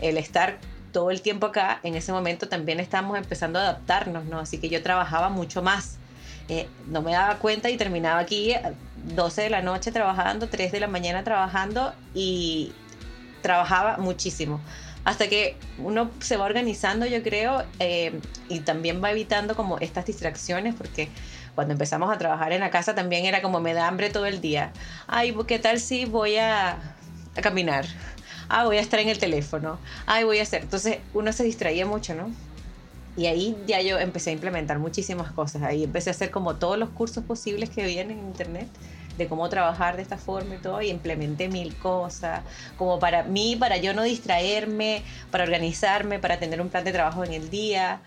el 0.00 0.16
estar 0.16 0.58
todo 0.92 1.10
el 1.10 1.20
tiempo 1.20 1.46
acá, 1.46 1.80
en 1.82 1.96
ese 1.96 2.12
momento 2.12 2.48
también 2.48 2.78
estábamos 2.78 3.18
empezando 3.18 3.58
a 3.58 3.62
adaptarnos, 3.62 4.26
¿no? 4.26 4.38
Así 4.38 4.58
que 4.58 4.68
yo 4.68 4.80
trabajaba 4.80 5.28
mucho 5.28 5.60
más. 5.60 5.98
Eh, 6.48 6.68
no 6.86 7.02
me 7.02 7.10
daba 7.10 7.38
cuenta 7.38 7.68
y 7.68 7.76
terminaba 7.76 8.20
aquí 8.20 8.54
12 9.16 9.42
de 9.42 9.50
la 9.50 9.60
noche 9.60 9.90
trabajando, 9.90 10.48
3 10.48 10.70
de 10.70 10.78
la 10.78 10.86
mañana 10.86 11.24
trabajando 11.24 11.92
y 12.14 12.70
trabajaba 13.42 13.96
muchísimo. 13.96 14.60
Hasta 15.02 15.28
que 15.28 15.56
uno 15.78 16.12
se 16.20 16.36
va 16.36 16.44
organizando, 16.44 17.06
yo 17.06 17.24
creo, 17.24 17.64
eh, 17.80 18.20
y 18.48 18.60
también 18.60 19.02
va 19.02 19.10
evitando 19.10 19.56
como 19.56 19.78
estas 19.78 20.06
distracciones, 20.06 20.76
porque 20.76 21.08
cuando 21.60 21.72
empezamos 21.72 22.10
a 22.10 22.16
trabajar 22.16 22.54
en 22.54 22.60
la 22.60 22.70
casa 22.70 22.94
también 22.94 23.26
era 23.26 23.42
como 23.42 23.60
me 23.60 23.74
da 23.74 23.86
hambre 23.86 24.08
todo 24.08 24.24
el 24.24 24.40
día. 24.40 24.72
Ay, 25.06 25.36
¿qué 25.46 25.58
tal 25.58 25.78
si 25.78 26.06
voy 26.06 26.38
a, 26.38 26.70
a 27.36 27.42
caminar? 27.42 27.84
ah, 28.48 28.64
voy 28.64 28.78
a 28.78 28.80
estar 28.80 28.98
en 28.98 29.10
el 29.10 29.18
teléfono, 29.18 29.78
ay, 30.06 30.24
voy 30.24 30.38
a 30.38 30.42
hacer. 30.42 30.62
Entonces 30.62 31.00
uno 31.12 31.34
se 31.34 31.44
distraía 31.44 31.84
mucho, 31.84 32.14
¿no? 32.14 32.30
Y 33.14 33.26
ahí 33.26 33.54
ya 33.66 33.82
yo 33.82 33.98
empecé 33.98 34.30
a 34.30 34.32
implementar 34.32 34.78
muchísimas 34.78 35.32
cosas. 35.32 35.62
Ahí 35.62 35.84
empecé 35.84 36.08
a 36.08 36.12
hacer 36.12 36.30
como 36.30 36.56
todos 36.56 36.78
los 36.78 36.88
cursos 36.88 37.24
posibles 37.24 37.68
que 37.68 37.82
habían 37.82 38.10
en 38.10 38.20
internet 38.20 38.68
de 39.18 39.28
cómo 39.28 39.46
trabajar 39.50 39.96
de 39.96 40.02
esta 40.02 40.16
forma 40.16 40.54
y 40.54 40.58
todo, 40.58 40.80
y 40.80 40.88
implementé 40.88 41.50
mil 41.50 41.76
cosas, 41.76 42.40
como 42.78 42.98
para 42.98 43.22
mí, 43.22 43.54
para 43.54 43.76
yo 43.76 43.92
no 43.92 44.02
distraerme, 44.02 45.02
para 45.30 45.44
organizarme, 45.44 46.18
para 46.18 46.38
tener 46.38 46.62
un 46.62 46.70
plan 46.70 46.84
de 46.84 46.92
trabajo 46.92 47.22
en 47.22 47.34
el 47.34 47.50
día. 47.50 48.00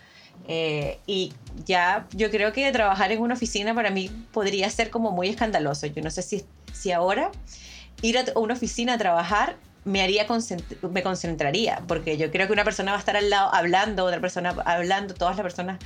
Eh, 0.47 0.99
y 1.07 1.33
ya 1.65 2.07
yo 2.11 2.29
creo 2.29 2.51
que 2.51 2.69
trabajar 2.71 3.11
en 3.11 3.21
una 3.21 3.35
oficina 3.35 3.73
para 3.73 3.91
mí 3.91 4.09
podría 4.31 4.69
ser 4.69 4.89
como 4.89 5.11
muy 5.11 5.29
escandaloso. 5.29 5.87
Yo 5.87 6.01
no 6.01 6.09
sé 6.09 6.21
si, 6.21 6.45
si 6.73 6.91
ahora 6.91 7.31
ir 8.01 8.17
a 8.17 8.25
una 8.35 8.53
oficina 8.53 8.93
a 8.93 8.97
trabajar 8.97 9.55
me 9.85 10.01
haría 10.01 10.25
me 10.89 11.03
concentraría, 11.03 11.81
porque 11.87 12.17
yo 12.17 12.31
creo 12.31 12.47
que 12.47 12.53
una 12.53 12.63
persona 12.63 12.91
va 12.91 12.97
a 12.97 12.99
estar 12.99 13.17
al 13.17 13.29
lado 13.29 13.53
hablando, 13.53 14.05
otra 14.05 14.21
persona 14.21 14.55
hablando, 14.65 15.13
todas 15.13 15.35
las 15.35 15.43
personas, 15.43 15.79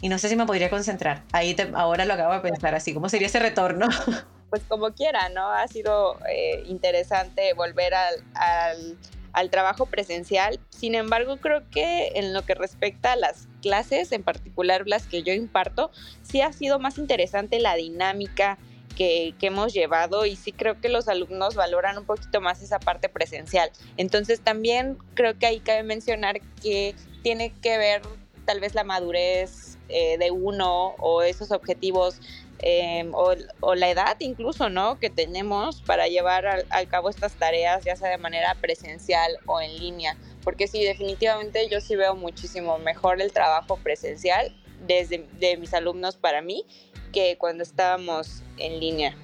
y 0.00 0.08
no 0.08 0.18
sé 0.18 0.28
si 0.28 0.36
me 0.36 0.46
podría 0.46 0.70
concentrar. 0.70 1.22
Ahí 1.32 1.54
ahora 1.74 2.04
lo 2.04 2.14
acabo 2.14 2.32
de 2.32 2.40
pensar 2.40 2.74
así, 2.74 2.94
¿cómo 2.94 3.08
sería 3.08 3.26
ese 3.26 3.38
retorno? 3.38 3.88
Pues 4.48 4.62
como 4.68 4.92
quiera, 4.92 5.28
¿no? 5.30 5.50
Ha 5.50 5.66
sido 5.66 6.20
eh, 6.30 6.62
interesante 6.66 7.52
volver 7.54 7.92
al, 7.94 8.96
al 9.32 9.50
trabajo 9.50 9.86
presencial. 9.86 10.60
Sin 10.70 10.94
embargo, 10.94 11.38
creo 11.38 11.68
que 11.68 12.12
en 12.14 12.32
lo 12.32 12.42
que 12.42 12.54
respecta 12.54 13.14
a 13.14 13.16
las 13.16 13.48
clases, 13.66 14.12
en 14.12 14.22
particular 14.22 14.84
las 14.86 15.08
que 15.08 15.24
yo 15.24 15.32
imparto, 15.32 15.90
sí 16.22 16.40
ha 16.40 16.52
sido 16.52 16.78
más 16.78 16.98
interesante 16.98 17.58
la 17.58 17.74
dinámica, 17.74 18.58
que, 18.96 19.34
hemos 19.42 19.72
llevado 19.72 20.24
y 20.24 20.36
sí 20.36 20.52
creo 20.52 20.80
que 20.80 20.88
los 20.88 21.08
alumnos 21.08 21.54
valoran 21.54 21.98
un 21.98 22.04
poquito 22.04 22.40
más 22.40 22.62
esa 22.62 22.78
parte 22.78 23.08
presencial. 23.08 23.70
Entonces 23.96 24.40
también 24.40 24.96
creo 25.14 25.36
que 25.36 25.46
ahí 25.46 25.60
cabe 25.60 25.82
mencionar 25.82 26.40
que 26.62 26.94
tiene 27.22 27.52
que 27.60 27.76
ver 27.76 28.02
tal 28.44 28.60
vez 28.60 28.74
la 28.74 28.84
madurez 28.84 29.76
eh, 29.88 30.16
de 30.18 30.30
uno 30.30 30.94
o 30.98 31.22
esos 31.22 31.50
objetivos 31.50 32.20
em, 32.60 33.12
o, 33.12 33.74
la 33.74 33.90
edad 33.90 34.16
incluso, 34.20 34.70
¿no? 34.70 34.98
Que 34.98 35.10
tenemos 35.10 35.82
para 35.82 36.06
llevar 36.06 36.46
al, 36.46 36.88
cabo 36.88 37.10
estas 37.10 37.32
tareas, 37.34 37.84
ya 37.84 37.96
sea 37.96 38.08
de 38.08 38.18
manera 38.18 38.54
presencial 38.54 39.38
o 39.46 39.60
en 39.60 39.76
línea. 39.76 40.16
Porque 40.46 40.68
sí, 40.68 40.84
definitivamente 40.84 41.68
yo 41.68 41.80
sí 41.80 41.96
veo 41.96 42.14
muchísimo 42.14 42.78
mejor 42.78 43.20
el 43.20 43.32
trabajo 43.32 43.78
presencial 43.78 44.54
desde 44.86 45.26
de 45.40 45.56
mis 45.56 45.74
alumnos 45.74 46.14
para 46.14 46.40
mí 46.40 46.64
que 47.12 47.36
cuando 47.36 47.64
estábamos 47.64 48.44
en 48.56 48.78
línea. 48.78 49.16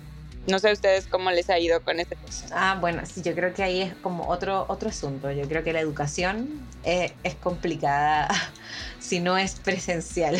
No 0.49 0.59
sé 0.59 0.73
ustedes 0.73 1.07
cómo 1.07 1.31
les 1.31 1.49
ha 1.49 1.61
ido 1.61 1.81
con 1.85 2.01
este 2.01 2.17
Ah, 2.51 2.77
bueno, 2.81 3.07
sí, 3.07 3.23
yo 3.23 3.37
creo 3.37 3.55
que 3.55 3.63
ahí 3.63 3.83
es 3.83 3.95
como 3.95 4.27
otro, 4.27 4.67
otro 4.69 4.89
asunto. 4.89 5.31
Yo 5.31 5.47
creo 5.47 5.63
que 5.63 5.73
la 5.73 5.79
educación 5.79 6.67
es, 6.83 7.13
es 7.23 7.37
complicada 7.37 8.29
si 8.99 9.21
no 9.21 9.39
es 9.39 9.61
presencial. 9.61 10.39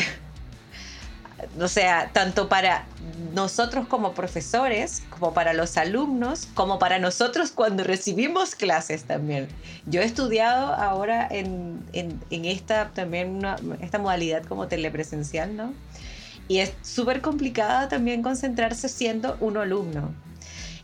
O 1.59 1.67
sea, 1.67 2.09
tanto 2.13 2.49
para 2.49 2.85
nosotros 3.33 3.87
como 3.87 4.13
profesores, 4.13 5.03
como 5.09 5.33
para 5.33 5.53
los 5.53 5.77
alumnos, 5.77 6.47
como 6.53 6.79
para 6.79 6.99
nosotros 6.99 7.51
cuando 7.51 7.83
recibimos 7.83 8.55
clases 8.55 9.03
también. 9.03 9.47
Yo 9.85 10.01
he 10.01 10.05
estudiado 10.05 10.73
ahora 10.73 11.27
en, 11.29 11.83
en, 11.93 12.45
esta 12.45 12.89
también 12.89 13.41
esta 13.81 13.99
modalidad 13.99 14.43
como 14.43 14.67
telepresencial, 14.67 15.55
¿no? 15.55 15.73
Y 16.47 16.59
es 16.59 16.73
súper 16.81 17.21
complicada 17.21 17.87
también 17.87 18.21
concentrarse 18.21 18.89
siendo 18.89 19.37
un 19.39 19.57
alumno. 19.57 20.13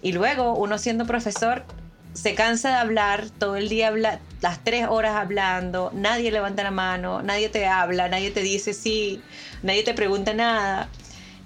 Y 0.01 0.13
luego 0.13 0.53
uno 0.55 0.77
siendo 0.77 1.05
profesor 1.05 1.65
se 2.13 2.35
cansa 2.35 2.69
de 2.69 2.75
hablar, 2.75 3.29
todo 3.29 3.55
el 3.55 3.69
día 3.69 3.89
habla, 3.89 4.19
las 4.41 4.63
tres 4.63 4.87
horas 4.89 5.15
hablando, 5.15 5.91
nadie 5.93 6.31
levanta 6.31 6.63
la 6.63 6.71
mano, 6.71 7.21
nadie 7.21 7.49
te 7.49 7.65
habla, 7.67 8.09
nadie 8.09 8.31
te 8.31 8.41
dice 8.41 8.73
sí, 8.73 9.21
nadie 9.63 9.83
te 9.83 9.93
pregunta 9.93 10.33
nada. 10.33 10.89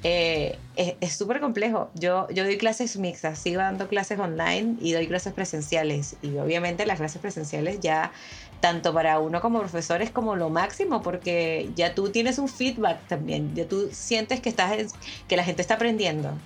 eh, 0.03 0.59
es 0.75 1.13
súper 1.15 1.39
complejo. 1.39 1.89
Yo, 1.95 2.27
yo 2.29 2.43
doy 2.43 2.57
clases 2.57 2.97
mixtas, 2.97 3.39
sigo 3.39 3.61
dando 3.61 3.87
clases 3.87 4.19
online 4.19 4.75
y 4.81 4.91
doy 4.93 5.07
clases 5.07 5.33
presenciales. 5.33 6.17
Y 6.21 6.37
obviamente 6.37 6.85
las 6.85 6.97
clases 6.97 7.21
presenciales 7.21 7.79
ya, 7.79 8.11
tanto 8.59 8.93
para 8.93 9.19
uno 9.19 9.41
como 9.41 9.59
profesor, 9.59 10.01
es 10.01 10.11
como 10.11 10.35
lo 10.35 10.49
máximo, 10.49 11.01
porque 11.01 11.71
ya 11.75 11.95
tú 11.95 12.11
tienes 12.11 12.37
un 12.39 12.49
feedback 12.49 13.07
también, 13.07 13.55
ya 13.55 13.67
tú 13.67 13.89
sientes 13.91 14.41
que, 14.41 14.49
estás, 14.49 14.95
que 15.27 15.37
la 15.37 15.43
gente 15.43 15.61
está 15.61 15.75
aprendiendo. 15.75 16.41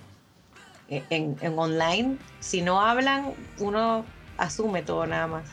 En, 0.90 1.38
online, 1.58 2.18
si 2.40 2.62
no 2.62 2.82
hablan, 2.82 3.34
uno 3.60 4.06
asume 4.38 4.84
todo 4.84 5.06
nada 5.06 5.28
más. 5.28 5.50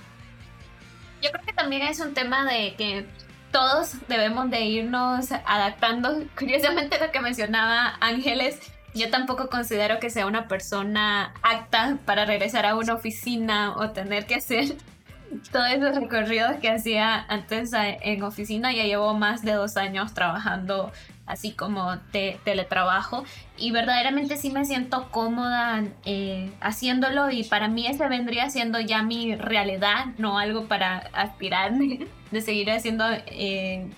Yo 1.22 1.30
creo 1.30 1.45
que 1.45 1.53
también 1.53 1.82
es 1.82 2.01
un 2.01 2.14
tema 2.14 2.45
de 2.45 2.74
que 2.76 3.07
todos 3.51 3.97
debemos 4.09 4.51
de 4.51 4.61
irnos 4.62 5.32
adaptando. 5.32 6.24
Curiosamente 6.39 6.99
lo 6.99 7.11
que 7.11 7.20
mencionaba 7.20 7.97
Ángeles, 8.01 8.61
yo 8.95 9.11
tampoco 9.11 9.49
considero 9.49 9.99
que 9.99 10.11
sea 10.11 10.26
una 10.26 10.47
persona 10.47 11.35
apta 11.43 11.99
para 12.05 12.26
regresar 12.26 12.66
a 12.66 12.76
una 12.76 12.95
oficina 12.95 13.74
o 13.76 13.91
tener 13.91 14.26
que 14.26 14.37
hacer 14.37 14.76
todos 15.53 15.66
esos 15.70 15.97
recorridos 15.97 16.57
que 16.61 16.70
hacía 16.70 17.24
antes 17.28 17.70
en 17.74 18.22
oficina. 18.22 18.72
Ya 18.72 18.85
llevo 18.85 19.14
más 19.14 19.43
de 19.43 19.53
dos 19.53 19.76
años 19.76 20.14
trabajando 20.14 20.93
así 21.26 21.52
como 21.52 21.96
de 22.12 22.38
teletrabajo 22.44 23.24
y 23.56 23.70
verdaderamente 23.70 24.36
sí 24.36 24.50
me 24.50 24.64
siento 24.64 25.10
cómoda 25.10 25.84
eh, 26.04 26.52
haciéndolo 26.60 27.30
y 27.30 27.44
para 27.44 27.68
mí 27.68 27.86
ese 27.86 28.08
vendría 28.08 28.50
siendo 28.50 28.80
ya 28.80 29.02
mi 29.02 29.34
realidad, 29.34 30.06
no 30.18 30.38
algo 30.38 30.66
para 30.66 30.98
aspirar 31.12 31.72
de 32.30 32.40
seguir 32.40 32.70
haciendo 32.70 33.04
eh, 33.26 33.88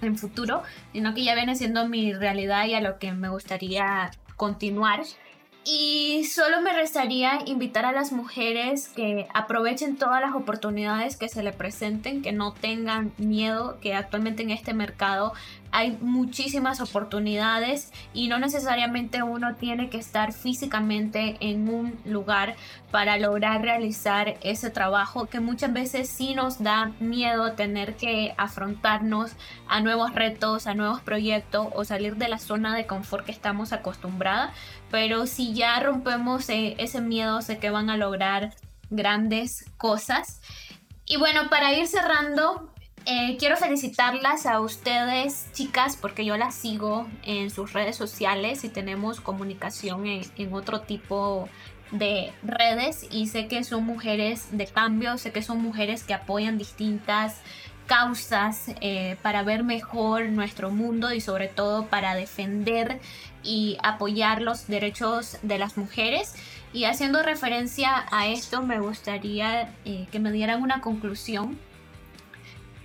en 0.00 0.18
futuro, 0.18 0.62
sino 0.92 1.14
que 1.14 1.24
ya 1.24 1.34
viene 1.34 1.56
siendo 1.56 1.88
mi 1.88 2.12
realidad 2.12 2.66
y 2.66 2.74
a 2.74 2.80
lo 2.80 2.98
que 2.98 3.12
me 3.12 3.28
gustaría 3.28 4.10
continuar. 4.36 5.02
Y 5.66 6.24
solo 6.24 6.60
me 6.60 6.74
restaría 6.74 7.38
invitar 7.46 7.86
a 7.86 7.92
las 7.92 8.12
mujeres 8.12 8.88
que 8.88 9.26
aprovechen 9.32 9.96
todas 9.96 10.20
las 10.20 10.34
oportunidades 10.34 11.16
que 11.16 11.30
se 11.30 11.42
le 11.42 11.54
presenten, 11.54 12.20
que 12.20 12.32
no 12.32 12.52
tengan 12.52 13.12
miedo, 13.16 13.78
que 13.80 13.94
actualmente 13.94 14.42
en 14.42 14.50
este 14.50 14.74
mercado 14.74 15.32
hay 15.74 15.98
muchísimas 16.00 16.80
oportunidades 16.80 17.92
y 18.12 18.28
no 18.28 18.38
necesariamente 18.38 19.24
uno 19.24 19.56
tiene 19.56 19.90
que 19.90 19.98
estar 19.98 20.32
físicamente 20.32 21.36
en 21.40 21.68
un 21.68 21.98
lugar 22.04 22.54
para 22.92 23.18
lograr 23.18 23.60
realizar 23.60 24.36
ese 24.42 24.70
trabajo 24.70 25.26
que 25.26 25.40
muchas 25.40 25.72
veces 25.72 26.08
sí 26.08 26.36
nos 26.36 26.62
da 26.62 26.92
miedo 27.00 27.54
tener 27.54 27.96
que 27.96 28.34
afrontarnos 28.38 29.32
a 29.66 29.80
nuevos 29.80 30.14
retos, 30.14 30.68
a 30.68 30.74
nuevos 30.74 31.00
proyectos 31.00 31.66
o 31.74 31.84
salir 31.84 32.14
de 32.14 32.28
la 32.28 32.38
zona 32.38 32.76
de 32.76 32.86
confort 32.86 33.26
que 33.26 33.32
estamos 33.32 33.72
acostumbradas, 33.72 34.54
pero 34.92 35.26
si 35.26 35.54
ya 35.54 35.80
rompemos 35.80 36.48
e-, 36.50 36.76
ese 36.78 37.00
miedo 37.00 37.42
sé 37.42 37.58
que 37.58 37.70
van 37.70 37.90
a 37.90 37.96
lograr 37.96 38.54
grandes 38.90 39.68
cosas. 39.76 40.40
Y 41.04 41.16
bueno, 41.16 41.50
para 41.50 41.72
ir 41.74 41.88
cerrando, 41.88 42.70
eh, 43.06 43.36
quiero 43.38 43.56
felicitarlas 43.56 44.46
a 44.46 44.60
ustedes, 44.60 45.46
chicas, 45.52 45.96
porque 45.96 46.24
yo 46.24 46.36
las 46.38 46.54
sigo 46.54 47.06
en 47.24 47.50
sus 47.50 47.74
redes 47.74 47.96
sociales 47.96 48.64
y 48.64 48.70
tenemos 48.70 49.20
comunicación 49.20 50.06
en, 50.06 50.54
otro 50.54 50.80
tipo 50.80 51.48
de 51.90 52.32
redes 52.42 53.06
y 53.10 53.26
sé 53.26 53.46
que 53.46 53.62
son 53.62 53.84
mujeres 53.84 54.48
de 54.56 54.66
cambio, 54.66 55.18
sé 55.18 55.32
que 55.32 55.42
son 55.42 55.62
mujeres 55.62 56.02
que 56.02 56.14
apoyan 56.14 56.56
distintas 56.56 57.40
causas 57.86 58.70
eh, 58.80 59.16
para 59.20 59.42
ver 59.42 59.64
mejor 59.64 60.30
nuestro 60.30 60.70
mundo 60.70 61.12
y 61.12 61.20
sobre 61.20 61.48
todo 61.48 61.86
para 61.86 62.14
defender 62.14 63.00
y 63.42 63.76
apoyar 63.82 64.40
los 64.40 64.66
derechos 64.66 65.36
de 65.42 65.58
las 65.58 65.76
mujeres. 65.76 66.34
Y 66.72 66.84
haciendo 66.84 67.22
referencia 67.22 68.06
a 68.10 68.28
esto, 68.28 68.62
me 68.62 68.80
gustaría 68.80 69.74
eh, 69.84 70.06
que 70.10 70.18
me 70.20 70.32
dieran 70.32 70.62
una 70.62 70.80
conclusión 70.80 71.58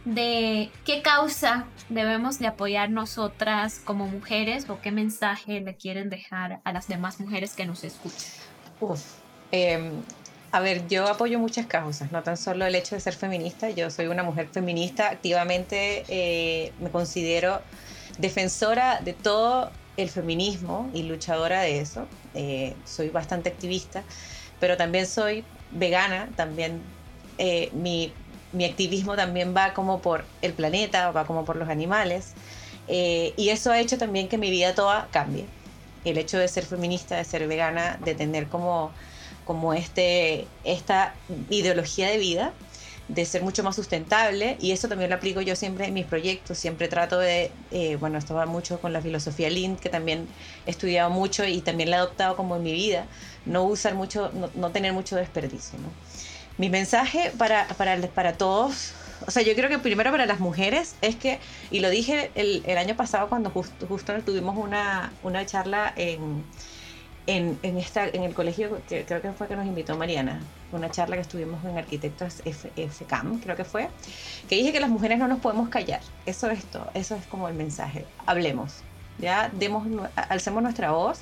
de 0.05 0.71
qué 0.85 1.01
causa 1.01 1.65
debemos 1.89 2.39
de 2.39 2.47
apoyar 2.47 2.89
nosotras 2.89 3.81
como 3.83 4.07
mujeres 4.07 4.69
o 4.69 4.79
qué 4.81 4.91
mensaje 4.91 5.59
le 5.61 5.75
quieren 5.75 6.09
dejar 6.09 6.61
a 6.63 6.73
las 6.73 6.87
demás 6.87 7.19
mujeres 7.19 7.53
que 7.53 7.65
nos 7.65 7.83
escuchan. 7.83 8.31
Em, 9.51 9.91
a 10.51 10.59
ver, 10.61 10.87
yo 10.87 11.07
apoyo 11.07 11.39
muchas 11.39 11.65
causas, 11.65 12.11
no 12.11 12.23
tan 12.23 12.37
solo 12.37 12.65
el 12.65 12.75
hecho 12.75 12.95
de 12.95 13.01
ser 13.01 13.13
feminista, 13.13 13.69
yo 13.69 13.89
soy 13.89 14.07
una 14.07 14.23
mujer 14.23 14.47
feminista, 14.51 15.09
activamente 15.09 16.05
eh, 16.07 16.71
me 16.79 16.89
considero 16.89 17.61
defensora 18.17 19.01
de 19.01 19.13
todo 19.13 19.71
el 19.97 20.09
feminismo 20.09 20.89
y 20.93 21.03
luchadora 21.03 21.61
de 21.61 21.79
eso, 21.79 22.07
eh, 22.33 22.75
soy 22.85 23.09
bastante 23.09 23.49
activista, 23.49 24.03
pero 24.59 24.77
también 24.77 25.05
soy 25.05 25.43
vegana, 25.71 26.29
también 26.35 26.81
eh, 27.37 27.69
mi 27.73 28.13
mi 28.51 28.65
activismo 28.65 29.15
también 29.15 29.55
va 29.55 29.73
como 29.73 30.01
por 30.01 30.25
el 30.41 30.53
planeta, 30.53 31.11
va 31.11 31.25
como 31.25 31.45
por 31.45 31.55
los 31.55 31.69
animales. 31.69 32.33
Eh, 32.87 33.33
y 33.37 33.49
eso 33.49 33.71
ha 33.71 33.79
hecho 33.79 33.97
también 33.97 34.27
que 34.27 34.37
mi 34.37 34.49
vida 34.49 34.73
toda 34.73 35.07
cambie. 35.11 35.45
El 36.05 36.17
hecho 36.17 36.37
de 36.37 36.47
ser 36.47 36.65
feminista, 36.65 37.17
de 37.17 37.23
ser 37.23 37.47
vegana, 37.47 37.99
de 38.03 38.15
tener 38.15 38.47
como, 38.47 38.91
como 39.45 39.73
este, 39.73 40.47
esta 40.63 41.13
ideología 41.49 42.09
de 42.09 42.17
vida, 42.17 42.53
de 43.07 43.25
ser 43.25 43.43
mucho 43.43 43.63
más 43.63 43.75
sustentable. 43.75 44.57
Y 44.59 44.71
eso 44.71 44.87
también 44.87 45.11
lo 45.11 45.17
aplico 45.17 45.41
yo 45.41 45.55
siempre 45.55 45.85
en 45.85 45.93
mis 45.93 46.05
proyectos. 46.05 46.57
Siempre 46.57 46.87
trato 46.87 47.19
de, 47.19 47.51
eh, 47.69 47.97
bueno, 47.97 48.17
esto 48.17 48.33
va 48.33 48.47
mucho 48.47 48.81
con 48.81 48.93
la 48.93 49.01
filosofía 49.01 49.51
Lean, 49.51 49.75
que 49.75 49.89
también 49.89 50.27
he 50.65 50.71
estudiado 50.71 51.11
mucho 51.11 51.45
y 51.45 51.61
también 51.61 51.91
la 51.91 51.97
he 51.97 51.99
adoptado 51.99 52.35
como 52.35 52.55
en 52.55 52.63
mi 52.63 52.71
vida. 52.71 53.05
No 53.45 53.63
usar 53.65 53.93
mucho, 53.93 54.31
no, 54.33 54.49
no 54.55 54.71
tener 54.71 54.93
mucho 54.93 55.15
desperdicio. 55.15 55.77
¿no? 55.77 55.89
Mi 56.59 56.69
mensaje 56.69 57.31
para, 57.37 57.67
para, 57.69 57.97
para 58.09 58.33
todos, 58.33 58.93
o 59.25 59.31
sea, 59.31 59.43
yo 59.43 59.55
creo 59.55 59.69
que 59.69 59.79
primero 59.79 60.11
para 60.11 60.25
las 60.25 60.39
mujeres 60.41 60.95
es 61.01 61.15
que, 61.15 61.39
y 61.71 61.79
lo 61.79 61.89
dije 61.89 62.31
el, 62.35 62.63
el 62.65 62.77
año 62.77 62.95
pasado 62.95 63.29
cuando 63.29 63.49
justo, 63.49 63.87
justo 63.87 64.13
tuvimos 64.25 64.57
una, 64.57 65.11
una 65.23 65.45
charla 65.45 65.93
en, 65.95 66.43
en, 67.27 67.57
en, 67.63 67.77
esta, 67.77 68.07
en 68.07 68.23
el 68.23 68.33
colegio, 68.33 68.81
que 68.89 69.05
creo 69.05 69.21
que 69.21 69.31
fue 69.31 69.47
que 69.47 69.55
nos 69.55 69.65
invitó 69.65 69.97
Mariana, 69.97 70.41
una 70.73 70.91
charla 70.91 71.15
que 71.15 71.21
estuvimos 71.21 71.63
en 71.63 71.77
Arquitectos 71.77 72.41
FCAM, 72.43 73.39
creo 73.39 73.55
que 73.55 73.63
fue, 73.63 73.87
que 74.49 74.55
dije 74.55 74.73
que 74.73 74.81
las 74.81 74.89
mujeres 74.89 75.17
no 75.17 75.29
nos 75.29 75.39
podemos 75.39 75.69
callar. 75.69 76.01
Eso 76.25 76.49
es 76.49 76.65
todo, 76.65 76.91
eso 76.93 77.15
es 77.15 77.25
como 77.27 77.47
el 77.47 77.53
mensaje. 77.55 78.05
Hablemos, 78.25 78.83
ya 79.17 79.49
demos, 79.53 79.87
alcemos 80.15 80.61
nuestra 80.61 80.91
voz 80.91 81.19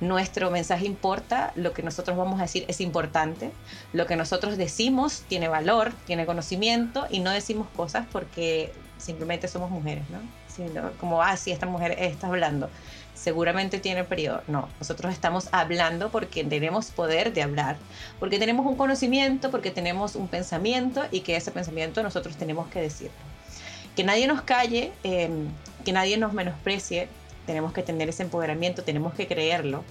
nuestro 0.00 0.50
mensaje 0.50 0.86
importa, 0.86 1.52
lo 1.56 1.72
que 1.72 1.82
nosotros 1.82 2.16
vamos 2.16 2.38
a 2.40 2.42
decir 2.42 2.64
es 2.68 2.80
importante, 2.80 3.50
lo 3.92 4.06
que 4.06 4.16
nosotros 4.16 4.56
decimos 4.56 5.24
tiene 5.28 5.48
valor, 5.48 5.92
tiene 6.06 6.26
conocimiento 6.26 7.06
y 7.10 7.20
no 7.20 7.30
decimos 7.30 7.68
cosas 7.76 8.06
porque 8.10 8.72
simplemente 8.98 9.48
somos 9.48 9.70
mujeres, 9.70 10.04
¿no? 10.10 10.18
como, 10.98 11.22
ah, 11.22 11.36
sí, 11.36 11.52
esta 11.52 11.66
mujer 11.66 11.96
está 11.98 12.26
hablando, 12.26 12.68
seguramente 13.14 13.78
tiene 13.78 14.04
periodo. 14.04 14.42
No, 14.46 14.68
nosotros 14.78 15.12
estamos 15.12 15.48
hablando 15.52 16.10
porque 16.10 16.44
tenemos 16.44 16.90
poder 16.90 17.32
de 17.32 17.42
hablar, 17.42 17.76
porque 18.18 18.38
tenemos 18.38 18.66
un 18.66 18.76
conocimiento, 18.76 19.50
porque 19.50 19.70
tenemos 19.70 20.16
un 20.16 20.28
pensamiento 20.28 21.04
y 21.10 21.20
que 21.20 21.36
ese 21.36 21.50
pensamiento 21.50 22.02
nosotros 22.02 22.36
tenemos 22.36 22.68
que 22.68 22.80
decir. 22.80 23.10
Que 23.96 24.04
nadie 24.04 24.26
nos 24.26 24.42
calle, 24.42 24.92
em, 25.02 25.48
que 25.84 25.92
nadie 25.92 26.16
nos 26.16 26.32
menosprecie, 26.32 27.08
tenemos 27.50 27.72
que 27.72 27.82
tener 27.82 28.08
ese 28.08 28.22
empoderamiento, 28.22 28.84
tenemos 28.84 29.12
que 29.12 29.26
creerlo, 29.26 29.82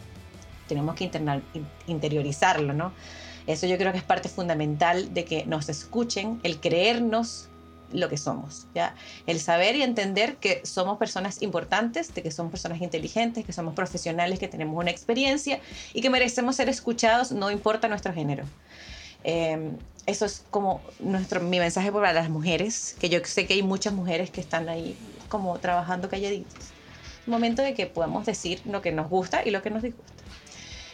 tenemos 0.70 0.95
que 0.95 1.12
interiorizarlo, 1.88 2.72
¿no? 2.72 2.93
Eso 3.47 3.68
yo 3.68 3.78
creo 3.78 3.91
que 3.91 3.97
es 3.97 4.03
parte 4.05 4.30
fundamental 4.30 5.14
de 5.14 5.26
que 5.26 5.45
nos 5.45 5.68
escuchen, 5.68 6.39
el 6.43 6.62
creernos 6.62 7.49
lo 7.91 8.07
que 8.07 8.16
somos, 8.16 8.66
¿ya? 8.74 8.95
El 9.28 9.41
saber 9.41 9.76
y 9.76 9.82
entender 9.82 10.38
que 10.38 10.62
somos 10.64 10.97
personas 10.97 11.41
importantes, 11.41 12.14
de 12.14 12.24
que 12.24 12.32
somos 12.32 12.49
personas 12.49 12.82
inteligentes, 12.82 13.43
que 13.43 13.51
somos 13.51 13.74
profesionales, 13.74 14.39
que 14.39 14.47
tenemos 14.47 14.78
una 14.78 14.91
experiencia 14.91 15.60
y 15.93 15.99
que 15.99 16.10
merecemos 16.10 16.55
ser 16.55 16.70
escuchados, 16.70 17.34
no 17.34 17.51
importa 17.51 17.89
nuestro 17.89 18.14
género. 18.14 18.45
Em, 19.26 19.76
eso 20.05 20.26
es 20.26 20.45
como 20.49 20.80
nuestro, 20.99 21.41
mi 21.41 21.60
mensaje 21.60 21.91
para 21.91 22.14
las 22.14 22.30
mujeres, 22.30 22.95
que 23.01 23.10
yo 23.10 23.20
sé 23.26 23.45
que 23.45 23.55
hay 23.55 23.64
muchas 23.64 23.91
mujeres 23.91 24.32
que 24.32 24.39
están 24.39 24.70
ahí 24.70 24.95
como 25.28 25.60
trabajando 25.60 26.07
calladitas 26.07 26.68
momento 27.30 27.62
de 27.62 27.74
que 27.74 27.86
podamos 27.86 28.26
decir 28.26 28.62
lo 28.66 28.82
que 28.82 28.92
nos 28.92 29.10
gusta 29.10 29.46
y 29.46 29.52
lo 29.52 29.62
que 29.62 29.70
nos 29.70 29.84
disgusta. 29.84 30.14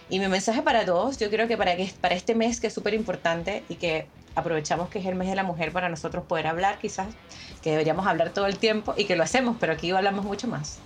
Y 0.10 0.20
mi 0.20 0.28
mensaje 0.28 0.62
para 0.62 0.86
todos, 0.86 1.18
yo 1.18 1.30
creo 1.30 1.48
que 1.48 1.58
para, 1.58 1.76
que, 1.76 1.92
para 2.00 2.16
este 2.16 2.36
mes 2.36 2.60
que 2.60 2.68
es 2.68 2.74
súper 2.74 2.94
importante 2.94 3.64
y 3.70 3.76
que 3.76 4.08
aprovechamos 4.36 4.90
que 4.90 5.00
es 5.00 5.06
el 5.06 5.16
mes 5.16 5.30
de 5.30 5.36
la 5.36 5.44
mujer 5.44 5.72
para 5.72 5.90
nosotros 5.90 6.26
poder 6.26 6.48
hablar 6.48 6.78
quizás, 6.80 7.08
que 7.64 7.72
deberíamos 7.72 8.06
hablar 8.06 8.32
todo 8.32 8.46
el 8.46 8.58
tiempo 8.58 8.94
y 8.98 9.06
que 9.06 9.16
lo 9.16 9.24
hacemos, 9.24 9.58
pero 9.60 9.74
aquí 9.74 9.90
hablamos 9.92 10.26
mucho 10.26 10.48
más. 10.48 10.80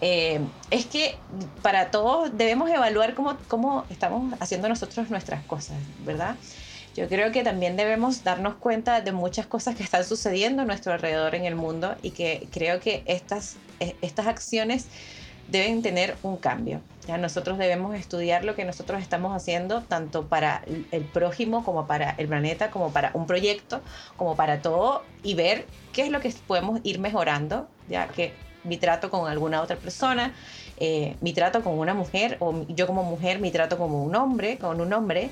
Eh, 0.00 0.40
es 0.70 0.86
que 0.86 1.16
para 1.62 1.90
todos 1.90 2.36
debemos 2.36 2.70
evaluar 2.70 3.14
cómo, 3.14 3.36
cómo 3.48 3.84
estamos 3.90 4.34
haciendo 4.38 4.68
nosotros 4.68 5.10
nuestras 5.10 5.44
cosas, 5.44 5.76
¿verdad? 6.04 6.36
Yo 6.96 7.08
creo 7.08 7.30
que 7.32 7.44
también 7.44 7.76
debemos 7.76 8.24
darnos 8.24 8.56
cuenta 8.56 9.00
de 9.00 9.12
muchas 9.12 9.46
cosas 9.46 9.76
que 9.76 9.82
están 9.82 10.04
sucediendo 10.04 10.62
a 10.62 10.64
nuestro 10.64 10.92
alrededor 10.92 11.34
en 11.34 11.44
el 11.44 11.54
mundo 11.54 11.96
y 12.02 12.10
que 12.10 12.48
creo 12.50 12.80
que 12.80 13.02
estas, 13.06 13.56
e, 13.80 13.94
estas 14.02 14.26
acciones 14.26 14.88
deben 15.48 15.82
tener 15.82 16.16
un 16.22 16.36
cambio. 16.36 16.80
Ya 17.06 17.16
nosotros 17.16 17.56
debemos 17.56 17.96
estudiar 17.96 18.44
lo 18.44 18.54
que 18.54 18.64
nosotros 18.64 19.00
estamos 19.00 19.34
haciendo, 19.34 19.82
tanto 19.82 20.26
para 20.26 20.62
el 20.90 21.04
prójimo 21.04 21.64
como 21.64 21.86
para 21.86 22.10
el 22.18 22.28
planeta, 22.28 22.70
como 22.70 22.92
para 22.92 23.10
un 23.14 23.26
proyecto, 23.26 23.80
como 24.16 24.36
para 24.36 24.60
todo, 24.60 25.04
y 25.22 25.34
ver 25.34 25.66
qué 25.92 26.02
es 26.02 26.10
lo 26.10 26.20
que 26.20 26.34
podemos 26.46 26.80
ir 26.82 26.98
mejorando, 26.98 27.66
ya 27.88 28.08
que 28.08 28.34
mi 28.64 28.76
trato 28.76 29.10
con 29.10 29.30
alguna 29.30 29.62
otra 29.62 29.76
persona, 29.76 30.34
eh, 30.80 31.16
mi 31.20 31.32
trato 31.32 31.62
con 31.62 31.78
una 31.78 31.94
mujer, 31.94 32.36
o 32.40 32.66
yo 32.68 32.86
como 32.86 33.02
mujer, 33.02 33.40
mi 33.40 33.50
trato 33.50 33.78
como 33.78 34.02
un 34.02 34.14
hombre, 34.14 34.58
con 34.58 34.80
un 34.80 34.92
hombre, 34.92 35.30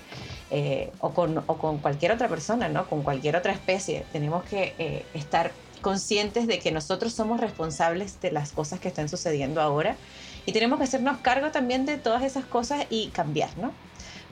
eh, 0.50 0.92
o, 1.00 1.10
con, 1.10 1.38
o, 1.38 1.58
con, 1.58 1.78
cualquier 1.78 2.12
otra 2.12 2.28
persona, 2.28 2.68
¿no? 2.68 2.88
Con 2.88 3.02
cualquier 3.02 3.36
otra 3.36 3.52
especie. 3.52 4.04
Tenemos 4.12 4.44
que 4.44 4.74
eh, 4.78 5.04
estar 5.14 5.50
conscientes 5.80 6.46
de 6.46 6.58
que 6.58 6.72
nosotros 6.72 7.12
somos 7.12 7.40
responsables 7.40 8.20
de 8.20 8.32
las 8.32 8.52
cosas 8.52 8.80
que 8.80 8.88
están 8.88 9.08
sucediendo 9.08 9.60
ahora 9.60 9.96
y 10.46 10.52
tenemos 10.52 10.78
que 10.78 10.84
hacernos 10.84 11.18
cargo 11.18 11.50
también 11.50 11.86
de 11.86 11.96
todas 11.98 12.22
esas 12.22 12.44
cosas 12.44 12.86
y 12.90 13.08
cambiar, 13.08 13.50
¿no? 13.58 13.72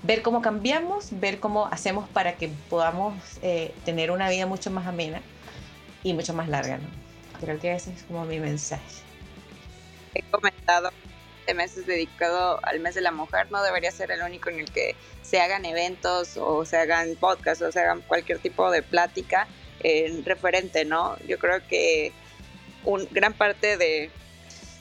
Ver 0.02 0.22
cómo 0.22 0.42
cambiamos, 0.42 1.08
ver 1.18 1.40
cómo 1.40 1.66
hacemos 1.66 2.08
para 2.08 2.34
que 2.34 2.48
podamos 2.68 3.14
eh, 3.42 3.74
tener 3.84 4.10
una 4.10 4.28
vida 4.28 4.46
mucho 4.46 4.70
más 4.70 4.86
amena 4.86 5.20
y 6.02 6.12
mucho 6.12 6.34
más 6.34 6.48
larga, 6.48 6.78
¿no? 6.78 6.88
Creo 7.40 7.58
que 7.58 7.74
ese 7.74 7.92
es 7.92 8.02
como 8.04 8.24
mi 8.24 8.38
mensaje. 8.38 8.82
He 10.14 10.22
comentado 10.30 10.90
este 11.44 11.52
mes 11.52 11.76
es 11.76 11.86
dedicado 11.86 12.58
al 12.62 12.80
mes 12.80 12.94
de 12.94 13.02
la 13.02 13.10
mujer, 13.10 13.50
no 13.50 13.62
debería 13.62 13.90
ser 13.90 14.10
el 14.10 14.22
único 14.22 14.48
en 14.48 14.60
el 14.60 14.72
que 14.72 14.96
se 15.20 15.42
hagan 15.42 15.66
eventos 15.66 16.38
o 16.38 16.64
se 16.64 16.78
hagan 16.78 17.16
podcasts 17.16 17.62
o 17.62 17.70
se 17.70 17.80
hagan 17.80 18.00
cualquier 18.00 18.38
tipo 18.38 18.70
de 18.70 18.80
plática 18.80 19.46
en 19.80 20.24
referente, 20.24 20.86
¿no? 20.86 21.18
Yo 21.28 21.38
creo 21.38 21.60
que 21.68 22.12
un, 22.84 23.06
gran 23.10 23.34
parte 23.34 23.76
de, 23.76 24.10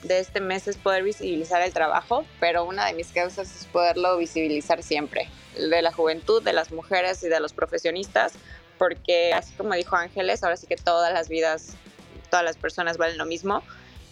de 0.04 0.18
este 0.20 0.40
mes 0.40 0.66
es 0.66 0.78
poder 0.78 1.02
visibilizar 1.02 1.60
el 1.60 1.74
trabajo, 1.74 2.24
pero 2.40 2.64
una 2.64 2.86
de 2.86 2.94
mis 2.94 3.08
causas 3.08 3.54
es 3.54 3.66
poderlo 3.66 4.16
visibilizar 4.16 4.82
siempre, 4.82 5.28
de 5.58 5.82
la 5.82 5.92
juventud, 5.92 6.42
de 6.42 6.54
las 6.54 6.72
mujeres 6.72 7.22
y 7.24 7.28
de 7.28 7.40
los 7.40 7.52
profesionistas, 7.52 8.32
porque 8.78 9.34
así 9.34 9.52
como 9.52 9.74
dijo 9.74 9.96
Ángeles, 9.96 10.42
ahora 10.42 10.56
sí 10.56 10.66
que 10.66 10.76
todas 10.76 11.12
las 11.12 11.28
vidas, 11.28 11.74
todas 12.30 12.44
las 12.44 12.56
personas 12.56 12.96
valen 12.96 13.18
lo 13.18 13.26
mismo. 13.26 13.62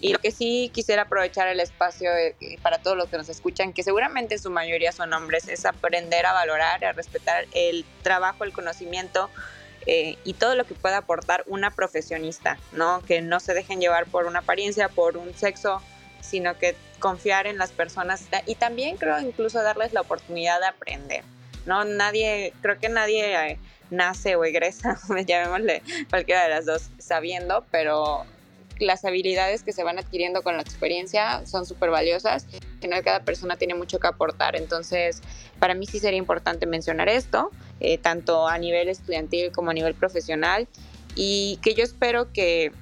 Y 0.03 0.13
lo 0.13 0.19
que 0.19 0.33
sí 0.33 0.69
quisiera 0.75 1.03
aprovechar 1.03 1.47
el 1.47 1.61
espacio 1.61 2.11
eh, 2.15 2.35
para 2.61 2.79
todos 2.79 2.97
los 2.97 3.09
que 3.09 3.17
nos 3.17 3.29
escuchan, 3.29 3.73
que 3.73 3.85
seguramente 3.85 4.35
en 4.35 4.41
su 4.41 4.51
mayoría 4.51 4.91
son 4.91 5.13
hombres, 5.13 5.47
es 5.47 5.65
aprender 5.65 6.27
a 6.27 6.33
valorar, 6.33 6.85
a 6.85 6.93
respetar 6.93 7.47
el 7.53 7.87
trabajo, 8.03 8.43
el 8.43 8.53
conocimiento, 8.53 9.31
eh, 9.87 10.17
y 10.25 10.35
todo 10.35 10.57
lo 10.57 10.65
que 10.65 10.75
pueda 10.75 10.99
aportar 10.99 11.45
una 11.47 11.71
profesionista, 11.71 12.59
¿no? 12.73 13.01
Que 13.07 13.21
no 13.21 13.39
se 13.39 13.55
dejen 13.55 13.81
llevar 13.81 14.07
por 14.07 14.27
una 14.27 14.41
apariencia, 14.41 14.89
por 14.89 15.17
un 15.17 15.35
sexo, 15.35 15.81
sino 16.21 16.59
que 16.59 16.75
confiar 16.99 17.47
en 17.47 17.57
las 17.59 17.71
personas 17.71 18.25
y 18.47 18.57
también 18.57 18.97
creo 18.97 19.21
incluso 19.21 19.63
darles 19.63 19.93
la 19.93 20.01
oportunidad 20.01 20.61
de 20.61 20.67
aprender, 20.67 21.25
¿no? 21.65 21.85
Nadie, 21.85 22.53
creo 22.61 22.79
que 22.79 22.89
nadie 22.89 23.35
eh, 23.35 23.59
nace 23.91 24.35
o 24.35 24.45
egresa, 24.45 24.99
llamémosle 25.27 25.83
cualquiera 26.11 26.43
de 26.45 26.49
las 26.49 26.67
dos, 26.67 26.91
sabiendo, 26.99 27.65
pero 27.71 28.25
las 28.79 29.05
habilidades 29.05 29.63
que 29.63 29.73
se 29.73 29.85
van 29.85 29.99
adquiriendo 29.99 30.43
con 30.43 30.57
la 30.57 30.63
experiencia 30.63 31.45
son 31.47 31.67
súper 31.67 31.91
valiosas. 31.91 32.47
Al 32.55 32.81
final 32.81 33.05
cada 33.05 33.21
persona 33.21 33.57
tiene 33.57 33.75
mucho 33.75 33.99
que 33.99 34.07
aportar, 34.07 34.57
entonces 34.57 35.21
para 35.59 35.75
mí 35.75 35.87
sí 35.87 35.99
sería 35.99 36.19
importante 36.19 36.67
mencionar 36.67 37.09
esto, 37.09 37.51
eh, 37.81 37.99
tanto 37.99 38.49
a 38.49 38.59
nivel 38.59 38.89
estudiantil 38.89 39.53
como 39.53 39.71
a 39.71 39.75
nivel 39.75 39.95
profesional, 39.95 40.67
y 41.15 41.59
que 41.63 41.75
yo 41.75 41.85
espero 41.85 42.33
que 42.33 42.73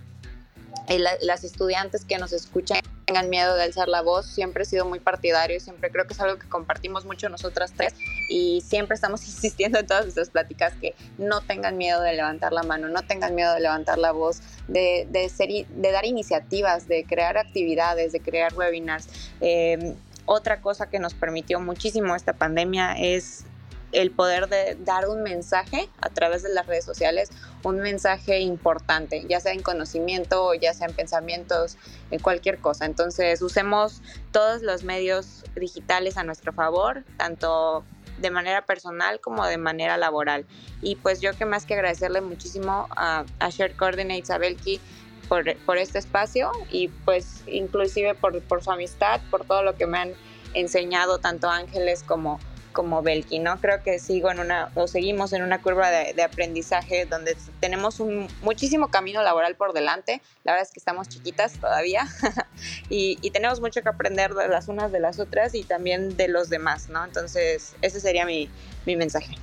eh, 0.88 0.98
las 0.98 1.44
estudiantes 1.44 2.04
que 2.04 2.18
nos 2.18 2.32
escuchan 2.32 2.80
tengan 3.04 3.28
miedo 3.28 3.54
de 3.56 3.64
alzar 3.64 3.88
la 3.88 4.02
voz. 4.02 4.26
Siempre 4.26 4.62
he 4.62 4.66
sido 4.66 4.84
muy 4.84 5.00
partidario 5.00 5.56
y 5.56 5.60
siempre 5.60 5.90
creo 5.90 6.06
que 6.06 6.14
es 6.14 6.20
algo 6.20 6.38
que 6.38 6.48
compartimos 6.48 7.04
mucho 7.04 7.28
nosotras 7.28 7.72
tres 7.76 7.94
y 8.30 8.62
siempre 8.62 8.94
estamos 8.94 9.22
insistiendo 9.26 9.78
en 9.78 9.86
todas 9.86 10.04
nuestras 10.04 10.30
pláticas 10.30 10.72
que 10.80 10.94
no 11.18 11.42
tengan 11.42 11.76
miedo 11.76 12.00
de 12.00 12.14
levantar 12.14 12.52
la 12.52 12.62
mano, 12.62 12.88
no 12.88 13.02
tengan 13.02 13.34
miedo 13.34 13.52
de 13.52 13.60
levantar 13.60 13.98
la 13.98 14.12
voz, 14.12 14.40
de, 14.68 15.06
de, 15.10 15.28
ser, 15.28 15.48
de 15.48 15.92
dar 15.92 16.06
iniciativas, 16.06 16.88
de 16.88 17.04
crear 17.04 17.36
actividades, 17.36 18.12
de 18.12 18.20
crear 18.20 18.54
webinars. 18.54 19.08
Eh, 19.40 19.94
otra 20.24 20.60
cosa 20.60 20.88
que 20.88 21.00
nos 21.00 21.12
permitió 21.12 21.58
muchísimo 21.60 22.14
esta 22.14 22.34
pandemia 22.34 22.92
es 22.92 23.44
el 23.92 24.10
poder 24.10 24.48
de 24.48 24.76
dar 24.76 25.08
un 25.08 25.22
mensaje 25.22 25.88
a 26.00 26.08
través 26.10 26.42
de 26.42 26.50
las 26.50 26.66
redes 26.66 26.84
sociales, 26.84 27.30
un 27.64 27.78
mensaje 27.78 28.40
importante, 28.40 29.26
ya 29.28 29.40
sea 29.40 29.52
en 29.52 29.62
conocimiento, 29.62 30.54
ya 30.54 30.72
sea 30.74 30.86
en 30.86 30.94
pensamientos, 30.94 31.76
en 32.10 32.20
cualquier 32.20 32.58
cosa. 32.58 32.86
Entonces 32.86 33.42
usemos 33.42 34.02
todos 34.30 34.62
los 34.62 34.84
medios 34.84 35.44
digitales 35.56 36.16
a 36.16 36.22
nuestro 36.22 36.52
favor, 36.52 37.04
tanto 37.16 37.84
de 38.20 38.30
manera 38.30 38.62
personal 38.62 39.20
como 39.20 39.46
de 39.46 39.58
manera 39.58 39.96
laboral. 39.96 40.46
Y 40.82 40.96
pues 40.96 41.20
yo 41.20 41.36
que 41.36 41.44
más 41.44 41.66
que 41.66 41.74
agradecerle 41.74 42.20
muchísimo 42.20 42.88
a, 42.90 43.24
a 43.38 43.48
Shared 43.50 43.76
Coordinates, 43.76 44.30
a 44.30 44.38
Belki, 44.38 44.80
por, 45.28 45.56
por, 45.58 45.78
este 45.78 46.00
espacio 46.00 46.50
y 46.70 46.88
pues 46.88 47.44
inclusive 47.46 48.14
por, 48.14 48.40
por 48.42 48.64
su 48.64 48.72
amistad, 48.72 49.20
por 49.30 49.44
todo 49.44 49.62
lo 49.62 49.76
que 49.76 49.86
me 49.86 49.98
han 49.98 50.12
enseñado 50.54 51.18
tanto 51.18 51.48
Ángeles 51.48 52.02
como 52.02 52.40
como 52.72 53.02
Belki, 53.02 53.38
¿no? 53.38 53.60
Creo 53.60 53.82
que 53.82 53.98
sigo 53.98 54.30
en 54.30 54.40
una, 54.40 54.70
o 54.74 54.86
seguimos 54.86 55.32
en 55.32 55.42
una 55.42 55.60
curva 55.62 55.90
de, 55.90 56.22
aprendizaje 56.22 57.06
donde 57.06 57.36
tenemos 57.60 58.00
un 58.00 58.28
muchísimo 58.42 58.88
camino 58.88 59.22
laboral 59.22 59.56
por 59.56 59.72
delante. 59.72 60.20
La 60.44 60.52
verdad 60.52 60.66
es 60.66 60.72
que 60.72 60.80
estamos 60.80 61.08
chiquitas 61.08 61.54
todavía 61.54 62.06
y, 62.88 63.16
tenemos 63.30 63.60
mucho 63.60 63.82
que 63.82 63.88
aprender 63.88 64.34
de 64.34 64.48
las 64.48 64.68
unas 64.68 64.92
de 64.92 65.00
las 65.00 65.18
otras 65.18 65.54
y 65.54 65.62
también 65.62 66.16
de 66.16 66.28
los 66.28 66.50
demás, 66.50 66.88
¿no? 66.88 67.04
Entonces, 67.04 67.74
ese 67.80 68.00
sería 68.00 68.26
mi, 68.26 68.50
mi 68.86 68.96
mensaje. 68.96 69.36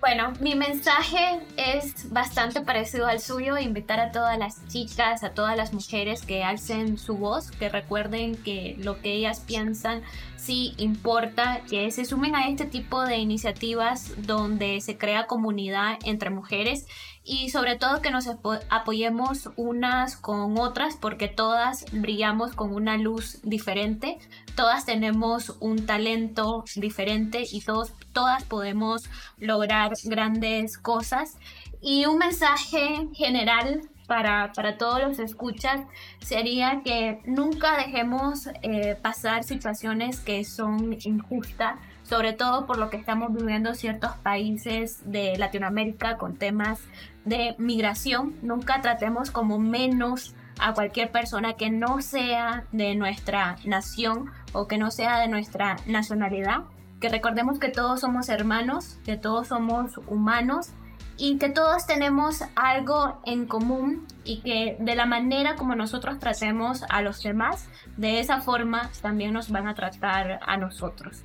Bueno, 0.00 0.32
mi 0.38 0.54
mensaje 0.54 1.40
es 1.56 2.12
bastante 2.12 2.60
parecido 2.60 3.08
al 3.08 3.18
suyo, 3.18 3.58
invitar 3.58 3.98
a 3.98 4.12
todas 4.12 4.38
las 4.38 4.64
chicas, 4.68 5.24
a 5.24 5.30
todas 5.30 5.56
las 5.56 5.72
mujeres 5.72 6.22
que 6.22 6.44
alcen 6.44 6.98
su 6.98 7.16
voz, 7.16 7.50
que 7.50 7.68
recuerden 7.68 8.36
que 8.36 8.76
lo 8.78 9.00
que 9.00 9.12
ellas 9.12 9.40
piensan 9.40 10.02
sí 10.36 10.74
importa, 10.78 11.62
que 11.68 11.90
se 11.90 12.04
sumen 12.04 12.36
a 12.36 12.48
este 12.48 12.64
tipo 12.64 13.02
de 13.02 13.16
iniciativas 13.16 14.12
donde 14.24 14.80
se 14.80 14.96
crea 14.96 15.26
comunidad 15.26 15.98
entre 16.04 16.30
mujeres 16.30 16.86
y 17.28 17.50
sobre 17.50 17.76
todo 17.76 18.00
que 18.00 18.10
nos 18.10 18.26
apoyemos 18.70 19.50
unas 19.56 20.16
con 20.16 20.58
otras 20.58 20.96
porque 20.96 21.28
todas 21.28 21.84
brillamos 21.92 22.54
con 22.54 22.72
una 22.72 22.96
luz 22.96 23.40
diferente, 23.42 24.18
todas 24.56 24.86
tenemos 24.86 25.54
un 25.60 25.84
talento 25.84 26.64
diferente 26.74 27.44
y 27.52 27.60
todos, 27.60 27.92
todas 28.14 28.44
podemos 28.44 29.10
lograr 29.36 29.92
grandes 30.04 30.78
cosas. 30.78 31.36
Y 31.82 32.06
un 32.06 32.16
mensaje 32.16 33.08
general 33.12 33.82
para, 34.06 34.52
para, 34.54 34.78
todos 34.78 35.00
los 35.02 35.18
escuchas 35.18 35.82
sería 36.20 36.80
que 36.82 37.20
nunca 37.26 37.76
dejemos 37.76 38.48
eh, 38.62 38.96
pasar 39.02 39.44
situaciones 39.44 40.20
que 40.20 40.44
son 40.44 40.96
injustas 41.04 41.78
sobre 42.08 42.32
todo 42.32 42.66
por 42.66 42.78
lo 42.78 42.88
que 42.88 42.96
estamos 42.96 43.34
viviendo 43.34 43.74
ciertos 43.74 44.12
países 44.22 45.02
de 45.04 45.36
Latinoamérica 45.36 46.16
con 46.16 46.36
temas 46.36 46.80
de 47.28 47.54
migración. 47.58 48.34
Nunca 48.42 48.80
tratemos 48.80 49.30
como 49.30 49.58
menos 49.58 50.34
a 50.58 50.74
cualquier 50.74 51.10
persona 51.10 51.54
que 51.54 51.70
no 51.70 52.02
sea 52.02 52.64
de 52.72 52.94
nuestra 52.94 53.56
nación 53.64 54.30
o 54.52 54.66
que 54.66 54.78
no 54.78 54.90
sea 54.90 55.20
de 55.20 55.28
nuestra 55.28 55.76
nacionalidad. 55.86 56.64
Que 57.00 57.08
recordemos 57.08 57.58
que 57.58 57.68
todos 57.68 58.00
somos 58.00 58.28
hermanos, 58.28 58.98
que 59.04 59.16
todos 59.16 59.48
somos 59.48 59.98
humanos 60.08 60.70
y 61.16 61.38
que 61.38 61.48
todos 61.48 61.86
tenemos 61.86 62.42
algo 62.54 63.20
en 63.24 63.46
común 63.46 64.06
y 64.24 64.40
que 64.40 64.76
de 64.80 64.94
la 64.94 65.06
manera 65.06 65.56
como 65.56 65.74
nosotros 65.74 66.18
tratemos 66.18 66.84
a 66.88 67.02
los 67.02 67.22
demás, 67.22 67.68
de 67.96 68.20
esa 68.20 68.40
forma 68.40 68.90
también 69.02 69.32
nos 69.32 69.50
van 69.50 69.68
a 69.68 69.74
tratar 69.74 70.40
a 70.46 70.56
nosotros. 70.56 71.24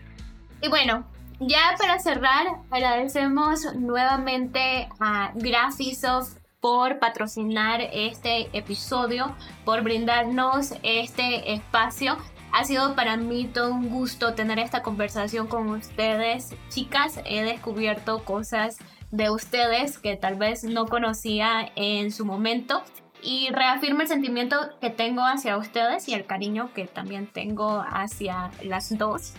Y 0.62 0.70
bueno, 0.70 1.06
ya 1.40 1.76
para 1.78 2.00
cerrar, 2.00 2.48
agradecemos 2.72 3.74
nuevamente 3.76 4.90
a 5.00 5.32
Graphisoft 5.36 6.38
por 6.60 7.00
patrocinar 7.00 7.82
este 7.92 8.50
episodio, 8.58 9.36
por 9.66 9.82
brindarnos 9.82 10.74
este 10.82 11.54
espacio. 11.54 12.18
Ha 12.54 12.64
sido 12.64 12.96
para 12.96 13.18
mí 13.18 13.46
todo 13.46 13.74
un 13.74 13.90
gusto 13.90 14.34
tener 14.34 14.60
esta 14.60 14.82
conversación 14.82 15.48
con 15.48 15.70
ustedes. 15.70 16.56
Chicas, 16.70 17.20
he 17.26 17.44
descubierto 17.44 18.24
cosas 18.24 18.78
de 19.12 19.30
ustedes 19.30 20.00
que 20.00 20.16
tal 20.16 20.36
vez 20.36 20.64
no 20.64 20.86
conocía 20.86 21.70
en 21.76 22.12
su 22.12 22.26
momento 22.26 22.82
y 23.22 23.50
reafirma 23.50 24.04
el 24.04 24.08
sentimiento 24.08 24.56
que 24.82 24.90
tengo 24.90 25.24
hacia 25.24 25.58
ustedes 25.58 26.08
y 26.08 26.14
el 26.14 26.26
cariño 26.26 26.72
que 26.74 26.88
también 26.88 27.28
tengo 27.28 27.84
hacia 27.88 28.52
las 28.64 28.98
dos. 28.98 29.34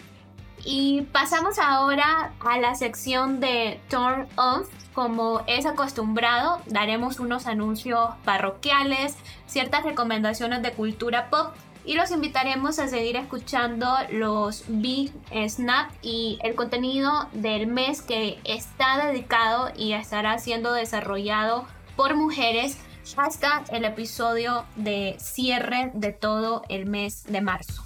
Y 0.64 1.02
pasamos 1.12 1.58
ahora 1.58 2.32
a 2.40 2.58
la 2.58 2.74
sección 2.74 3.40
de 3.40 3.80
Turn 3.88 4.26
Off. 4.36 4.68
Como 4.94 5.42
es 5.46 5.66
acostumbrado, 5.66 6.62
daremos 6.66 7.18
unos 7.18 7.46
anuncios 7.46 8.10
parroquiales, 8.24 9.16
ciertas 9.46 9.84
recomendaciones 9.84 10.62
de 10.62 10.72
cultura 10.72 11.28
pop 11.30 11.52
y 11.84 11.94
los 11.94 12.10
invitaremos 12.12 12.78
a 12.78 12.88
seguir 12.88 13.16
escuchando 13.16 13.88
los 14.10 14.64
Big 14.68 15.12
Snap 15.48 15.90
y 16.00 16.38
el 16.42 16.54
contenido 16.54 17.28
del 17.32 17.66
mes 17.66 18.02
que 18.02 18.38
está 18.44 19.06
dedicado 19.06 19.70
y 19.76 19.92
estará 19.92 20.38
siendo 20.38 20.72
desarrollado 20.72 21.66
por 21.96 22.14
mujeres 22.14 22.78
hasta 23.16 23.64
el 23.70 23.84
episodio 23.84 24.64
de 24.76 25.16
cierre 25.18 25.90
de 25.92 26.12
todo 26.12 26.62
el 26.68 26.86
mes 26.86 27.24
de 27.24 27.40
marzo. 27.42 27.84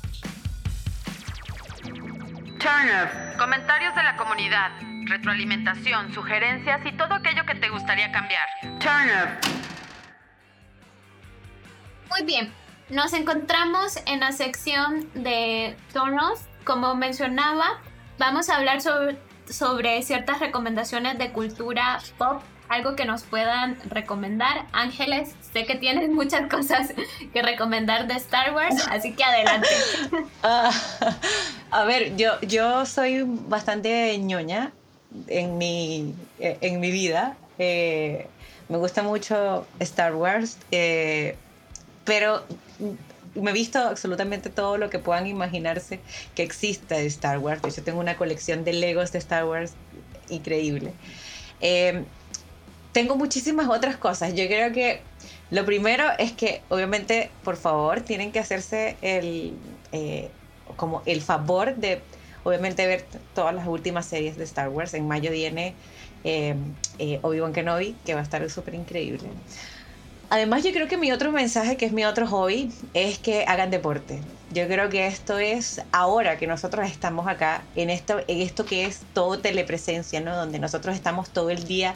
Comentarios 3.39 3.95
de 3.95 4.03
la 4.03 4.17
comunidad, 4.17 4.71
retroalimentación, 5.07 6.13
sugerencias 6.13 6.85
y 6.85 6.93
todo 6.93 7.15
aquello 7.15 7.47
que 7.47 7.55
te 7.55 7.71
gustaría 7.71 8.13
cambiar. 8.13 8.47
Turner. 8.79 9.39
Muy 12.11 12.25
bien, 12.27 12.53
nos 12.91 13.15
encontramos 13.15 13.99
en 14.05 14.21
la 14.21 14.33
sección 14.33 15.09
de 15.15 15.79
tonos. 15.95 16.41
Como 16.65 16.95
mencionaba, 16.95 17.81
vamos 18.19 18.51
a 18.51 18.57
hablar 18.57 18.83
sobre, 18.83 19.17
sobre 19.49 20.03
ciertas 20.03 20.39
recomendaciones 20.39 21.17
de 21.17 21.33
cultura 21.33 22.01
pop 22.19 22.43
algo 22.69 22.97
que 22.97 23.07
nos 23.07 23.23
puedan 23.23 23.79
recomendar. 23.89 24.67
Ángeles, 24.73 25.35
sé 25.53 25.67
que 25.67 25.77
tienes 25.77 26.11
muchas 26.11 26.49
cosas 26.51 26.93
que 27.33 27.43
recomendar 27.43 28.07
de 28.07 28.15
Star 28.15 28.55
Wars, 28.55 28.87
así 28.91 29.13
que 29.15 29.25
adelante. 29.25 29.69
Ah, 30.43 30.71
a 31.71 31.85
ver, 31.85 32.17
yo, 32.17 32.41
yo 32.43 32.87
soy 32.87 33.25
bastante 33.25 34.17
ñoña 34.19 34.73
en 35.27 35.59
mi, 35.59 36.15
eh, 36.39 36.59
en 36.61 36.79
mi 36.81 36.91
vida. 36.93 37.37
Eh, 37.59 38.29
me 38.69 38.79
gusta 38.79 39.03
mucho 39.03 39.67
Star 39.81 40.15
Wars, 40.15 40.59
eh, 40.71 41.37
pero 42.05 42.45
me 43.35 43.51
he 43.51 43.55
visto 43.55 43.81
absolutamente 43.81 44.49
todo 44.49 44.79
lo 44.79 44.91
que 44.91 45.01
puedan 45.01 45.27
imaginarse 45.27 45.99
que 46.35 46.45
exista 46.45 46.97
de 46.97 47.07
Star 47.07 47.39
Wars. 47.39 47.63
Yo 47.75 47.83
tengo 47.83 47.99
una 47.99 48.17
colección 48.17 48.65
de 48.65 48.75
Legos 48.75 49.11
de 49.13 49.19
Star 49.19 49.45
Wars 49.45 49.73
increíble 50.29 50.93
tengo 52.93 53.17
muchísimas 53.17 53.69
otras 53.69 53.97
cosas. 53.97 54.35
Yo 54.35 54.47
creo 54.47 54.73
que 54.73 55.01
lo 55.51 55.65
primero 55.65 56.05
es 56.19 56.33
que, 56.33 56.63
obviamente, 56.69 57.31
por 57.43 57.57
favor, 57.57 58.01
tienen 58.03 58.33
que 58.33 58.39
hacerse 58.39 58.97
el, 59.01 59.55
eh, 59.93 60.29
como 60.77 61.03
el 61.07 61.23
favor 61.23 61.75
de, 61.77 62.03
obviamente, 62.45 62.87
ver 62.87 63.07
todas 63.35 63.55
las 63.55 63.67
últimas 63.67 64.07
series 64.07 64.37
de 64.37 64.45
Star 64.45 64.69
Wars. 64.69 64.93
En 64.95 65.09
mayo 65.09 65.31
viene 65.31 65.75
eh, 66.25 66.55
eh, 66.99 67.19
Obi-Wan 67.23 67.53
Kenobi, 67.53 67.97
que 68.05 68.15
va 68.15 68.21
a 68.21 68.23
estar 68.23 68.49
súper 68.51 68.75
increíble. 68.75 69.29
Además, 70.31 70.63
yo 70.63 70.73
creo 70.73 70.89
que 70.89 70.99
mi 70.99 71.11
otro 71.11 71.33
mensaje, 71.33 71.79
que 71.79 71.87
es 71.87 71.93
mi 71.93 72.05
otro 72.05 72.27
hobby, 72.27 72.71
es 72.93 73.19
que 73.19 73.45
hagan 73.47 73.71
deporte. 73.71 74.21
Yo 74.53 74.67
creo 74.67 74.91
que 74.91 75.07
esto 75.07 75.39
es 75.39 75.81
ahora 75.91 76.37
que 76.37 76.47
nosotros 76.47 76.91
estamos 76.91 77.27
acá, 77.27 77.63
en 77.77 77.89
esto, 77.89 78.21
en 78.29 78.43
esto 78.43 78.67
que 78.67 78.85
es 78.85 79.01
todo 79.15 79.39
telepresencia, 79.39 80.21
¿no? 80.21 80.37
Donde 80.37 80.59
nosotros 80.59 80.95
estamos 80.95 81.31
todo 81.31 81.49
el 81.49 81.65
día 81.65 81.95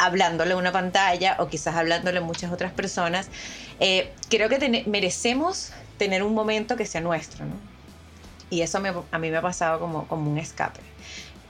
hablándole 0.00 0.54
a 0.54 0.56
una 0.56 0.72
pantalla 0.72 1.36
o 1.38 1.48
quizás 1.48 1.76
hablándole 1.76 2.18
a 2.18 2.22
muchas 2.22 2.50
otras 2.50 2.72
personas, 2.72 3.28
eh, 3.78 4.12
creo 4.30 4.48
que 4.48 4.84
merecemos 4.86 5.72
tener 5.98 6.22
un 6.22 6.34
momento 6.34 6.76
que 6.76 6.86
sea 6.86 7.02
nuestro. 7.02 7.44
Y 8.48 8.62
eso 8.62 8.78
a 9.12 9.18
mí 9.18 9.30
me 9.30 9.36
ha 9.36 9.42
pasado 9.42 9.78
como, 9.78 10.08
como 10.08 10.30
un 10.30 10.38
escape. 10.38 10.80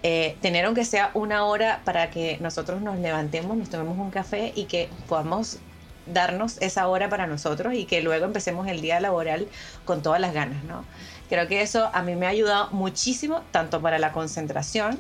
Eh, 0.03 0.37
tener 0.41 0.65
aunque 0.65 0.85
sea 0.85 1.11
una 1.15 1.45
hora 1.45 1.81
para 1.85 2.11
que 2.11 2.39
nosotros 2.41 2.83
nos 2.83 2.99
levantemos, 2.99 3.57
nos 3.57 3.71
tomemos 3.71 3.99
un 3.99 4.11
café 4.11 4.53
y 4.57 4.65
que 4.65 4.89
podamos 5.09 5.59
darnos 6.07 6.61
esa 6.61 6.89
hora 6.89 7.09
para 7.09 7.27
nosotros 7.27 7.75
y 7.75 7.85
que 7.85 8.03
luego 8.03 8.25
empecemos 8.25 8.67
el 8.67 8.81
día 8.81 8.99
laboral 8.99 9.47
con 9.85 10.03
todas 10.03 10.21
las 10.21 10.35
ganas, 10.35 10.65
¿no? 10.65 10.85
Creo 11.29 11.47
que 11.47 11.63
eso 11.63 11.89
a 11.93 12.03
mí 12.03 12.17
me 12.17 12.27
ha 12.27 12.31
ayudado 12.31 12.71
muchísimo, 12.73 13.43
tanto 13.53 13.81
para 13.81 13.99
la 13.99 14.11
concentración, 14.13 14.99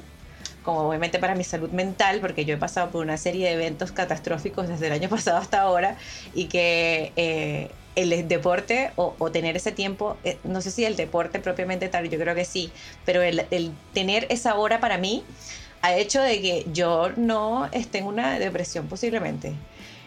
como 0.62 0.88
obviamente 0.88 1.18
para 1.18 1.34
mi 1.34 1.44
salud 1.44 1.70
mental, 1.70 2.20
porque 2.20 2.44
yo 2.44 2.54
he 2.54 2.58
pasado 2.58 2.90
por 2.90 3.02
una 3.02 3.16
serie 3.16 3.46
de 3.48 3.54
eventos 3.54 3.92
catastróficos 3.92 4.68
desde 4.68 4.88
el 4.88 4.92
año 4.92 5.08
pasado 5.08 5.38
hasta 5.38 5.60
ahora 5.60 5.96
y 6.34 6.46
que 6.46 7.12
eh, 7.16 7.70
el 7.96 8.28
deporte 8.28 8.92
o, 8.96 9.30
tener 9.30 9.56
ese 9.56 9.72
tiempo, 9.72 10.16
eh, 10.24 10.38
no 10.44 10.60
sé 10.60 10.70
si 10.70 10.84
el 10.84 10.96
deporte 10.96 11.40
propiamente 11.40 11.88
tal, 11.88 12.08
yo 12.08 12.18
creo 12.18 12.34
que 12.34 12.44
sí, 12.44 12.70
pero 13.04 13.22
el, 13.22 13.42
tener 13.92 14.26
esa 14.30 14.54
hora 14.54 14.80
para 14.80 14.98
mí 14.98 15.24
ha 15.82 15.94
hecho 15.94 16.20
de 16.20 16.40
que 16.40 16.66
yo 16.72 17.10
no 17.16 17.68
esté 17.72 17.98
en 17.98 18.06
una 18.06 18.38
depresión 18.38 18.86
posiblemente. 18.86 19.52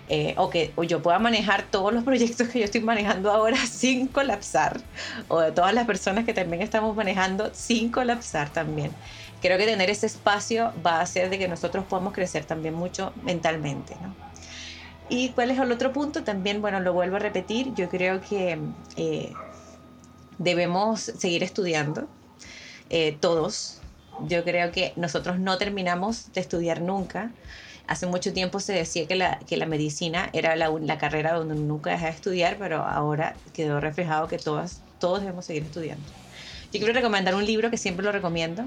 Eh, 0.10 0.34
o 0.36 0.49
que 0.49 0.74
yo 0.86 1.01
pueda 1.01 1.18
manejar 1.18 1.64
todos 1.64 1.93
los 1.93 2.04
proyectos 2.04 2.49
que 2.49 2.60
yo 2.60 2.66
estoy 2.66 2.82
manejando 2.82 3.32
ahora 3.32 3.56
sin 3.72 4.08
colapsar, 4.08 4.82
o 5.30 5.39
de 5.39 5.54
todas 5.54 5.74
las 5.74 5.86
personas 5.88 6.26
que 6.26 6.34
también 6.34 6.62
estamos 6.62 6.93
manejando 6.93 7.51
sin 7.54 7.89
colapsar 7.89 8.51
también 8.51 8.91
creo 9.44 9.58
que 9.58 9.66
tener 9.66 9.89
ese 9.89 10.06
espacio 10.06 10.72
va 10.86 11.00
a 11.00 11.02
hacer 11.02 11.30
de 11.30 11.38
que 11.38 11.50
nosotros 11.50 11.84
podamos 11.84 12.14
crecer 12.14 12.46
también 12.46 12.74
mucho 12.74 13.12
mentalmente. 13.24 13.94
¿no? 14.02 14.16
¿Y 15.10 15.30
cuál 15.30 15.52
es 15.52 15.60
el 15.60 15.70
otro 15.70 15.91
punto? 15.91 16.24
También, 16.24 16.62
bueno, 16.62 16.80
lo 16.80 16.94
vuelvo 16.94 17.18
a 17.18 17.20
repetir, 17.20 17.74
yo 17.76 17.89
creo 17.89 18.22
que 18.22 18.58
eh, 18.96 19.34
debemos 20.38 21.02
seguir 21.02 21.44
estudiando, 21.44 22.08
eh, 22.89 23.18
todos. 23.20 23.82
Yo 24.28 24.46
creo 24.46 24.72
que 24.72 24.94
nosotros 24.96 25.39
no 25.39 25.58
terminamos 25.58 26.32
de 26.32 26.39
estudiar 26.39 26.82
nunca. 26.82 27.32
Hace 27.86 28.06
mucho 28.06 28.32
tiempo 28.32 28.62
se 28.62 28.72
decía 28.72 29.08
que 29.08 29.16
la, 29.16 29.39
que 29.39 29.58
la 29.58 29.66
medicina 29.66 30.30
era 30.32 30.56
la, 30.56 30.70
la 30.70 30.98
carrera 30.98 31.34
donde 31.34 31.56
nunca 31.56 31.89
deja 31.89 32.06
de 32.06 32.12
estudiar, 32.12 32.56
pero 32.58 32.84
ahora 32.84 33.36
quedó 33.52 33.82
reflejado 33.82 34.30
que 34.30 34.38
todas, 34.38 34.82
todos 35.00 35.20
debemos 35.20 35.44
seguir 35.44 35.64
estudiando. 35.64 36.23
Yo 36.74 36.80
quiero 36.80 36.94
recomendar 36.94 37.36
un 37.36 37.46
libro 37.46 37.70
que 37.70 37.78
siempre 37.78 38.04
lo 38.04 38.12
recomiendo, 38.12 38.66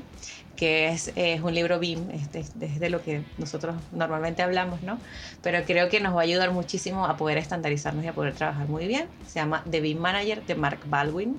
que 0.54 0.90
es, 0.90 1.12
un 1.42 1.52
libro 1.52 1.80
BIM, 1.80 2.08
es 2.12 2.52
de, 2.54 2.88
lo 2.88 3.02
que 3.02 3.24
nosotros 3.36 3.74
normalmente 3.90 4.42
hablamos, 4.42 4.80
¿no? 4.82 5.00
Pero 5.42 5.64
creo 5.64 5.88
que 5.88 5.98
nos 5.98 6.14
va 6.14 6.20
a 6.20 6.22
ayudar 6.22 6.52
muchísimo 6.52 7.04
a 7.04 7.16
poder 7.16 7.36
estandarizarnos 7.36 8.04
y 8.04 8.06
a 8.06 8.12
poder 8.12 8.34
trabajar 8.34 8.68
muy 8.68 8.86
bien. 8.86 9.08
Se 9.26 9.40
llama 9.40 9.64
The 9.68 9.80
BIM 9.80 9.98
Manager 9.98 10.46
de 10.46 10.54
Mark 10.54 10.78
Baldwin. 10.86 11.36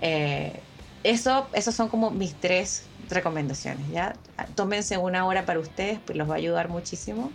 Eh, 0.00 0.58
eso, 1.04 1.48
esos 1.52 1.74
son 1.74 1.90
como 1.90 2.10
mis 2.10 2.34
tres 2.34 2.84
recomendaciones, 3.10 3.86
¿ya? 3.90 4.14
Tómense 4.54 4.96
una 4.96 5.26
hora 5.26 5.44
para 5.44 5.58
ustedes, 5.58 5.98
pues 6.06 6.16
los 6.16 6.30
va 6.30 6.34
a 6.34 6.38
ayudar 6.38 6.70
muchísimo. 6.70 7.30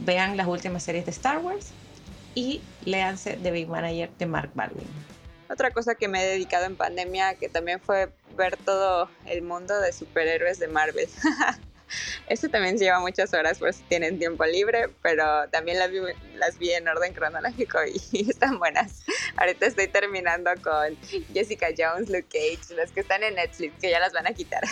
Vean 0.00 0.36
las 0.36 0.48
últimas 0.48 0.82
series 0.82 1.04
de 1.04 1.12
Star 1.12 1.38
Wars 1.38 1.68
y 2.34 2.62
léanse 2.84 3.38
The 3.40 3.52
BIM 3.52 3.68
Manager 3.68 4.10
de 4.18 4.26
Mark 4.26 4.50
Baldwin. 4.54 5.17
Otra 5.50 5.70
cosa 5.70 5.94
que 5.94 6.08
me 6.08 6.22
he 6.22 6.28
dedicado 6.28 6.66
en 6.66 6.76
pandemia, 6.76 7.34
que 7.34 7.48
también 7.48 7.80
fue 7.80 8.10
ver 8.36 8.56
todo 8.56 9.10
el 9.26 9.42
mundo 9.42 9.78
de 9.80 9.92
superhéroes 9.92 10.58
de 10.58 10.68
Marvel. 10.68 11.08
Esto 12.28 12.50
también 12.50 12.76
lleva 12.76 13.00
muchas 13.00 13.32
horas 13.32 13.58
por 13.58 13.72
si 13.72 13.82
tienen 13.84 14.18
tiempo 14.18 14.44
libre, 14.44 14.90
pero 15.02 15.48
también 15.50 15.78
las 15.78 15.90
vi, 15.90 16.00
las 16.34 16.58
vi 16.58 16.72
en 16.72 16.86
orden 16.86 17.14
cronológico 17.14 17.78
y, 18.12 18.28
están 18.30 18.58
buenas. 18.58 19.04
Ahorita 19.36 19.66
estoy 19.66 19.88
terminando 19.88 20.50
con 20.62 20.96
Jessica 21.32 21.68
Jones, 21.76 22.10
Luke 22.10 22.26
Cage, 22.30 22.74
los 22.74 22.92
que 22.92 23.00
están 23.00 23.22
en 23.22 23.36
Netflix, 23.36 23.72
que 23.80 23.90
ya 23.90 24.00
las 24.00 24.12
van 24.12 24.26
a 24.26 24.34
quitar. 24.34 24.62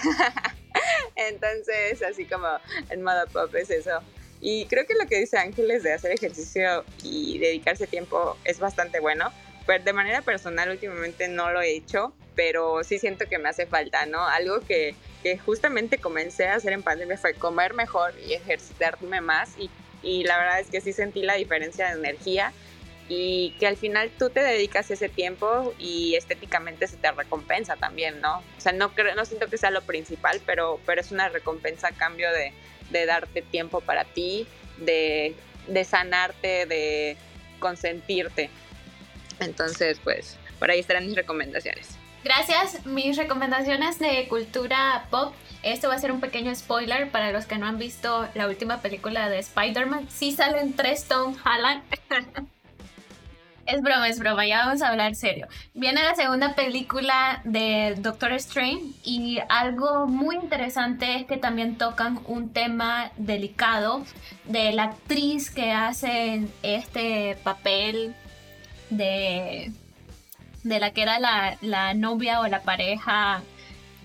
Entonces, 1.16 2.02
así 2.02 2.26
como 2.26 2.48
en 2.90 3.02
modo 3.02 3.26
pop 3.32 3.54
es 3.54 3.70
eso. 3.70 4.02
Y 4.42 4.66
creo 4.66 4.86
que 4.86 4.94
lo 4.94 5.06
que 5.06 5.18
dice 5.18 5.38
Ángeles 5.38 5.82
de 5.82 5.94
hacer 5.94 6.12
ejercicio 6.12 6.84
y 7.02 7.38
dedicarse 7.38 7.86
tiempo 7.86 8.36
es 8.44 8.58
bastante 8.58 9.00
bueno 9.00 9.32
de 9.66 9.92
manera 9.92 10.22
personal 10.22 10.70
últimamente 10.70 11.28
no 11.28 11.50
lo 11.50 11.60
he 11.60 11.74
hecho, 11.76 12.12
pero 12.34 12.84
sí 12.84 12.98
siento 12.98 13.26
que 13.28 13.38
me 13.38 13.48
hace 13.48 13.66
falta, 13.66 14.06
¿no? 14.06 14.26
Algo 14.26 14.60
que, 14.60 14.94
que 15.22 15.38
justamente 15.38 15.98
comencé 15.98 16.46
a 16.46 16.54
hacer 16.54 16.72
en 16.72 16.82
pandemia 16.82 17.18
fue 17.18 17.34
comer 17.34 17.74
mejor 17.74 18.14
y 18.26 18.34
ejercitarme 18.34 19.20
más 19.20 19.54
y, 19.58 19.70
y 20.02 20.24
la 20.24 20.38
verdad 20.38 20.60
es 20.60 20.68
que 20.68 20.80
sí 20.80 20.92
sentí 20.92 21.22
la 21.22 21.34
diferencia 21.34 21.88
de 21.88 21.98
energía 21.98 22.52
y 23.08 23.54
que 23.58 23.66
al 23.66 23.76
final 23.76 24.10
tú 24.18 24.30
te 24.30 24.40
dedicas 24.40 24.90
ese 24.90 25.08
tiempo 25.08 25.74
y 25.78 26.16
estéticamente 26.16 26.86
se 26.88 26.96
te 26.96 27.10
recompensa 27.12 27.76
también, 27.76 28.20
¿no? 28.20 28.38
O 28.38 28.60
sea, 28.60 28.72
no, 28.72 28.94
creo, 28.94 29.14
no 29.14 29.24
siento 29.24 29.48
que 29.48 29.58
sea 29.58 29.70
lo 29.70 29.82
principal, 29.82 30.40
pero, 30.44 30.80
pero 30.84 31.00
es 31.00 31.12
una 31.12 31.28
recompensa 31.28 31.88
a 31.88 31.92
cambio 31.92 32.30
de, 32.32 32.52
de 32.90 33.06
darte 33.06 33.42
tiempo 33.42 33.80
para 33.80 34.04
ti, 34.04 34.46
de, 34.78 35.34
de 35.68 35.84
sanarte, 35.84 36.66
de 36.66 37.16
consentirte. 37.60 38.50
Entonces, 39.40 40.00
pues, 40.02 40.36
por 40.58 40.70
ahí 40.70 40.80
estarán 40.80 41.06
mis 41.06 41.16
recomendaciones. 41.16 41.96
Gracias. 42.26 42.84
Mis 42.86 43.16
recomendaciones 43.16 43.98
de 43.98 44.26
cultura 44.28 45.06
pop. 45.10 45.32
Esto 45.62 45.88
va 45.88 45.94
a 45.94 45.98
ser 45.98 46.10
un 46.10 46.20
pequeño 46.20 46.54
spoiler 46.54 47.10
para 47.10 47.30
los 47.30 47.46
que 47.46 47.56
no 47.56 47.66
han 47.66 47.78
visto 47.78 48.28
la 48.34 48.48
última 48.48 48.80
película 48.80 49.28
de 49.28 49.38
Spider-Man. 49.38 50.08
Sí 50.10 50.32
salen 50.32 50.74
tres 50.74 51.04
Tom 51.04 51.36
Holland. 51.44 51.82
es 53.66 53.80
broma, 53.80 54.08
es 54.08 54.18
broma, 54.18 54.46
ya 54.46 54.66
vamos 54.66 54.82
a 54.82 54.88
hablar 54.88 55.14
serio. 55.14 55.46
Viene 55.74 56.02
la 56.02 56.14
segunda 56.14 56.54
película 56.54 57.40
de 57.44 57.94
Doctor 57.98 58.32
Strange 58.32 58.84
y 59.04 59.38
algo 59.48 60.06
muy 60.06 60.36
interesante 60.36 61.16
es 61.16 61.26
que 61.26 61.36
también 61.36 61.76
tocan 61.76 62.20
un 62.26 62.52
tema 62.52 63.10
delicado 63.16 64.04
de 64.44 64.72
la 64.72 64.84
actriz 64.84 65.50
que 65.50 65.72
hace 65.72 66.42
este 66.62 67.36
papel 67.42 68.14
de 68.90 69.72
de 70.62 70.80
la 70.80 70.90
que 70.90 71.02
era 71.02 71.20
la, 71.20 71.56
la 71.60 71.94
novia 71.94 72.40
o 72.40 72.46
la 72.48 72.62
pareja 72.62 73.42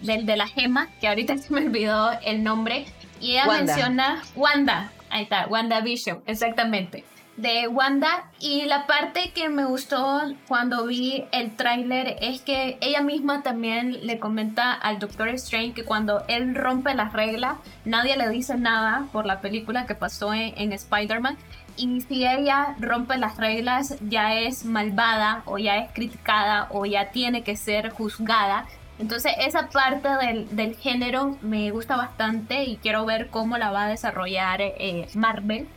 del 0.01 0.25
de 0.25 0.35
la 0.35 0.47
gema, 0.47 0.89
que 0.99 1.07
ahorita 1.07 1.37
se 1.39 1.53
me 1.53 1.65
olvidó 1.65 2.11
el 2.23 2.43
nombre, 2.43 2.85
y 3.19 3.31
ella 3.31 3.47
menciona 3.47 4.21
Wanda, 4.35 4.91
ahí 5.09 5.23
está, 5.23 5.47
Wanda 5.47 5.81
Vision, 5.81 6.21
exactamente 6.25 7.03
de 7.37 7.67
Wanda 7.67 8.29
y 8.39 8.63
la 8.65 8.85
parte 8.87 9.31
que 9.33 9.49
me 9.49 9.65
gustó 9.65 10.21
cuando 10.47 10.85
vi 10.85 11.25
el 11.31 11.55
tráiler 11.55 12.17
es 12.21 12.41
que 12.41 12.77
ella 12.81 13.01
misma 13.01 13.41
también 13.41 14.05
le 14.05 14.19
comenta 14.19 14.73
al 14.73 14.99
Doctor 14.99 15.29
Strange 15.29 15.73
que 15.73 15.85
cuando 15.85 16.23
él 16.27 16.53
rompe 16.55 16.93
las 16.93 17.13
reglas 17.13 17.57
nadie 17.85 18.17
le 18.17 18.29
dice 18.29 18.57
nada 18.57 19.07
por 19.11 19.25
la 19.25 19.39
película 19.39 19.85
que 19.85 19.95
pasó 19.95 20.33
en, 20.33 20.53
en 20.57 20.73
Spider-Man 20.73 21.37
y 21.77 22.01
si 22.01 22.25
ella 22.25 22.75
rompe 22.79 23.17
las 23.17 23.37
reglas 23.37 23.95
ya 24.01 24.35
es 24.35 24.65
malvada 24.65 25.43
o 25.45 25.57
ya 25.57 25.77
es 25.77 25.91
criticada 25.91 26.67
o 26.71 26.85
ya 26.85 27.11
tiene 27.11 27.43
que 27.43 27.55
ser 27.55 27.89
juzgada 27.91 28.65
entonces 29.01 29.33
esa 29.39 29.67
parte 29.69 30.07
del, 30.07 30.55
del, 30.55 30.75
género 30.75 31.35
me 31.41 31.71
gusta 31.71 31.95
bastante 31.95 32.65
y 32.65 32.77
quiero 32.77 33.03
ver 33.03 33.29
cómo 33.29 33.57
la 33.57 33.71
va 33.71 33.85
a 33.85 33.87
desarrollar 33.87 34.61
eh, 34.61 35.07
Marvel. 35.15 35.67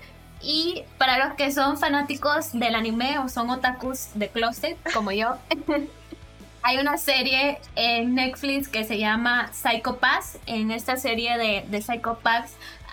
Y 0.42 0.82
para 0.99 1.16
los 1.24 1.34
que 1.34 1.51
son 1.51 1.78
fanáticos 1.78 2.53
del 2.53 2.74
anime 2.74 3.18
o 3.18 3.30
son 3.30 3.49
otakus 3.49 4.09
de 4.14 4.28
closet, 4.28 4.76
como 4.92 5.11
yo, 5.11 5.36
hay 6.62 6.76
una 6.76 6.99
serie 6.99 7.61
en 7.76 8.14
Netflix 8.14 8.68
que 8.68 8.84
se 8.84 8.99
llama 8.99 9.51
Psycho 9.55 9.97
Pass. 9.97 10.38
En 10.45 10.70
esta 10.70 10.99
serie 10.99 11.38
de, 11.38 11.64
de 11.66 11.80
Psycho 11.80 12.18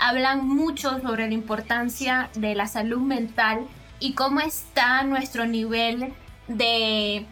hablan 0.02 0.48
mucho 0.48 1.00
sobre 1.00 1.28
la 1.28 1.34
importancia 1.34 2.30
de 2.34 2.56
la 2.56 2.68
salud 2.68 3.00
mental 3.00 3.68
y 4.00 4.14
cómo 4.14 4.40
está 4.40 5.04
nuestro 5.04 5.46
nivel 5.46 6.12
de 6.48 7.26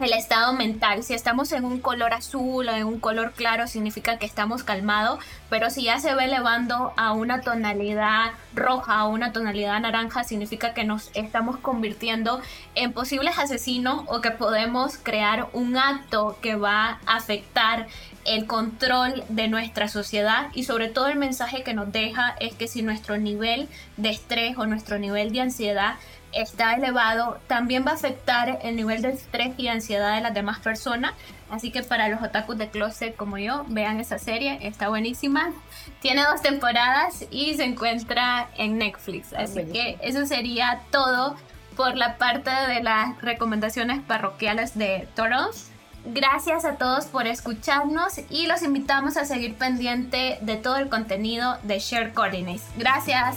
el 0.00 0.12
estado 0.14 0.52
mental. 0.54 1.02
Si 1.02 1.14
estamos 1.14 1.52
en 1.52 1.64
un 1.64 1.78
color 1.78 2.14
azul 2.14 2.68
o 2.68 2.72
en 2.72 2.84
un 2.84 3.00
color 3.00 3.32
claro, 3.32 3.66
significa 3.66 4.18
que 4.18 4.26
estamos 4.26 4.64
calmados, 4.64 5.22
pero 5.48 5.70
si 5.70 5.84
ya 5.84 6.00
se 6.00 6.14
va 6.14 6.24
elevando 6.24 6.92
a 6.96 7.12
una 7.12 7.42
tonalidad 7.42 8.32
roja 8.54 9.04
o 9.04 9.10
una 9.10 9.32
tonalidad 9.32 9.78
naranja, 9.80 10.24
significa 10.24 10.74
que 10.74 10.84
nos 10.84 11.10
estamos 11.14 11.58
convirtiendo 11.58 12.40
en 12.74 12.92
posibles 12.92 13.38
asesinos 13.38 14.04
o 14.06 14.20
que 14.20 14.30
podemos 14.30 14.96
crear 14.96 15.48
un 15.52 15.76
acto 15.76 16.38
que 16.40 16.56
va 16.56 16.98
a 17.06 17.16
afectar 17.16 17.86
el 18.24 18.46
control 18.46 19.24
de 19.28 19.48
nuestra 19.48 19.88
sociedad 19.88 20.48
y 20.54 20.64
sobre 20.64 20.88
todo 20.88 21.08
el 21.08 21.18
mensaje 21.18 21.62
que 21.62 21.74
nos 21.74 21.90
deja 21.92 22.36
es 22.40 22.54
que 22.54 22.68
si 22.68 22.82
nuestro 22.82 23.16
nivel 23.16 23.68
de 23.96 24.10
estrés 24.10 24.56
o 24.58 24.66
nuestro 24.66 24.98
nivel 24.98 25.32
de 25.32 25.40
ansiedad 25.40 25.94
está 26.32 26.74
elevado, 26.74 27.38
también 27.46 27.84
va 27.86 27.92
a 27.92 27.94
afectar 27.94 28.60
el 28.62 28.76
nivel 28.76 29.02
de 29.02 29.10
estrés 29.10 29.52
y 29.56 29.68
ansiedad 29.68 30.14
de 30.14 30.20
las 30.20 30.34
demás 30.34 30.60
personas. 30.60 31.14
Así 31.50 31.72
que 31.72 31.82
para 31.82 32.08
los 32.08 32.22
otakus 32.22 32.56
de 32.58 32.68
closet 32.68 33.16
como 33.16 33.38
yo, 33.38 33.64
vean 33.68 33.98
esa 33.98 34.18
serie, 34.18 34.58
está 34.62 34.88
buenísima. 34.88 35.52
Tiene 36.00 36.22
dos 36.22 36.40
temporadas 36.40 37.24
y 37.30 37.54
se 37.54 37.64
encuentra 37.64 38.48
en 38.56 38.78
Netflix. 38.78 39.32
Ah, 39.32 39.42
Así 39.42 39.64
que 39.64 39.98
eso 40.02 40.24
sería 40.26 40.80
todo 40.90 41.36
por 41.76 41.96
la 41.96 42.18
parte 42.18 42.50
de 42.50 42.82
las 42.82 43.20
recomendaciones 43.20 44.00
parroquiales 44.02 44.78
de 44.78 45.08
Toros. 45.16 45.69
Gracias 46.04 46.64
a 46.64 46.76
todos 46.76 47.06
por 47.06 47.26
escucharnos 47.26 48.20
y 48.30 48.46
los 48.46 48.62
invitamos 48.62 49.16
a 49.16 49.26
seguir 49.26 49.54
pendiente 49.54 50.38
de 50.40 50.56
todo 50.56 50.76
el 50.76 50.88
contenido 50.88 51.58
de 51.62 51.78
Share 51.78 52.12
Coordinates. 52.14 52.64
Gracias. 52.76 53.36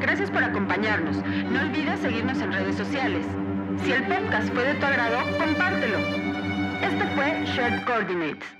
Gracias 0.00 0.30
por 0.30 0.44
acompañarnos. 0.44 1.16
No 1.50 1.60
olvides 1.60 2.00
seguirnos 2.00 2.38
en 2.40 2.52
redes 2.52 2.76
sociales. 2.76 3.26
Si 3.84 3.92
el 3.92 4.06
podcast 4.06 4.52
fue 4.52 4.64
de 4.64 4.74
tu 4.74 4.86
agrado, 4.86 5.18
compártelo. 5.38 6.39
Este 6.82 7.06
fue 7.14 7.44
Shared 7.46 7.84
Coordinates. 7.84 8.59